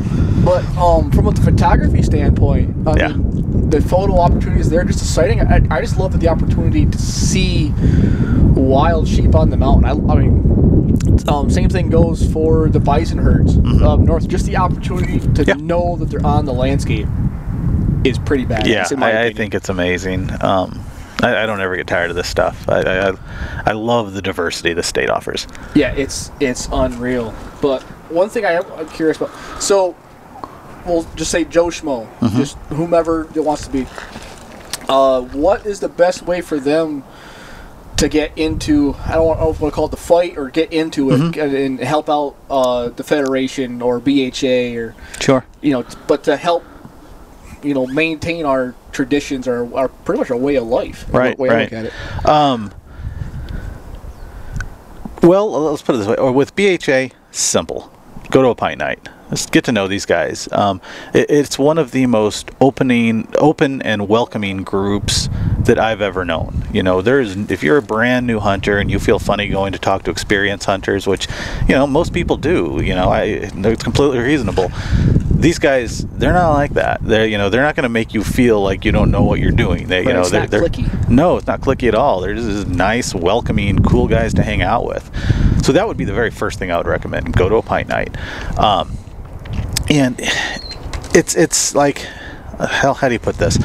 [0.45, 3.09] but um, from a photography standpoint, I Yeah.
[3.09, 5.41] mean, the photo opportunities there, just sighting.
[5.41, 7.73] I, I just love the opportunity to see
[8.55, 9.85] wild sheep on the mountain.
[9.87, 14.29] I, I mean, um, same thing goes for the bison herds up north.
[14.29, 15.49] Just the opportunity to Mm-hmm.
[15.49, 15.55] Yeah.
[15.67, 17.09] know that they're on the landscape
[18.05, 18.67] is pretty bad.
[18.67, 20.31] yeah, I, I think it's amazing.
[20.43, 20.81] Um,
[21.25, 22.69] I, I don't ever get tired of this stuff.
[22.69, 23.13] I, I,
[23.67, 25.47] I- love the diversity the state offers.
[25.75, 27.35] Yeah, it's it's unreal.
[27.63, 29.31] But one thing I am curious about.
[29.63, 29.97] So,
[30.87, 32.37] we'll just say Joe Schmo, Mm-hmm.
[32.37, 33.87] just whomever it wants to be.
[34.89, 37.03] Uh, what is the best way for them
[37.97, 38.95] to get into?
[39.07, 41.41] I don't I want to call it the fight or get into it Mm-hmm.
[41.41, 45.45] and, and help out uh, the federation or BHA or Sure.
[45.63, 46.65] you know, but to help
[47.65, 51.07] you know maintain our traditions or our pretty much our way of life.
[51.09, 51.73] Right, way I right.
[51.73, 52.27] look at it.
[52.27, 52.73] Um,
[55.23, 56.16] well, let's put it this way.
[56.16, 57.91] Or with BHA, simple.
[58.31, 59.09] Go to a pint night.
[59.31, 60.49] Let's get to know these guys.
[60.53, 60.81] Um,
[61.15, 65.28] it, it's one of the most opening, open and welcoming groups
[65.61, 66.65] that I've ever known.
[66.73, 69.78] You know, there's if you're a brand new hunter and you feel funny going to
[69.78, 71.27] talk to experienced hunters, which
[71.69, 72.81] you know most people do.
[72.82, 74.70] You know, I it's completely reasonable.
[75.45, 77.03] These guys, they're not like that.
[77.03, 79.41] They're you know they're not going to make you feel like you don't know what
[79.41, 79.89] you're doing.
[79.89, 81.11] They you know it's they're, not they're cliquey.
[81.11, 82.23] no, it's not clicky at all.
[82.23, 85.05] They're just nice, welcoming, cool guys to hang out with.
[85.62, 87.35] So that would be the very first thing I would recommend.
[87.35, 88.16] Go to a pint night,
[88.59, 88.97] um,
[89.91, 90.16] and
[91.15, 92.07] it's it's like,
[92.59, 93.59] uh, hell, how do you put this?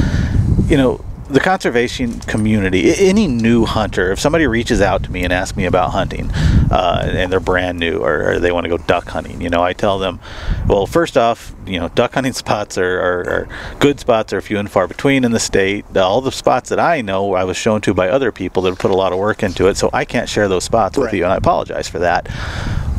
[0.68, 5.32] You know, the conservation community, any new hunter, if somebody reaches out to me and
[5.32, 6.32] asks me about hunting,
[6.72, 9.62] uh, and they're brand new or, or they want to go duck hunting, you know,
[9.62, 10.20] I tell them,
[10.68, 14.58] well, first off, you know, duck hunting spots are, are, are good spots are few
[14.58, 15.86] and far between in the state.
[15.96, 18.80] All the spots that I know, I was shown to by other people that have
[18.80, 21.24] put a lot of work into it, so I can't share those spots with you,
[21.24, 22.28] and I apologize for that.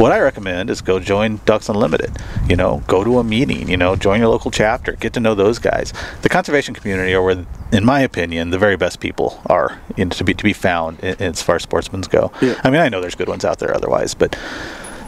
[0.01, 2.17] What I recommend is go join Ducks Unlimited.
[2.49, 3.69] You know, go to a meeting.
[3.69, 4.93] You know, join your local chapter.
[4.93, 5.93] Get to know those guys.
[6.23, 10.25] The conservation community are where, in my opinion, the very best people are know, to
[10.25, 12.33] be to be found in, as far as sportsmen go.
[12.41, 12.61] Yeah.
[12.65, 14.37] I mean, I know there's good ones out there otherwise, but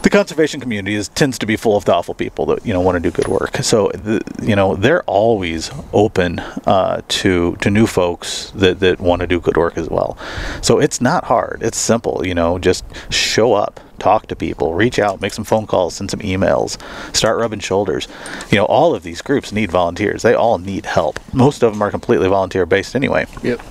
[0.03, 2.95] the conservation community is tends to be full of thoughtful people that you know want
[2.95, 3.57] to do good work.
[3.57, 9.21] So the, you know they're always open uh, to to new folks that, that want
[9.21, 10.17] to do good work as well.
[10.61, 11.63] So it's not hard.
[11.63, 12.27] It's simple.
[12.27, 16.11] You know, just show up, talk to people, reach out, make some phone calls, send
[16.11, 16.77] some emails,
[17.15, 18.07] start rubbing shoulders.
[18.51, 20.21] You know, all of these groups need volunteers.
[20.21, 21.19] They all need help.
[21.33, 23.25] Most of them are completely volunteer based anyway.
[23.41, 23.61] Yep.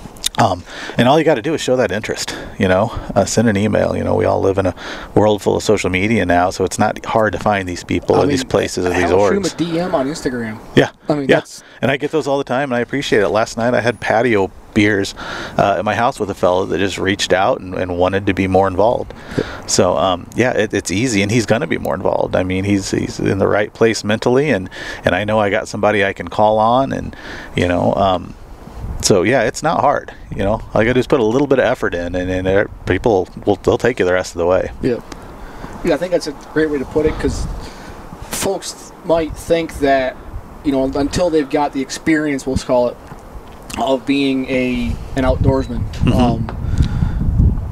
[0.43, 0.63] Um,
[0.97, 2.35] and all you got to do is show that interest.
[2.59, 3.95] You know, uh, send an email.
[3.95, 4.75] You know, we all live in a
[5.15, 8.25] world full of social media now, so it's not hard to find these people or
[8.25, 9.53] these places or these hell, shoot orgs.
[9.53, 10.59] a DM on Instagram.
[10.75, 11.35] Yeah, I mean, yeah.
[11.35, 13.29] that's- and I get those all the time, and I appreciate it.
[13.29, 15.13] Last night I had patio beers
[15.57, 18.33] uh, at my house with a fellow that just reached out and, and wanted to
[18.33, 19.13] be more involved.
[19.67, 22.35] So um, yeah, it, it's easy, and he's going to be more involved.
[22.35, 24.69] I mean, he's he's in the right place mentally, and
[25.05, 27.15] and I know I got somebody I can call on, and
[27.55, 27.93] you know.
[27.95, 28.33] Um,
[29.03, 30.13] so yeah, it's not hard.
[30.31, 32.29] You know, all you gotta do is put a little bit of effort in, and,
[32.29, 34.71] and uh, people will they'll take you the rest of the way.
[34.81, 35.03] Yep.
[35.83, 37.45] Yeah, I think that's a great way to put it because
[38.29, 40.15] folks might think that
[40.63, 42.97] you know until they've got the experience, we'll call it,
[43.77, 46.47] of being a an outdoorsman, um,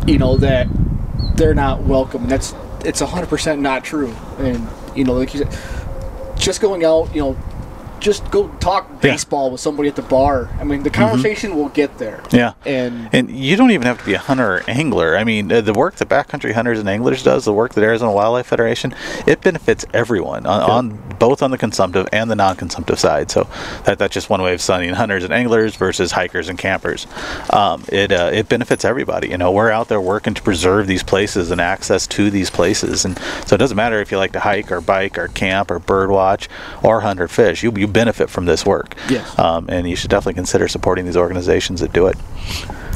[0.08, 0.68] you know that
[1.36, 2.24] they're not welcome.
[2.24, 2.54] And that's
[2.84, 4.14] it's hundred percent not true.
[4.38, 7.38] And you know, like you said, just going out, you know.
[8.02, 9.12] Just go talk Yeah.
[9.12, 10.50] baseball with somebody at the bar.
[10.60, 12.20] I mean, the conversation will get there.
[12.32, 12.54] Yeah.
[12.66, 15.16] And And you don't even have to be a hunter or angler.
[15.16, 18.48] I mean, the work that Backcountry Hunters and Anglers does, the work that Arizona Wildlife
[18.48, 18.94] Federation,
[19.26, 23.30] it benefits everyone on, on both on the consumptive and the non-consumptive side.
[23.32, 23.48] So
[23.86, 27.06] that, that's just one way of sunning hunters and anglers versus hikers and campers.
[27.52, 29.30] Um, it uh, it benefits everybody.
[29.30, 33.06] You know, we're out there working to preserve these places and access to these places,
[33.06, 35.78] and so it doesn't matter if you like to hike or bike or camp or
[35.80, 36.50] bird watch
[36.82, 37.62] or hunt or fish.
[37.62, 38.96] You you benefit from this work.
[39.10, 39.38] Yes.
[39.38, 42.18] Um, and you should definitely consider supporting these organizations that do it.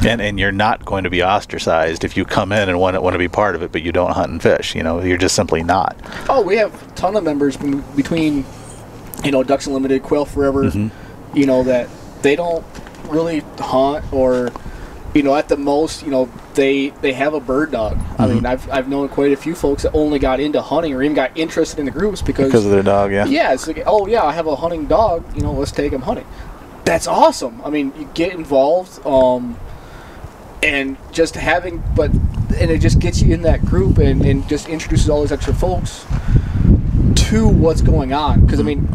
[0.06, 3.02] And and you're not going to be ostracized if you come in and want to,
[3.02, 4.76] want to be part of it, but you don't hunt and fish.
[4.76, 5.96] You know, you're just simply not.
[6.30, 7.56] Oh, we have a ton of members
[7.96, 8.46] between,
[9.24, 11.38] you know, Ducks Unlimited, Quail Forever, Mm-hmm.
[11.38, 11.90] you know, that
[12.22, 12.66] they don't
[13.10, 14.52] really hunt or,
[15.14, 17.98] you know, at the most, you know, they they have a bird dog.
[17.98, 18.22] Mm-hmm.
[18.22, 21.04] I mean, I've, I've known quite a few folks that only got into hunting or
[21.04, 23.26] even got interested in the groups because, Because of their dog, yeah.
[23.26, 26.02] yeah, it's like, oh, yeah, I have a hunting dog, you know, let's take him
[26.02, 26.26] hunting.
[26.86, 27.62] That's awesome.
[27.64, 29.60] I mean, you get involved, um,
[30.64, 34.70] and just having, but and it just gets you in that group and, and just
[34.70, 36.06] introduces all these extra folks
[37.16, 38.46] to what's going on.
[38.46, 38.88] Because I mean,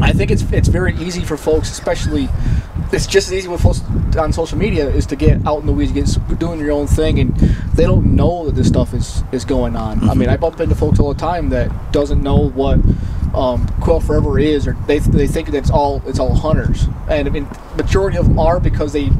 [0.00, 2.28] I think it's it's very easy for folks, especially
[2.92, 3.80] it's just as easy with folks
[4.16, 7.18] on social media is to get out in the weeds, get doing your own thing,
[7.18, 7.34] and
[7.74, 10.08] they don't know that this stuff is is going on.
[10.08, 12.78] I mean, I bump into folks all the time that doesn't know what
[13.34, 17.26] um, Quail Forever is, or they, they think that it's all it's all hunters, and
[17.26, 19.10] I mean, majority of them are because they.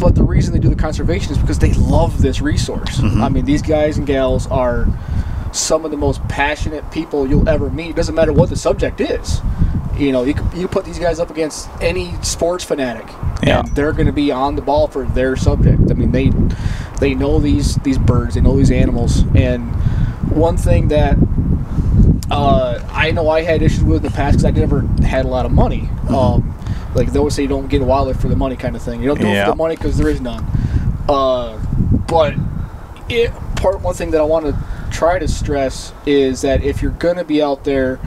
[0.00, 3.00] But the reason they do the conservation is because they love this resource.
[3.22, 4.86] I mean, these guys and gals are
[5.52, 7.90] some of the most passionate people you'll ever meet.
[7.90, 9.40] It doesn't matter what the subject is.
[9.96, 13.06] You know, you you put these guys up against any sports fanatic,
[13.42, 13.60] Yeah.
[13.60, 15.90] and they're going to be on the ball for their subject.
[15.90, 16.30] I mean, they
[17.00, 19.70] they know these these birds, they know these animals, and
[20.30, 21.18] one thing that
[22.30, 25.28] uh, I know I had issues with in the past because I never had a
[25.28, 25.80] lot of money.
[25.80, 26.14] Mm-hmm.
[26.14, 26.56] Um,
[26.94, 29.00] like they always say, you don't get a wildlife for the money kind of thing.
[29.00, 30.44] You don't do it for the money because there is none.
[31.08, 31.58] Uh,
[32.08, 32.34] but
[33.08, 34.52] it, part one thing that I want to
[34.90, 37.98] try to stress is that if you're going to be out there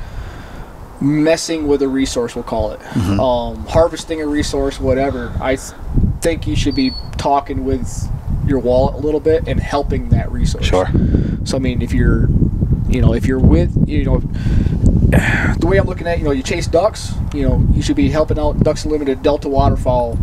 [1.02, 3.20] messing with a resource, we'll call it, Mm-hmm.
[3.20, 5.72] um, harvesting a resource, whatever, I th-
[6.22, 8.10] think you should be talking with
[8.48, 10.66] your wallet a little bit and helping that resource.
[10.66, 10.88] Sure.
[11.46, 12.28] So I mean, if you're,
[12.88, 14.20] you know, if you're with, you know,
[15.60, 18.10] the way I'm looking at, you know, you chase ducks, you know, you should be
[18.10, 20.18] helping out Ducks Unlimited, Delta Waterfowl,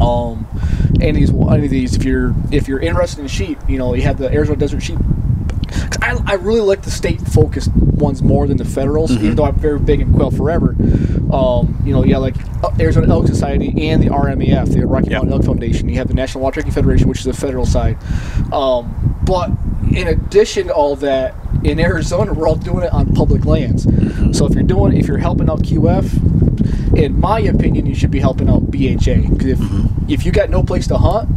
[0.00, 0.46] um,
[1.00, 1.96] any of these, any of these.
[1.96, 4.98] If you're if you're interested in sheep, you know, you have the Arizona Desert Sheep.
[5.72, 9.44] 'Cause I, I really like the state focused ones more than the federals, even though
[9.44, 10.74] I'm very big in Quail Forever.
[11.32, 15.10] Um, you know, yeah, like uh, Arizona Elk Society and the RMEF, the Rocky.
[15.10, 15.88] Mountain Elk Foundation.
[15.88, 17.96] You have the National Wild Turkey Federation, which is the federal side.
[18.52, 19.50] Um, but
[19.94, 21.34] in addition to all that,
[21.64, 23.84] in Arizona, we're all doing it on public lands.
[24.36, 28.18] So if you're doing, if you're helping out QF, in my opinion, you should be
[28.20, 29.60] helping out BHA because if
[30.10, 31.28] if you got no place to hunt,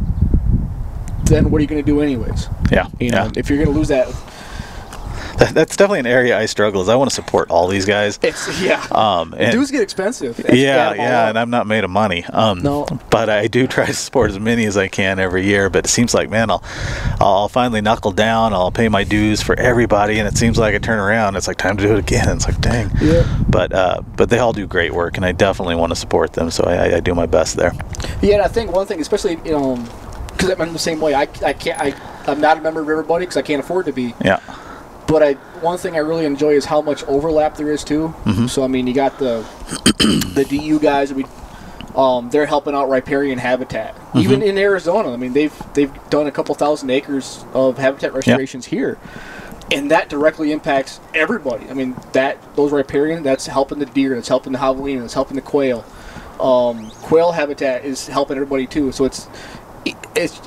[1.25, 2.47] then what are you going to do anyways?
[2.71, 2.87] Yeah.
[2.99, 3.31] You know, yeah.
[3.35, 4.07] if you're going to lose that,
[5.37, 6.81] That, that's definitely an area I struggle.
[6.81, 8.17] Is I want to support all these guys.
[8.23, 8.85] it's yeah.
[8.89, 10.37] Um, and, Dues get expensive.
[10.37, 12.23] That's yeah, yeah, and I'm not made of money.
[12.23, 12.85] Um, No.
[13.09, 15.69] but I do try to support as many as I can every year.
[15.69, 16.63] But it seems like, man, I'll,
[17.19, 18.53] I'll finally knuckle down.
[18.53, 21.35] I'll pay my dues for everybody, and it seems like I turn around.
[21.35, 22.29] It's like time to do it again.
[22.29, 22.89] It's like, dang.
[23.01, 23.25] Yeah.
[23.49, 26.49] But uh, but they all do great work, and I definitely want to support them.
[26.49, 27.73] So I, I- I do my best there.
[28.21, 29.75] Yeah, and I think one thing, especially you know,
[30.35, 31.13] because I'm the same way.
[31.13, 31.79] I, I can't.
[31.79, 31.93] I
[32.27, 34.13] I'm not a member of Everybody because I can't afford to be.
[34.23, 34.39] Yeah.
[35.07, 38.13] But I one thing I really enjoy is how much overlap there is too.
[38.25, 38.47] Mm-hmm.
[38.47, 39.45] So I mean, you got the
[40.33, 41.13] the DU guys.
[41.13, 41.25] We
[41.95, 43.95] um, they're helping out riparian habitat.
[43.95, 44.19] Mm-hmm.
[44.19, 48.65] Even in Arizona, I mean, they've they've done a couple thousand acres of habitat restorations
[48.65, 48.97] here,
[49.71, 51.69] and that directly impacts everybody.
[51.69, 55.35] I mean, that those riparian that's helping the deer, that's helping the javelina, that's helping
[55.35, 55.85] the quail.
[56.39, 58.91] Um, quail habitat is helping everybody too.
[58.91, 59.27] So it's
[60.15, 60.39] it's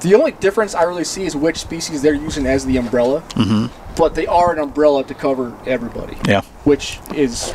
[0.00, 3.22] the only difference I really see is which species they're using as the umbrella.
[3.30, 3.94] Mm-hmm.
[3.96, 6.42] But they are an umbrella to cover everybody, Yeah.
[6.64, 7.54] which is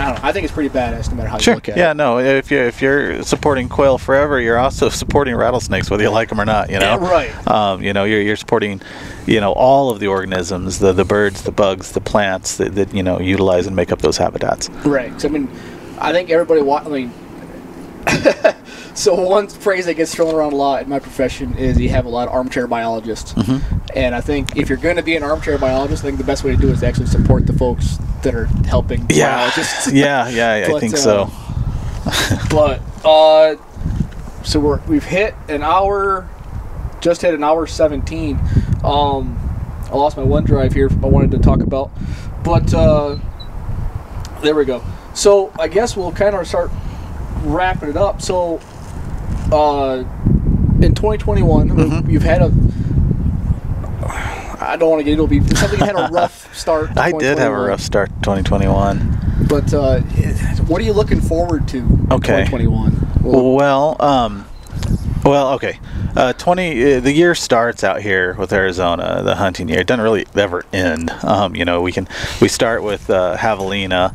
[0.00, 0.28] I don't know.
[0.28, 1.86] I think it's pretty badass no matter how you look at yeah, it.
[1.88, 2.18] Yeah, no.
[2.18, 6.40] If you're if you're supporting quail forever, you're also supporting rattlesnakes, whether you like them
[6.40, 6.70] or not.
[6.70, 6.98] You know.
[6.98, 7.48] Yeah, right.
[7.48, 8.80] Um, you know, you're, you're supporting,
[9.26, 12.94] you know, all of the organisms, the the birds, the bugs, the plants that, that
[12.94, 14.70] you know utilize and make up those habitats.
[14.86, 15.22] Right.
[15.22, 15.50] I mean,
[15.98, 16.62] I think everybody.
[16.62, 17.12] Wa- I mean,
[18.94, 22.06] so one phrase that gets thrown around a lot in my profession is you have
[22.06, 23.76] a lot of armchair biologists, Mm-hmm.
[23.94, 26.44] and I think if you're going to be an armchair biologist, I think the best
[26.44, 29.92] way to do it is to actually support the folks that are helping biologists.
[29.92, 30.28] yeah.
[30.28, 30.66] Yeah.
[30.66, 31.30] I But, think uh, so.
[32.50, 33.56] but uh,
[34.42, 36.28] so we're we've hit an hour,
[37.00, 38.38] just hit an hour seventeen.
[38.82, 39.36] Um,
[39.90, 40.88] I lost my OneDrive here.
[41.02, 41.90] I wanted to talk about,
[42.44, 43.18] but uh,
[44.42, 44.82] there we go.
[45.14, 46.70] So I guess we'll kind of start
[47.42, 48.20] wrapping it up.
[48.22, 48.60] So
[49.52, 50.04] uh,
[50.82, 52.52] in 2021, you've had a.
[54.62, 55.48] I don't want to get into it.
[55.48, 56.96] but Something had a rough start.
[56.96, 59.46] I did have a rough start to 2021.
[59.48, 60.00] But uh,
[60.66, 61.78] what are you looking forward to?
[61.78, 62.44] in Okay.
[62.44, 63.22] 2021.
[63.22, 64.46] Well, Well, um,
[65.30, 65.78] well, okay.
[66.16, 66.96] Uh, Twenty.
[66.96, 69.78] Uh, the year starts out here with Arizona, the hunting year.
[69.78, 71.08] It doesn't really ever end.
[71.22, 72.08] Um, you know, we can
[72.40, 74.12] we start with uh, javelina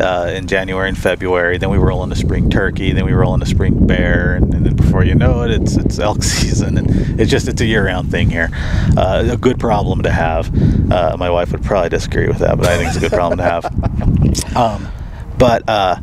[0.00, 1.56] uh, in January and February.
[1.56, 2.90] Then we roll into spring turkey.
[2.90, 6.00] Then we roll into spring bear, and, and then before you know it, it's it's
[6.00, 8.48] elk season, and it's just it's a year-round thing here.
[8.96, 10.50] Uh, a good problem to have.
[10.90, 13.38] Uh, my wife would probably disagree with that, but I think it's a good problem
[13.38, 13.66] to have.
[14.56, 14.90] Um,
[15.38, 15.96] but uh,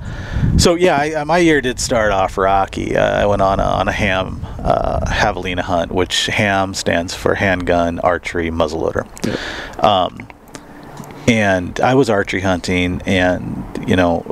[0.57, 2.95] so yeah, I, my year did start off rocky.
[2.95, 7.35] Uh, I went on a, on a ham uh, javelina hunt, which ham stands for
[7.35, 9.03] handgun archery muzzleloader.
[9.83, 10.27] Um,
[11.27, 14.25] and I was archery hunting, and you know,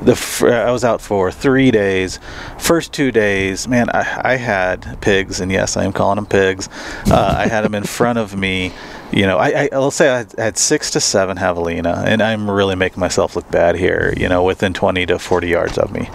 [0.00, 2.20] the fr- I was out for three days.
[2.58, 6.68] First two days, man, I, I had pigs, and yes, I am calling them pigs.
[7.10, 8.72] Uh, I had them in front of me.
[9.12, 12.74] You know, I, I will say I had, six to seven javelina, and I'm really
[12.74, 14.12] making myself look bad here.
[14.16, 16.10] You know, within 20 to 40 yards of me,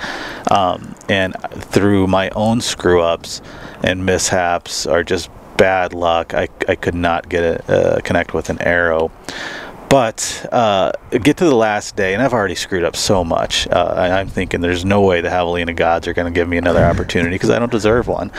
[0.52, 3.42] um, and through my own screw ups
[3.84, 8.50] and mishaps, or just bad luck, I, I could not get a uh, connect with
[8.50, 9.12] an arrow.
[9.90, 13.68] But uh, get to the last day, and I've already screwed up so much.
[13.68, 16.58] Uh, I, I'm thinking there's no way the Javelina gods are going to give me
[16.58, 18.32] another opportunity because I don't deserve one.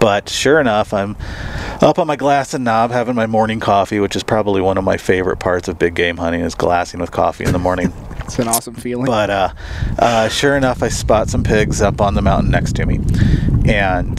[0.00, 1.14] But sure enough, I'm
[1.82, 4.84] up on my glass and knob having my morning coffee, which is probably one of
[4.84, 7.92] my favorite parts of big game hunting is glassing with coffee in the morning.
[8.30, 9.06] It's an awesome feeling.
[9.06, 9.52] But uh,
[9.98, 13.00] uh, sure enough, I spot some pigs up on the mountain next to me,
[13.64, 14.16] and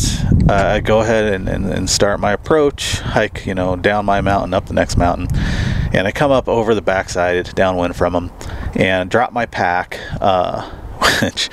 [0.49, 4.19] uh, I go ahead and, and, and start my approach, hike, you know, down my
[4.19, 5.29] mountain, up the next mountain,
[5.93, 8.31] and I come up over the backside, downwind from them,
[8.75, 10.69] and drop my pack, uh,
[11.21, 11.49] which,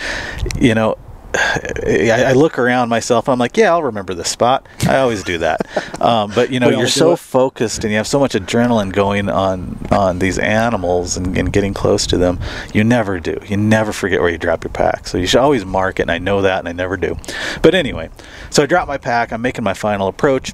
[0.59, 0.97] you know.
[1.35, 4.67] I, I look around myself and I'm like, yeah, I'll remember this spot.
[4.89, 5.61] I always do that.
[5.99, 7.19] Um, but you know, you're so it.
[7.19, 11.75] focused and you have so much adrenaline going on on these animals and, and getting
[11.75, 12.39] close to them
[12.73, 15.65] you never do you never forget where you drop your pack so you should always
[15.65, 17.17] mark it and i know that and i never do
[17.63, 18.09] but anyway
[18.51, 20.53] so i drop my pack i'm making my final approach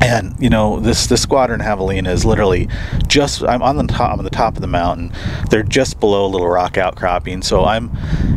[0.00, 2.68] and you know this this squadron javelina is literally
[3.06, 5.12] just i'm on the top I'm on the top of the mountain.
[5.50, 7.42] They're just below a little rock outcropping.
[7.42, 7.90] So i'm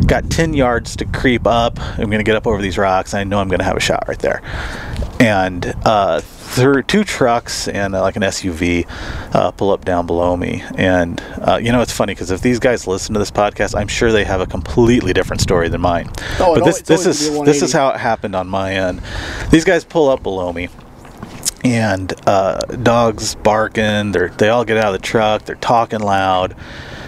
[0.07, 1.79] got 10 yards to creep up.
[1.79, 3.13] I'm going to get up over these rocks.
[3.13, 4.41] And i know i'm going to have a shot right there.
[5.19, 8.87] And uh through two trucks and uh, like an SUV
[9.33, 10.63] uh, pull up down below me.
[10.75, 13.89] And uh, you know, it's funny because if these guys listen to this podcast, I'm
[13.89, 16.09] sure they have a completely different story than mine.
[16.39, 19.01] Oh, but this this is this is how it happened on my end.
[19.49, 20.69] These guys pull up below me
[21.65, 24.11] and uh, dogs barking.
[24.11, 25.43] They're they all get out of the truck.
[25.45, 26.55] They're talking loud,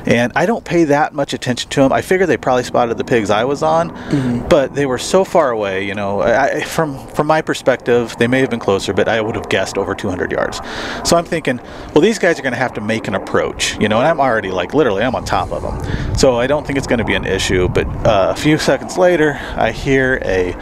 [0.05, 1.93] and I don't pay that much attention to them.
[1.93, 5.51] I figure they probably spotted the pigs I was on, but they were so far
[5.51, 5.85] away.
[5.85, 9.35] You know, I- from from my perspective, they may have been closer, but I would
[9.35, 10.59] have guessed over 200 yards.
[11.03, 11.59] So I'm thinking,
[11.93, 13.77] well, these guys are going to have to make an approach.
[13.79, 16.65] You know, and I'm already like literally I'm on top of them, so I don't
[16.65, 17.67] think it's going to be an issue.
[17.67, 20.53] But uh, a few seconds later, I hear a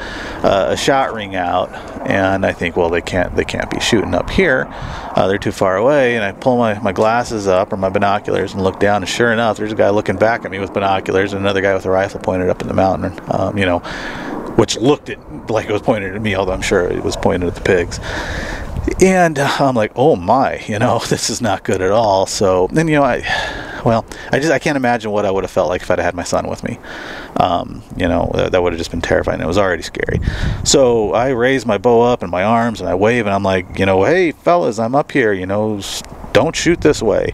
[0.43, 1.69] uh, a shot ring out,
[2.05, 4.67] and I think, well, they can't they can't be shooting up here.
[4.69, 8.53] Uh, they're too far away, and I pull my, my glasses up or my binoculars
[8.53, 11.33] and look down, and sure enough, there's a guy looking back at me with binoculars,
[11.33, 13.19] and another guy with a rifle pointed up in the mountain.
[13.27, 13.79] Um, you know,
[14.55, 17.47] which looked at like it was pointed at me, although I'm sure it was pointed
[17.47, 17.99] at the pigs.
[19.01, 22.25] And uh, I'm like, oh my, you know, this is not good at all.
[22.25, 23.23] So then, you know, I,
[23.85, 26.15] well, I just I can't imagine what I would have felt like if I'd had
[26.15, 26.79] my son with me.
[27.37, 29.41] Um, you know, that, that would have just been terrifying.
[29.41, 30.19] It was already scary.
[30.63, 33.77] So I raise my bow up and my arms and I wave and I'm like,
[33.77, 35.33] you know, hey fellas, I'm up here.
[35.33, 35.81] You know,
[36.33, 37.33] don't shoot this way.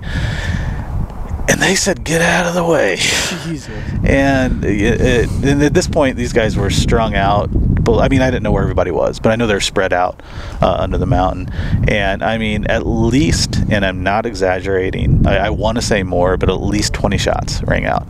[1.52, 2.96] And they said, get out of the way
[3.44, 3.68] Jesus.
[4.06, 7.50] and it, it, and at this point these guys were strung out
[7.84, 10.22] but i mean i didn't know where everybody was but i know they're spread out
[10.62, 11.50] uh, under the mountain
[11.90, 16.38] and i mean at least and i'm not exaggerating i, I want to say more
[16.38, 18.08] but at least 20 shots rang out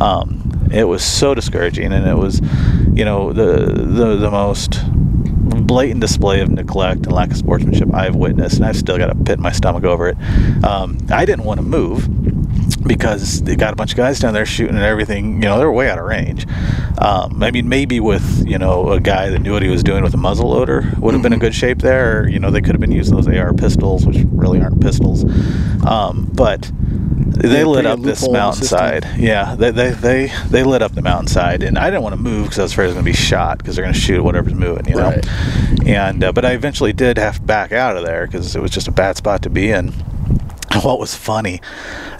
[0.00, 2.40] um, it was so discouraging and it was
[2.92, 4.80] you know the the, the most
[5.66, 9.14] blatant display of neglect and lack of sportsmanship I've witnessed, and I've still got a
[9.14, 10.16] pit in my stomach over it.
[10.64, 12.08] Um, I didn't want to move
[12.76, 15.34] because they got a bunch of guys down there shooting and everything.
[15.34, 16.46] You know, they're way out of range.
[16.98, 20.02] Um, I mean, maybe with you know a guy that knew what he was doing
[20.02, 22.20] with a muzzle loader would have been in good shape there.
[22.20, 25.24] Or, you know, they could have been using those AR pistols, which really aren't pistols.
[25.86, 28.32] Um, but they Yeah, lit up this the system.
[28.32, 29.06] mountainside.
[29.18, 32.44] Yeah, they, they they they lit up the mountainside, and I didn't want to move
[32.44, 34.22] because I was afraid I was going to be shot because they're going to shoot
[34.22, 35.10] whatever's moving, you know.
[35.10, 35.26] Right.
[35.86, 38.70] And uh, but I eventually did have to back out of there because it was
[38.70, 39.92] just a bad spot to be in.
[40.82, 41.60] What was funny,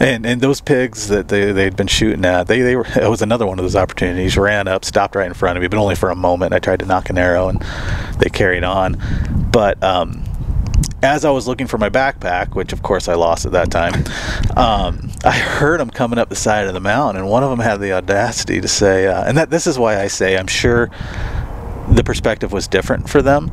[0.00, 3.22] and and those pigs that they they'd been shooting at, they they were it was
[3.22, 4.36] another one of those opportunities.
[4.36, 6.52] Ran up, stopped right in front of me, but only for a moment.
[6.52, 7.60] I tried to knock an arrow, and
[8.18, 9.00] they carried on.
[9.52, 10.24] But um,
[11.02, 14.04] as I was looking for my backpack, which of course I lost at that time,
[14.56, 17.60] um, I heard them coming up the side of the mountain, and one of them
[17.60, 20.90] had the audacity to say, uh, and that this is why I say I'm sure
[21.88, 23.50] the perspective was different for them,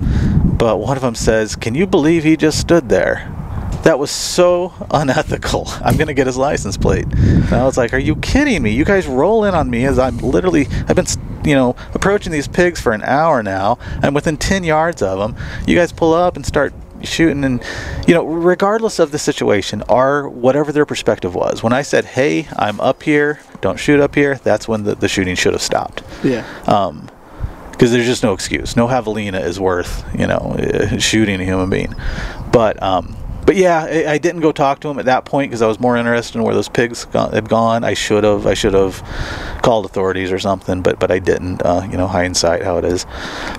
[0.58, 3.32] but one of them says, "Can you believe he just stood there?"
[3.84, 5.66] That was so unethical.
[5.84, 7.06] I'm gonna get his license plate.
[7.14, 8.72] And I was like, "Are you kidding me?
[8.72, 11.06] You guys roll in on me as I'm literally I've been
[11.46, 13.78] you know approaching these pigs for an hour now.
[14.04, 15.36] I'm within 10 yards of them.
[15.66, 16.74] You guys pull up and start
[17.04, 17.64] shooting and
[18.08, 22.48] you know regardless of the situation or whatever their perspective was when i said hey
[22.56, 26.02] i'm up here don't shoot up here that's when the, the shooting should have stopped
[26.24, 26.44] Yeah.
[26.66, 27.08] um,
[27.70, 28.76] because there's just no excuse.
[28.76, 31.94] No javelina is worth you know uh, shooting a human being.
[32.52, 33.16] But um,
[33.48, 35.80] but yeah, I, I didn't go talk to him at that point because I was
[35.80, 37.86] more interested in where those pigs had gone.
[37.86, 38.46] I should have.
[38.46, 39.02] I should have
[39.64, 41.62] called authorities or something, but but I didn't.
[41.64, 43.06] Uh, you know, hindsight how it is.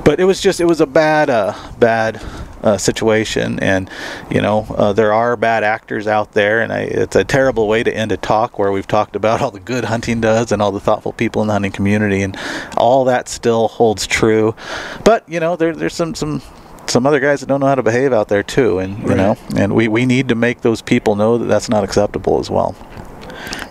[0.05, 2.20] But it was just it was a bad uh, bad
[2.62, 3.89] uh, situation, and
[4.31, 7.82] you know uh, there are bad actors out there, and I, it's a terrible way
[7.82, 10.70] to end a talk where we've talked about all the good hunting does and all
[10.70, 12.36] the thoughtful people in the hunting community, and
[12.77, 14.55] all that still holds true.
[15.02, 16.43] But you know there, there's some some
[16.89, 19.16] some other guys that don't know how to behave out there too, and you Right.
[19.16, 22.51] know, and we, we need to make those people know that that's not acceptable as
[22.51, 22.74] well.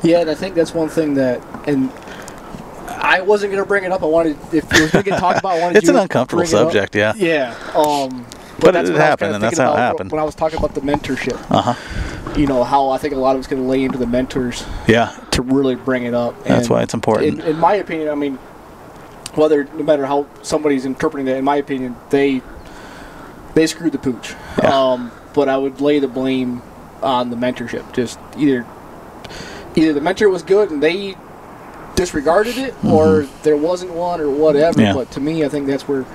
[0.04, 1.90] Yeah, and I think that's one thing that, and
[2.88, 4.02] I wasn't gonna bring it up.
[4.04, 6.44] I wanted if it was gonna get talked about, I wanted It's you an uncomfortable
[6.44, 6.72] bring it up.
[6.72, 7.14] subject, yeah.
[7.16, 7.56] Yeah.
[7.76, 8.26] Um,
[8.60, 10.12] But that's it what I happened, and that's how it happened.
[10.12, 12.34] When I was talking about the mentorship, Uh huh.
[12.40, 15.12] you know how I think a lot of it's gonna lay into the mentors Yeah,
[15.32, 16.42] to really bring it up.
[16.44, 17.40] that's why it's important.
[17.40, 18.36] In, in my opinion, I mean,
[19.36, 22.42] whether no matter how somebody's interpreting that, in my opinion, they
[23.58, 24.36] they screwed the pooch.
[24.62, 24.70] Yeah.
[24.70, 26.62] Um, but I would lay the blame
[27.02, 27.92] on the mentorship.
[27.92, 28.66] Just either
[29.76, 31.16] either the mentor was good and they
[31.96, 34.74] disregarded it, or there wasn't one, or whatever.
[34.74, 34.82] Mm-hmm.
[34.82, 34.94] Yeah.
[34.94, 36.06] But to me, I think that's where.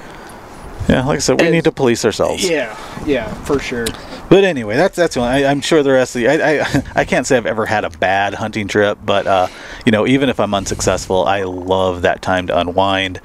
[0.88, 2.48] Yeah, like I said, we and- need to police ourselves.
[2.48, 2.76] Yeah,
[3.06, 3.86] yeah, for sure.
[4.28, 5.30] But anyway, that's that's the one.
[5.30, 7.84] I, I'm sure the rest of the I, I I can't say I've ever had
[7.84, 9.48] a bad hunting trip, but uh,
[9.84, 13.20] you know, even if I'm unsuccessful, I love that time to unwind.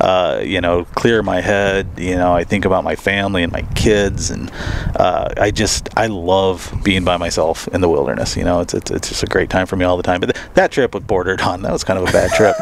[0.00, 1.88] Uh, you know, clear my head.
[1.96, 4.52] You know, I think about my family and my kids, and
[4.94, 8.36] uh, I just I love being by myself in the wilderness.
[8.36, 10.20] You know, it's it's, it's just a great time for me all the time.
[10.20, 11.62] But th- that trip was bordered on.
[11.62, 12.54] That was kind of a bad trip.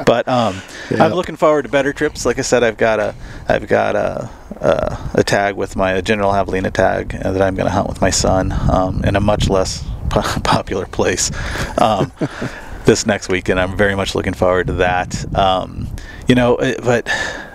[0.06, 0.62] but um,
[0.92, 1.04] Yeah.
[1.04, 2.24] I'm looking forward to better trips.
[2.24, 3.14] Like I said, I've got a
[3.48, 7.66] I've got a a, a tag with my a general javelina tag that I'm going
[7.66, 11.30] to hunt with my son um, in a much less po- popular place
[11.78, 12.12] um,
[12.84, 15.36] this next week, and I'm very much looking forward to that.
[15.36, 15.88] Um,
[16.28, 17.08] you know, it, but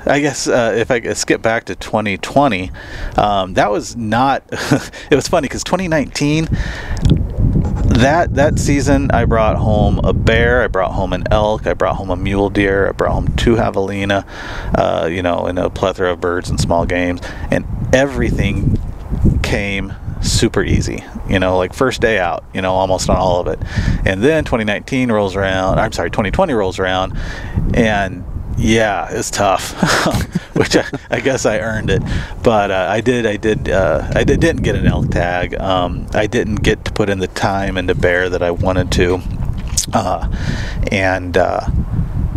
[0.05, 2.72] I guess uh, if I skip back to 2020,
[3.18, 4.43] um, that was not.
[4.51, 6.47] it was funny because 2019
[7.98, 11.95] that that season I brought home a bear, I brought home an elk, I brought
[11.95, 14.26] home a mule deer, I brought home two javelina,
[14.78, 17.22] uh, you know, and a plethora of birds and small games,
[17.52, 18.80] and everything
[19.41, 21.03] came super easy.
[21.28, 23.60] You know, like first day out, you know, almost on all of it,
[24.06, 25.80] and then 2019 rolls around.
[25.80, 27.18] I'm sorry, 2020 rolls around,
[27.74, 28.24] and
[28.57, 29.73] yeah, it's tough,
[30.55, 32.01] which I, I guess I earned it.
[32.43, 35.55] But uh, I did, I did, uh, I did, didn't get an elk tag.
[35.55, 38.91] Um, I didn't get to put in the time and into bear that I wanted
[38.93, 39.21] to,
[39.93, 40.27] uh,
[40.91, 41.67] and uh,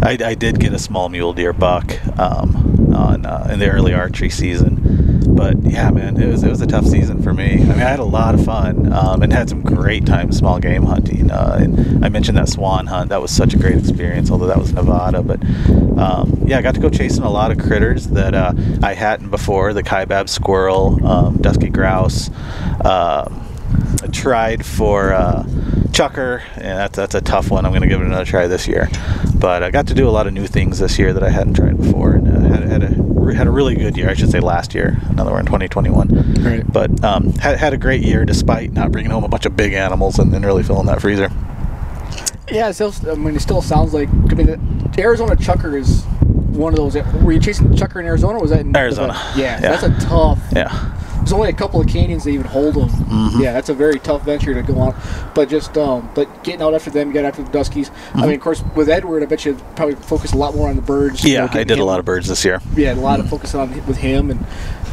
[0.02, 3.94] I, I did get a small mule deer buck um, on uh, in the early
[3.94, 4.89] archery season.
[5.34, 7.54] But yeah, man, it was it was a tough season for me.
[7.54, 10.58] I mean, I had a lot of fun um, and had some great time small
[10.58, 11.30] game hunting.
[11.30, 14.30] Uh, and I mentioned that swan hunt; that was such a great experience.
[14.30, 15.42] Although that was Nevada, but
[15.98, 18.52] um, yeah, I got to go chasing a lot of critters that uh,
[18.82, 22.30] I hadn't before: the kaibab squirrel, um, dusky grouse.
[22.84, 23.46] Um,
[24.02, 25.44] I tried for uh,
[25.90, 27.64] chukar, and that's that's a tough one.
[27.64, 28.88] I'm going to give it another try this year.
[29.34, 31.54] But I got to do a lot of new things this year that I hadn't
[31.54, 34.08] tried before, and uh, had, had a had a really good year.
[34.10, 34.98] I should say last year.
[35.10, 36.08] Another one in 2021.
[36.42, 36.72] Right.
[36.72, 39.72] But um, had had a great year despite not bringing home a bunch of big
[39.72, 41.30] animals and, and really filling that freezer.
[42.50, 44.08] Yeah, still, I mean, it still sounds like.
[44.08, 46.04] I mean, the Arizona Chukar is
[46.50, 46.94] one of those.
[47.22, 48.38] Were you chasing Chukar in Arizona?
[48.38, 49.12] Or was that in Arizona.
[49.36, 49.76] Yeah, Yeah.
[49.76, 50.40] that's a tough.
[50.52, 50.68] Yeah.
[51.20, 52.88] There's only a couple of canyons that even hold them.
[52.88, 53.40] Mm-hmm.
[53.42, 54.94] Yeah, that's a very tough venture to go on.
[55.34, 57.90] But just, um, but getting out after them, you got after the Duskies.
[58.14, 60.76] I mean, of course, with Edward, I bet you probably focus a lot more on
[60.76, 61.22] the birds.
[61.22, 61.34] you Mm-hmm.
[61.48, 62.60] Yeah, know, I did a lot of birds this year.
[62.74, 64.44] Yeah, a lot of focus on with him and,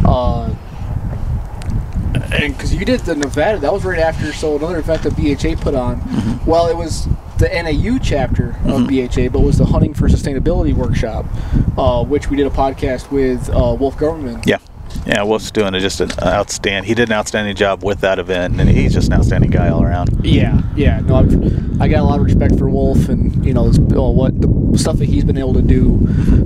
[0.05, 0.53] uh,
[2.31, 4.33] and because you did the Nevada, that was right after.
[4.33, 6.01] So another event that BHA put on.
[6.01, 6.49] Mm-hmm.
[6.49, 10.73] Well, it was the NAU chapter of BHA, but it was the Hunting for Sustainability
[10.73, 11.25] workshop,
[11.77, 14.45] uh, which we did a podcast with uh, Wolf Government.
[14.47, 14.57] Yeah.
[15.05, 16.87] Yeah, Wolf's doing a, just an outstanding.
[16.87, 19.83] He did an outstanding job with that event, and he's just an outstanding guy all
[19.83, 20.25] around.
[20.25, 20.99] Yeah, yeah.
[20.99, 24.01] No, I've, I got a lot of respect for Wolf and you know this, uh,
[24.01, 25.99] what the stuff that he's been able to do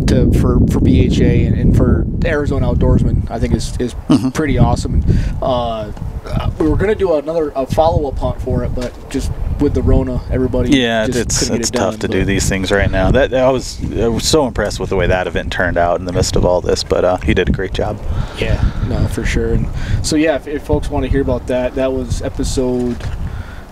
[0.07, 3.29] to for for BHA and, and for Arizona outdoorsmen.
[3.31, 3.95] I think is is
[4.33, 5.03] pretty awesome.
[5.41, 5.91] Uh,
[6.25, 9.73] uh, we were gonna do another a follow up hunt for it, but just with
[9.73, 12.89] the Rona, everybody Yeah, just it's it's it tough done, to do these things right
[12.89, 13.11] now.
[13.11, 16.05] That I was I was so impressed with the way that event turned out in
[16.05, 17.99] the midst of all this, but uh, he did a great job.
[18.37, 19.53] Yeah, no, for sure.
[19.53, 19.67] And
[20.03, 22.97] so yeah, if, if folks want to hear about that, that was episode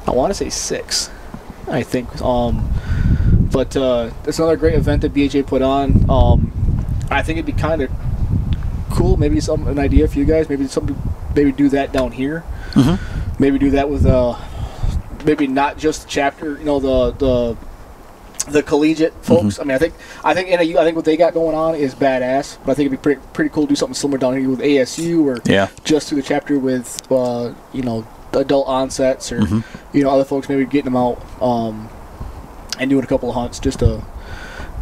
[0.10, 1.10] I want to say six,
[1.68, 2.19] I think.
[2.22, 2.68] Um,
[3.52, 6.10] but uh, it's another great event that BHA put on.
[6.10, 7.91] Um, I think it'd be kind of
[8.91, 10.49] cool, maybe some an idea for you guys.
[10.49, 10.99] Maybe something,
[11.36, 12.44] maybe do that down here.
[13.40, 14.38] Maybe do that with uh,
[15.26, 16.57] maybe not just the chapter.
[16.57, 17.57] You know the the
[18.48, 19.60] the collegiate folks.
[19.60, 19.94] I mean, I think
[20.24, 20.80] I think NAU.
[20.82, 22.57] I think what they got going on is badass.
[22.66, 24.60] But I think it'd be pretty pretty cool to do something similar down here with
[24.61, 25.68] ASU or Yeah.
[25.84, 29.41] just through the chapter with uh, you know adult onsets or
[29.94, 31.90] you know other folks maybe getting them out um,
[32.80, 34.03] and doing a couple of hunts just to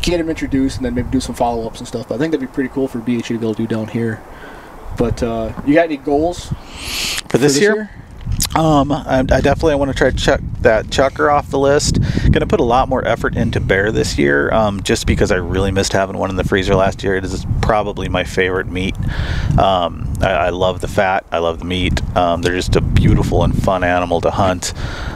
[0.02, 2.08] get them introduced and then maybe do some follow ups and stuff.
[2.08, 3.88] But I think that'd be pretty cool for BHA to be able to do down
[3.88, 4.22] here.
[4.98, 6.54] But uh, you got any goals
[7.30, 7.90] For this, year,
[8.58, 12.02] Um, I, I definitely want to try to check that chukar off the list.
[12.02, 15.36] Going to put a lot more effort into bear this year, um, just because I
[15.36, 17.16] really missed having one in the freezer last year.
[17.16, 18.98] It is probably my favorite meat.
[19.60, 21.24] Um, I, I love the fat.
[21.32, 22.02] I love the meat.
[22.18, 24.74] Um, they're just a beautiful and fun animal to hunt.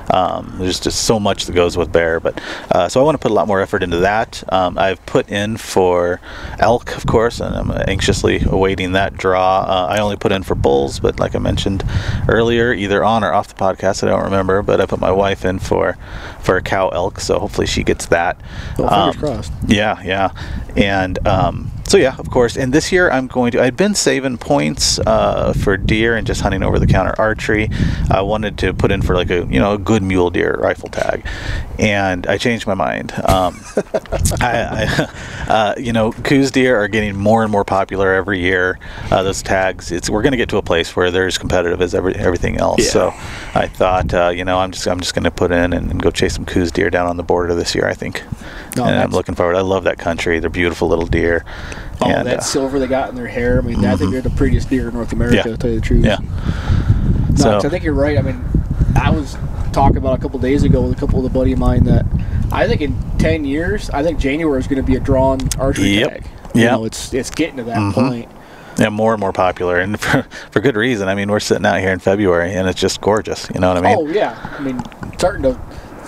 [0.09, 2.41] Um, there's just so much that goes with bear, but
[2.71, 4.43] uh, so I want to put a lot more effort into that.
[4.51, 6.19] Um, I've put in for
[6.59, 9.61] elk, of course, and I'm anxiously awaiting that draw.
[9.61, 11.83] Uh, I only put in for bulls, but like I mentioned
[12.27, 14.61] earlier, either on or off the podcast, I don't remember.
[14.61, 15.97] But I put my wife in for
[16.39, 18.39] for a cow elk, so hopefully she gets that.
[18.77, 19.53] Well, fingers crossed.
[19.67, 20.31] Yeah, yeah,
[20.75, 22.55] and um, so yeah, of course.
[22.55, 23.61] And this year I'm going to.
[23.61, 27.69] I'd been saving points uh, for deer and just hunting over the counter archery.
[28.09, 30.87] I wanted to put in for like a you know a good mule deer rifle
[30.87, 31.27] tag,
[31.77, 33.11] and I changed my mind.
[33.11, 33.59] Um,
[34.39, 35.09] I, I
[35.51, 38.79] uh, you know, Coues deer are getting more and more popular every year.
[39.11, 41.81] Uh, those tags, it's we're going to get to a place where they're as competitive
[41.81, 42.79] as every, everything else.
[42.79, 42.91] Yeah.
[42.91, 43.07] So
[43.53, 46.01] I thought, uh, you know, I'm just I'm just going to put in and, and
[46.01, 47.85] go chase some Coues deer down on the border this year.
[47.87, 48.23] I think,
[48.77, 49.57] No, and I'm looking forward.
[49.57, 50.39] I love that country.
[50.39, 51.43] They're beautiful little deer.
[52.01, 53.59] Oh, And, that uh, silver they got in their hair.
[53.59, 55.37] I mean, I think they're the prettiest deer in North America.
[55.37, 55.43] Yeah.
[55.43, 56.05] To tell you the truth.
[56.05, 56.17] yeah.
[56.19, 58.17] No, So- I think you're right.
[58.17, 58.43] I mean,
[58.95, 59.37] I was
[59.71, 62.05] talking about a couple days ago with a couple of the buddy of mine that
[62.51, 65.99] I think in ten years, I think January is going to be a drawn archery
[65.99, 66.09] Yep.
[66.09, 66.25] tag.
[66.53, 67.93] You know, it's it's getting to that Mhm.
[67.93, 68.29] point.
[68.77, 71.07] Yeah, more and more popular, and for, for good reason.
[71.07, 73.47] I mean, we're sitting out here in February, and it's just gorgeous.
[73.53, 73.95] You know what I mean?
[73.97, 74.81] oh yeah, I mean,
[75.17, 75.57] starting to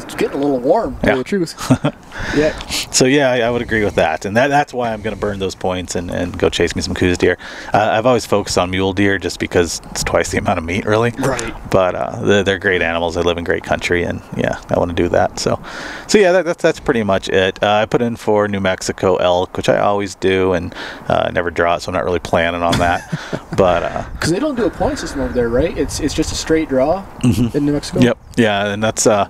[0.01, 0.95] it's getting a little warm.
[0.97, 1.17] To tell Yeah.
[1.17, 1.55] the truth.
[2.37, 2.57] yeah.
[2.91, 5.19] So yeah, I, I would agree with that, and that, that's why I'm going to
[5.19, 7.37] burn those points and, and go chase me some Coues deer.
[7.73, 10.85] Uh, I've always focused on mule deer just because it's twice the amount of meat,
[10.85, 11.11] really.
[11.11, 11.53] Right.
[11.71, 13.15] But uh, they're, they're great animals.
[13.15, 15.39] They live in great country, and yeah, I want to do that.
[15.39, 15.61] So,
[16.07, 17.61] so yeah, that, that's that's pretty much it.
[17.63, 20.73] Uh, I put in for New Mexico elk, which I always do, and
[21.07, 23.09] uh, never draw it, so I'm not really planning on that.
[23.57, 25.75] but uh, Because they don't do a point system over there, right?
[25.77, 27.97] It's it's just a straight draw in New Mexico.
[27.99, 28.05] Mm-hmm.
[28.07, 28.17] Yep.
[28.37, 29.27] Yeah, and that's uh,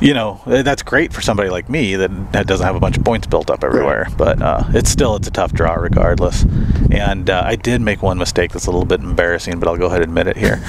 [0.00, 2.96] you know, eh, that's great for somebody like me that, that doesn't have a bunch
[2.96, 4.08] of points built up everywhere.
[4.16, 6.44] But uh, it's still it's a tough draw regardless.
[6.90, 9.86] And uh, I did make one mistake that's a little bit embarrassing, but I'll go
[9.86, 10.60] ahead and admit it here.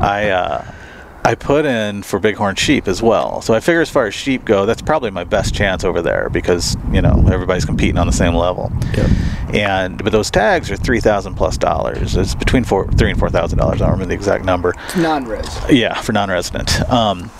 [0.00, 0.30] I.
[0.30, 0.74] Uh,
[1.22, 3.42] I put in for bighorn sheep as well.
[3.42, 6.30] So I figure as far as sheep go, that's probably my best chance over there
[6.30, 8.72] because, you know, everybody's competing on the same level.
[8.96, 9.10] Yep.
[9.52, 12.16] And but those tags are three thousand plus dollars.
[12.16, 13.82] It's between four three and four thousand dollars.
[13.82, 14.74] I don't remember the exact number.
[14.96, 15.46] Non-res.
[15.68, 16.88] Yeah, for non-resident.
[16.88, 17.30] Um,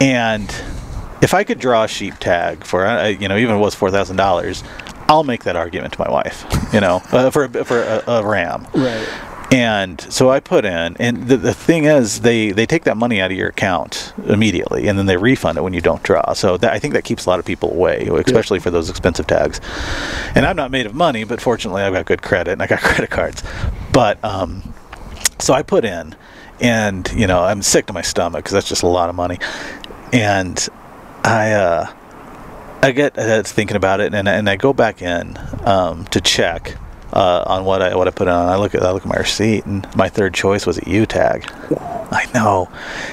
[0.00, 0.48] and
[1.22, 3.74] if I could draw a sheep tag for, uh, you know, even if it was
[3.74, 4.64] four thousand dollars,
[5.08, 6.44] I'll make that argument to my wife.
[6.72, 8.66] You know, uh, for a, for a, a ram.
[8.74, 9.08] Right.
[9.52, 13.20] And so I put in, and the, the thing is, they, they take that money
[13.20, 16.34] out of your account immediately, and then they refund it when you don't draw.
[16.34, 19.26] So that, I think that keeps a lot of people away, especially for those expensive
[19.26, 19.60] tags.
[20.36, 22.78] And I'm not made of money, but fortunately, I've got good credit and I got
[22.80, 23.42] credit cards.
[23.92, 24.72] But um,
[25.40, 26.14] so I put in,
[26.60, 29.38] and you know, I'm sick to my stomach because that's just a lot of money.
[30.12, 30.68] And
[31.24, 31.92] I uh,
[32.82, 36.76] I get uh, thinking about it, and and I go back in um, to check
[37.12, 38.48] uh, on what I what I put on.
[38.48, 41.06] I look at I look at my receipt, and my third choice was a ewe
[41.06, 41.50] tag.
[42.12, 42.68] I know,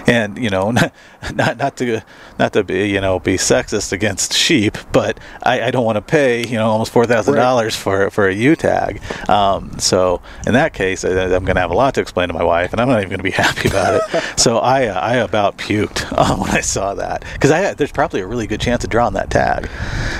[0.07, 0.73] and you know,
[1.35, 2.03] not not, to
[2.39, 6.01] not to be you know be sexist against sheep, but I, I don't want to
[6.01, 9.01] pay you know almost four thousand dollars for for a ewe tag.
[9.29, 12.33] Um, so in that case, I, I'm going to have a lot to explain to
[12.33, 14.23] my wife, and I'm not even going to be happy about it.
[14.39, 18.21] so I uh, I about puked uh, when I saw that because I there's probably
[18.21, 19.69] a really good chance of drawing that tag.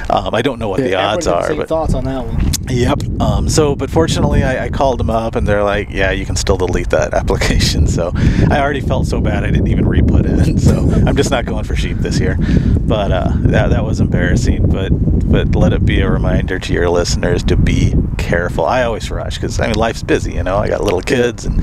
[0.10, 2.26] Um, I don't know what the odds everybody got the are, but thoughts on that
[2.26, 2.52] one.
[2.70, 3.22] Yep.
[3.22, 6.36] Um, so, but fortunately, I, I called them up, and they're like, "Yeah, you can
[6.36, 8.12] still delete that application." So,
[8.50, 10.60] I already felt so bad I didn't even re-put it.
[10.60, 12.38] So, I'm just not going for sheep this year.
[12.40, 14.70] But uh, that that was embarrassing.
[14.70, 14.90] But
[15.30, 18.66] but let it be a reminder to your listeners to be careful.
[18.66, 20.34] I always rush because I mean life's busy.
[20.34, 21.62] You know, I got little kids and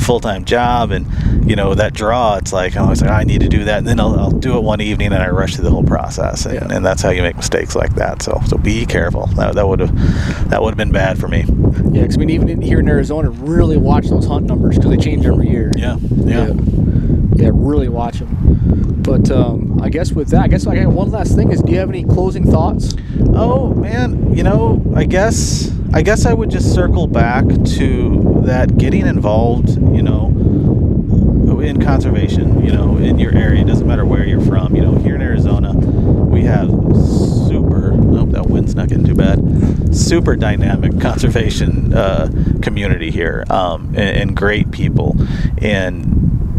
[0.00, 1.06] full time job, and
[1.48, 2.36] you know that draw.
[2.36, 4.56] It's like I'm always like I need to do that, and then I'll, I'll do
[4.56, 6.76] it one evening, and I rush through the whole process, and, Yeah.
[6.76, 8.22] and that's how you make mistakes like that.
[8.22, 9.26] So so be careful.
[9.28, 11.44] That that would have that would have been bad for me.
[11.92, 14.90] Yeah, because I mean, even in, here in Arizona, really watch those hunt numbers because
[14.90, 15.70] they change every year.
[15.76, 16.52] Yeah, yeah,
[17.34, 18.47] Yeah, really watch them.
[18.48, 21.72] But um, I guess with that, I guess I got one last thing is, do
[21.72, 22.94] you have any closing thoughts?
[23.34, 28.76] Oh man, you know, I guess I guess I would just circle back to that
[28.76, 30.28] getting involved, you know,
[31.62, 33.62] in conservation, you know, in your area.
[33.62, 34.76] It doesn't matter where you're from.
[34.76, 37.92] You know, here in Arizona, we have super.
[37.92, 39.94] Hope that wind's not getting too bad.
[39.94, 42.28] Super dynamic conservation uh,
[42.62, 45.16] community here, um, and, and great people,
[45.58, 46.57] and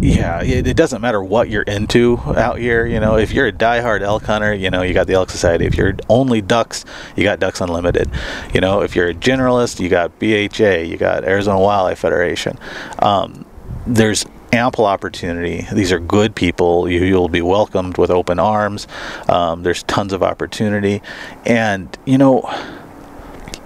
[0.00, 2.86] yeah, it, doesn't matter what you're into out here.
[2.86, 5.66] You know, if you're a diehard elk hunter, you know, you got the Elk Society.
[5.66, 6.84] If you're only ducks,
[7.16, 8.10] you got Ducks Unlimited.
[8.54, 12.58] You know, if you're a generalist, you got BHA, you got Arizona Wildlife Federation.
[13.00, 13.44] Um,
[13.86, 15.66] there's ample opportunity.
[15.72, 16.88] These are good people.
[16.88, 18.86] You, will be welcomed with open arms.
[19.28, 21.02] Um, there's tons of opportunity,
[21.44, 22.42] and you know,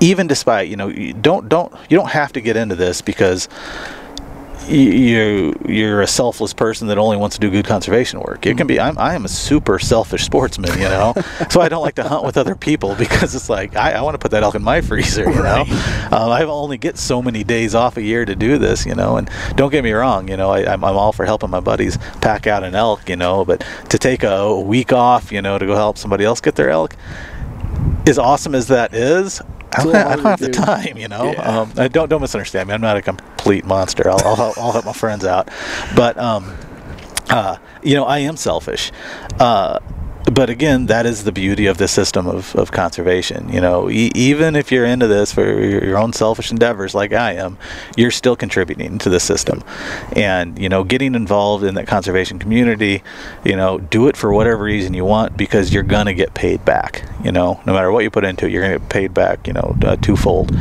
[0.01, 3.49] even despite you know, you don't don't you don't have to get into this because
[4.71, 8.47] you you're a selfless person that only wants to do good conservation work.
[8.47, 11.15] It can be I'm I am a super selfish sportsman, you know.
[11.51, 14.15] so I don't like to hunt with other people because it's like I, I want
[14.15, 15.65] to put that elk in my freezer, you know.
[16.11, 19.17] Um, I only get so many days off a year to do this, you know.
[19.17, 21.99] And don't get me wrong, you know, I, I'm, I'm all for helping my buddies
[22.21, 23.45] pack out an elk, you know.
[23.45, 26.71] But to take a week off, you know, to go help somebody else get their
[26.71, 26.97] elk,
[28.07, 29.41] as awesome as that is,
[29.73, 31.33] I don't, I don't have the time, you know.
[31.33, 31.61] Yeah.
[31.61, 32.75] Um, don't don't misunderstand me.
[32.75, 34.09] I'm not a complete monster.
[34.11, 35.49] I'll I'll, help, I'll help my friends out,
[35.95, 36.57] but um,
[37.29, 38.93] uh, you know, I am selfish.
[39.39, 39.79] Uh,
[40.31, 43.49] but again, that is the beauty of the system of, of conservation.
[43.49, 47.33] You know, e- even if you're into this for your, own selfish endeavors, like I
[47.33, 47.59] am,
[47.97, 49.63] you're still contributing to the system.
[50.15, 53.03] And you know, getting involved in that conservation community,
[53.45, 57.05] you know, do it for whatever reason you want because you're gonna get paid back.
[57.25, 59.47] You know, no matter what you put into it, you're gonna get paid back.
[59.47, 60.55] You know, uh, twofold.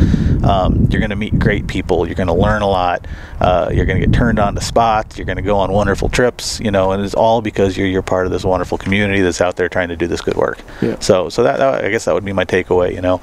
[0.44, 2.08] Um, you're gonna meet great people.
[2.08, 3.06] You're gonna learn a lot.
[3.40, 5.18] Uh, you're gonna get turned on to spots.
[5.18, 6.60] You're gonna go on wonderful trips.
[6.60, 9.56] You know, and it's all because you're you're part of this wonderful community that's out
[9.60, 10.60] there trying to do this good work.
[10.82, 10.98] Yeah.
[11.00, 12.94] So, so that, that, I guess that would be my takeaway.
[12.94, 13.22] You know,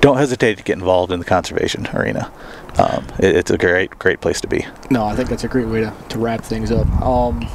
[0.00, 2.30] don't hesitate to get involved in the conservation arena.
[2.78, 4.66] Um, it, it's a great, great place to be.
[4.90, 6.86] No, I think that's a great way to, to wrap things up.
[7.00, 7.48] Um,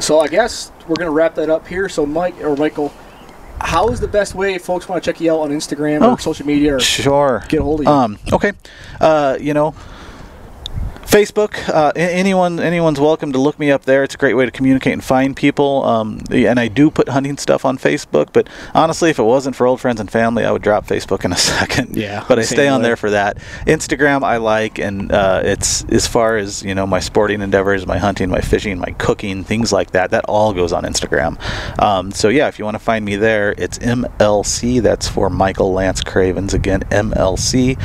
[0.00, 1.88] so I guess we're gonna wrap that up here.
[1.88, 2.92] So Mike or Michael,
[3.60, 6.12] how is the best way if folks want to check you out on Instagram oh,
[6.12, 7.92] or social media or sure get a hold of you?
[7.92, 8.52] Um, okay,
[9.00, 9.74] uh, you know
[11.06, 14.02] Facebook, uh, anyone anyone's welcome to look me up there.
[14.02, 15.84] It's a great way to communicate and find people.
[15.84, 19.68] Um, and I do put hunting stuff on Facebook, but honestly, if it wasn't for
[19.68, 21.96] old friends and family, I would drop Facebook in a second.
[21.96, 22.24] Yeah.
[22.26, 22.88] But I stay on way.
[22.88, 23.38] there for that.
[23.66, 27.98] Instagram I like, and uh, it's as far as you know my sporting endeavors, my
[27.98, 30.10] hunting, my fishing, my cooking, things like that.
[30.10, 31.40] That all goes on Instagram.
[31.80, 34.82] Um, so yeah, if you want to find me there, it's MLC.
[34.82, 36.80] That's for Michael Lance Cravens again.
[36.90, 37.78] MLC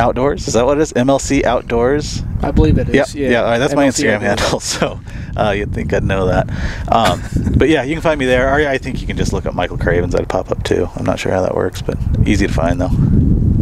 [0.00, 0.48] Outdoors.
[0.48, 0.92] Is that what it is?
[0.94, 2.22] MLC Outdoors.
[2.42, 2.94] I believe it is.
[2.94, 3.08] Yep.
[3.14, 3.42] Yeah, yeah.
[3.42, 4.60] Right, that's MLC my Instagram handle.
[4.70, 5.00] So
[5.36, 6.48] uh, you'd think I'd know that.
[6.90, 7.22] Um,
[7.56, 8.48] but yeah, you can find me there.
[8.48, 10.14] Or I think you can just look up Michael Cravens.
[10.14, 10.88] I'd pop up too.
[10.96, 12.88] I'm not sure how that works, but easy to find though.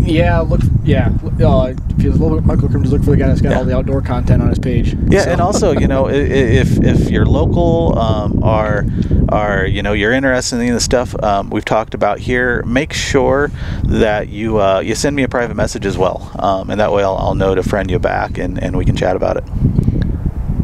[0.09, 0.60] Yeah, look.
[0.85, 1.12] Yeah,
[1.44, 3.59] uh, if you look Michael Cravens, look for the guy that's got yeah.
[3.59, 4.94] all the outdoor content on his page.
[5.09, 5.30] Yeah, so.
[5.30, 8.86] and also you know if if you're local um, or
[9.28, 13.51] are you know you're interested in the stuff um, we've talked about here, make sure
[13.85, 17.02] that you uh, you send me a private message as well, um, and that way
[17.02, 19.44] I'll, I'll know to friend you back and, and we can chat about it.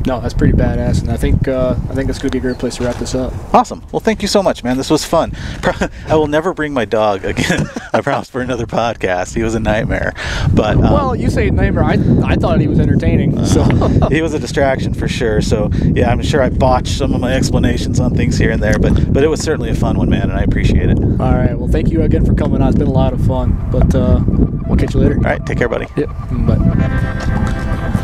[0.06, 2.40] No, that's pretty badass, and I think uh, I think it's going to be a
[2.42, 3.32] great place to wrap this up.
[3.54, 3.82] Awesome.
[3.90, 4.76] Well, thank you so much, man.
[4.76, 5.32] This was fun.
[6.08, 7.66] I will never bring my dog again.
[7.94, 9.34] I promise for another podcast.
[9.34, 10.12] He was a nightmare,
[10.52, 11.84] but um, well, you say nightmare.
[11.84, 13.38] I I thought he was entertaining.
[13.38, 13.64] Uh, so
[14.10, 15.40] he was a distraction for sure.
[15.40, 18.78] So yeah, I'm sure I botched some of my explanations on things here and there,
[18.78, 20.98] but but it was certainly a fun one, man, and I appreciate it.
[20.98, 21.58] All right.
[21.58, 22.68] Well, thank you again for coming on.
[22.68, 23.54] It's been a lot of fun.
[23.70, 24.22] But uh,
[24.66, 25.16] we'll catch you later.
[25.16, 25.44] All right.
[25.46, 25.86] Take care, buddy.
[25.96, 26.08] Yep.
[26.46, 28.00] Bye.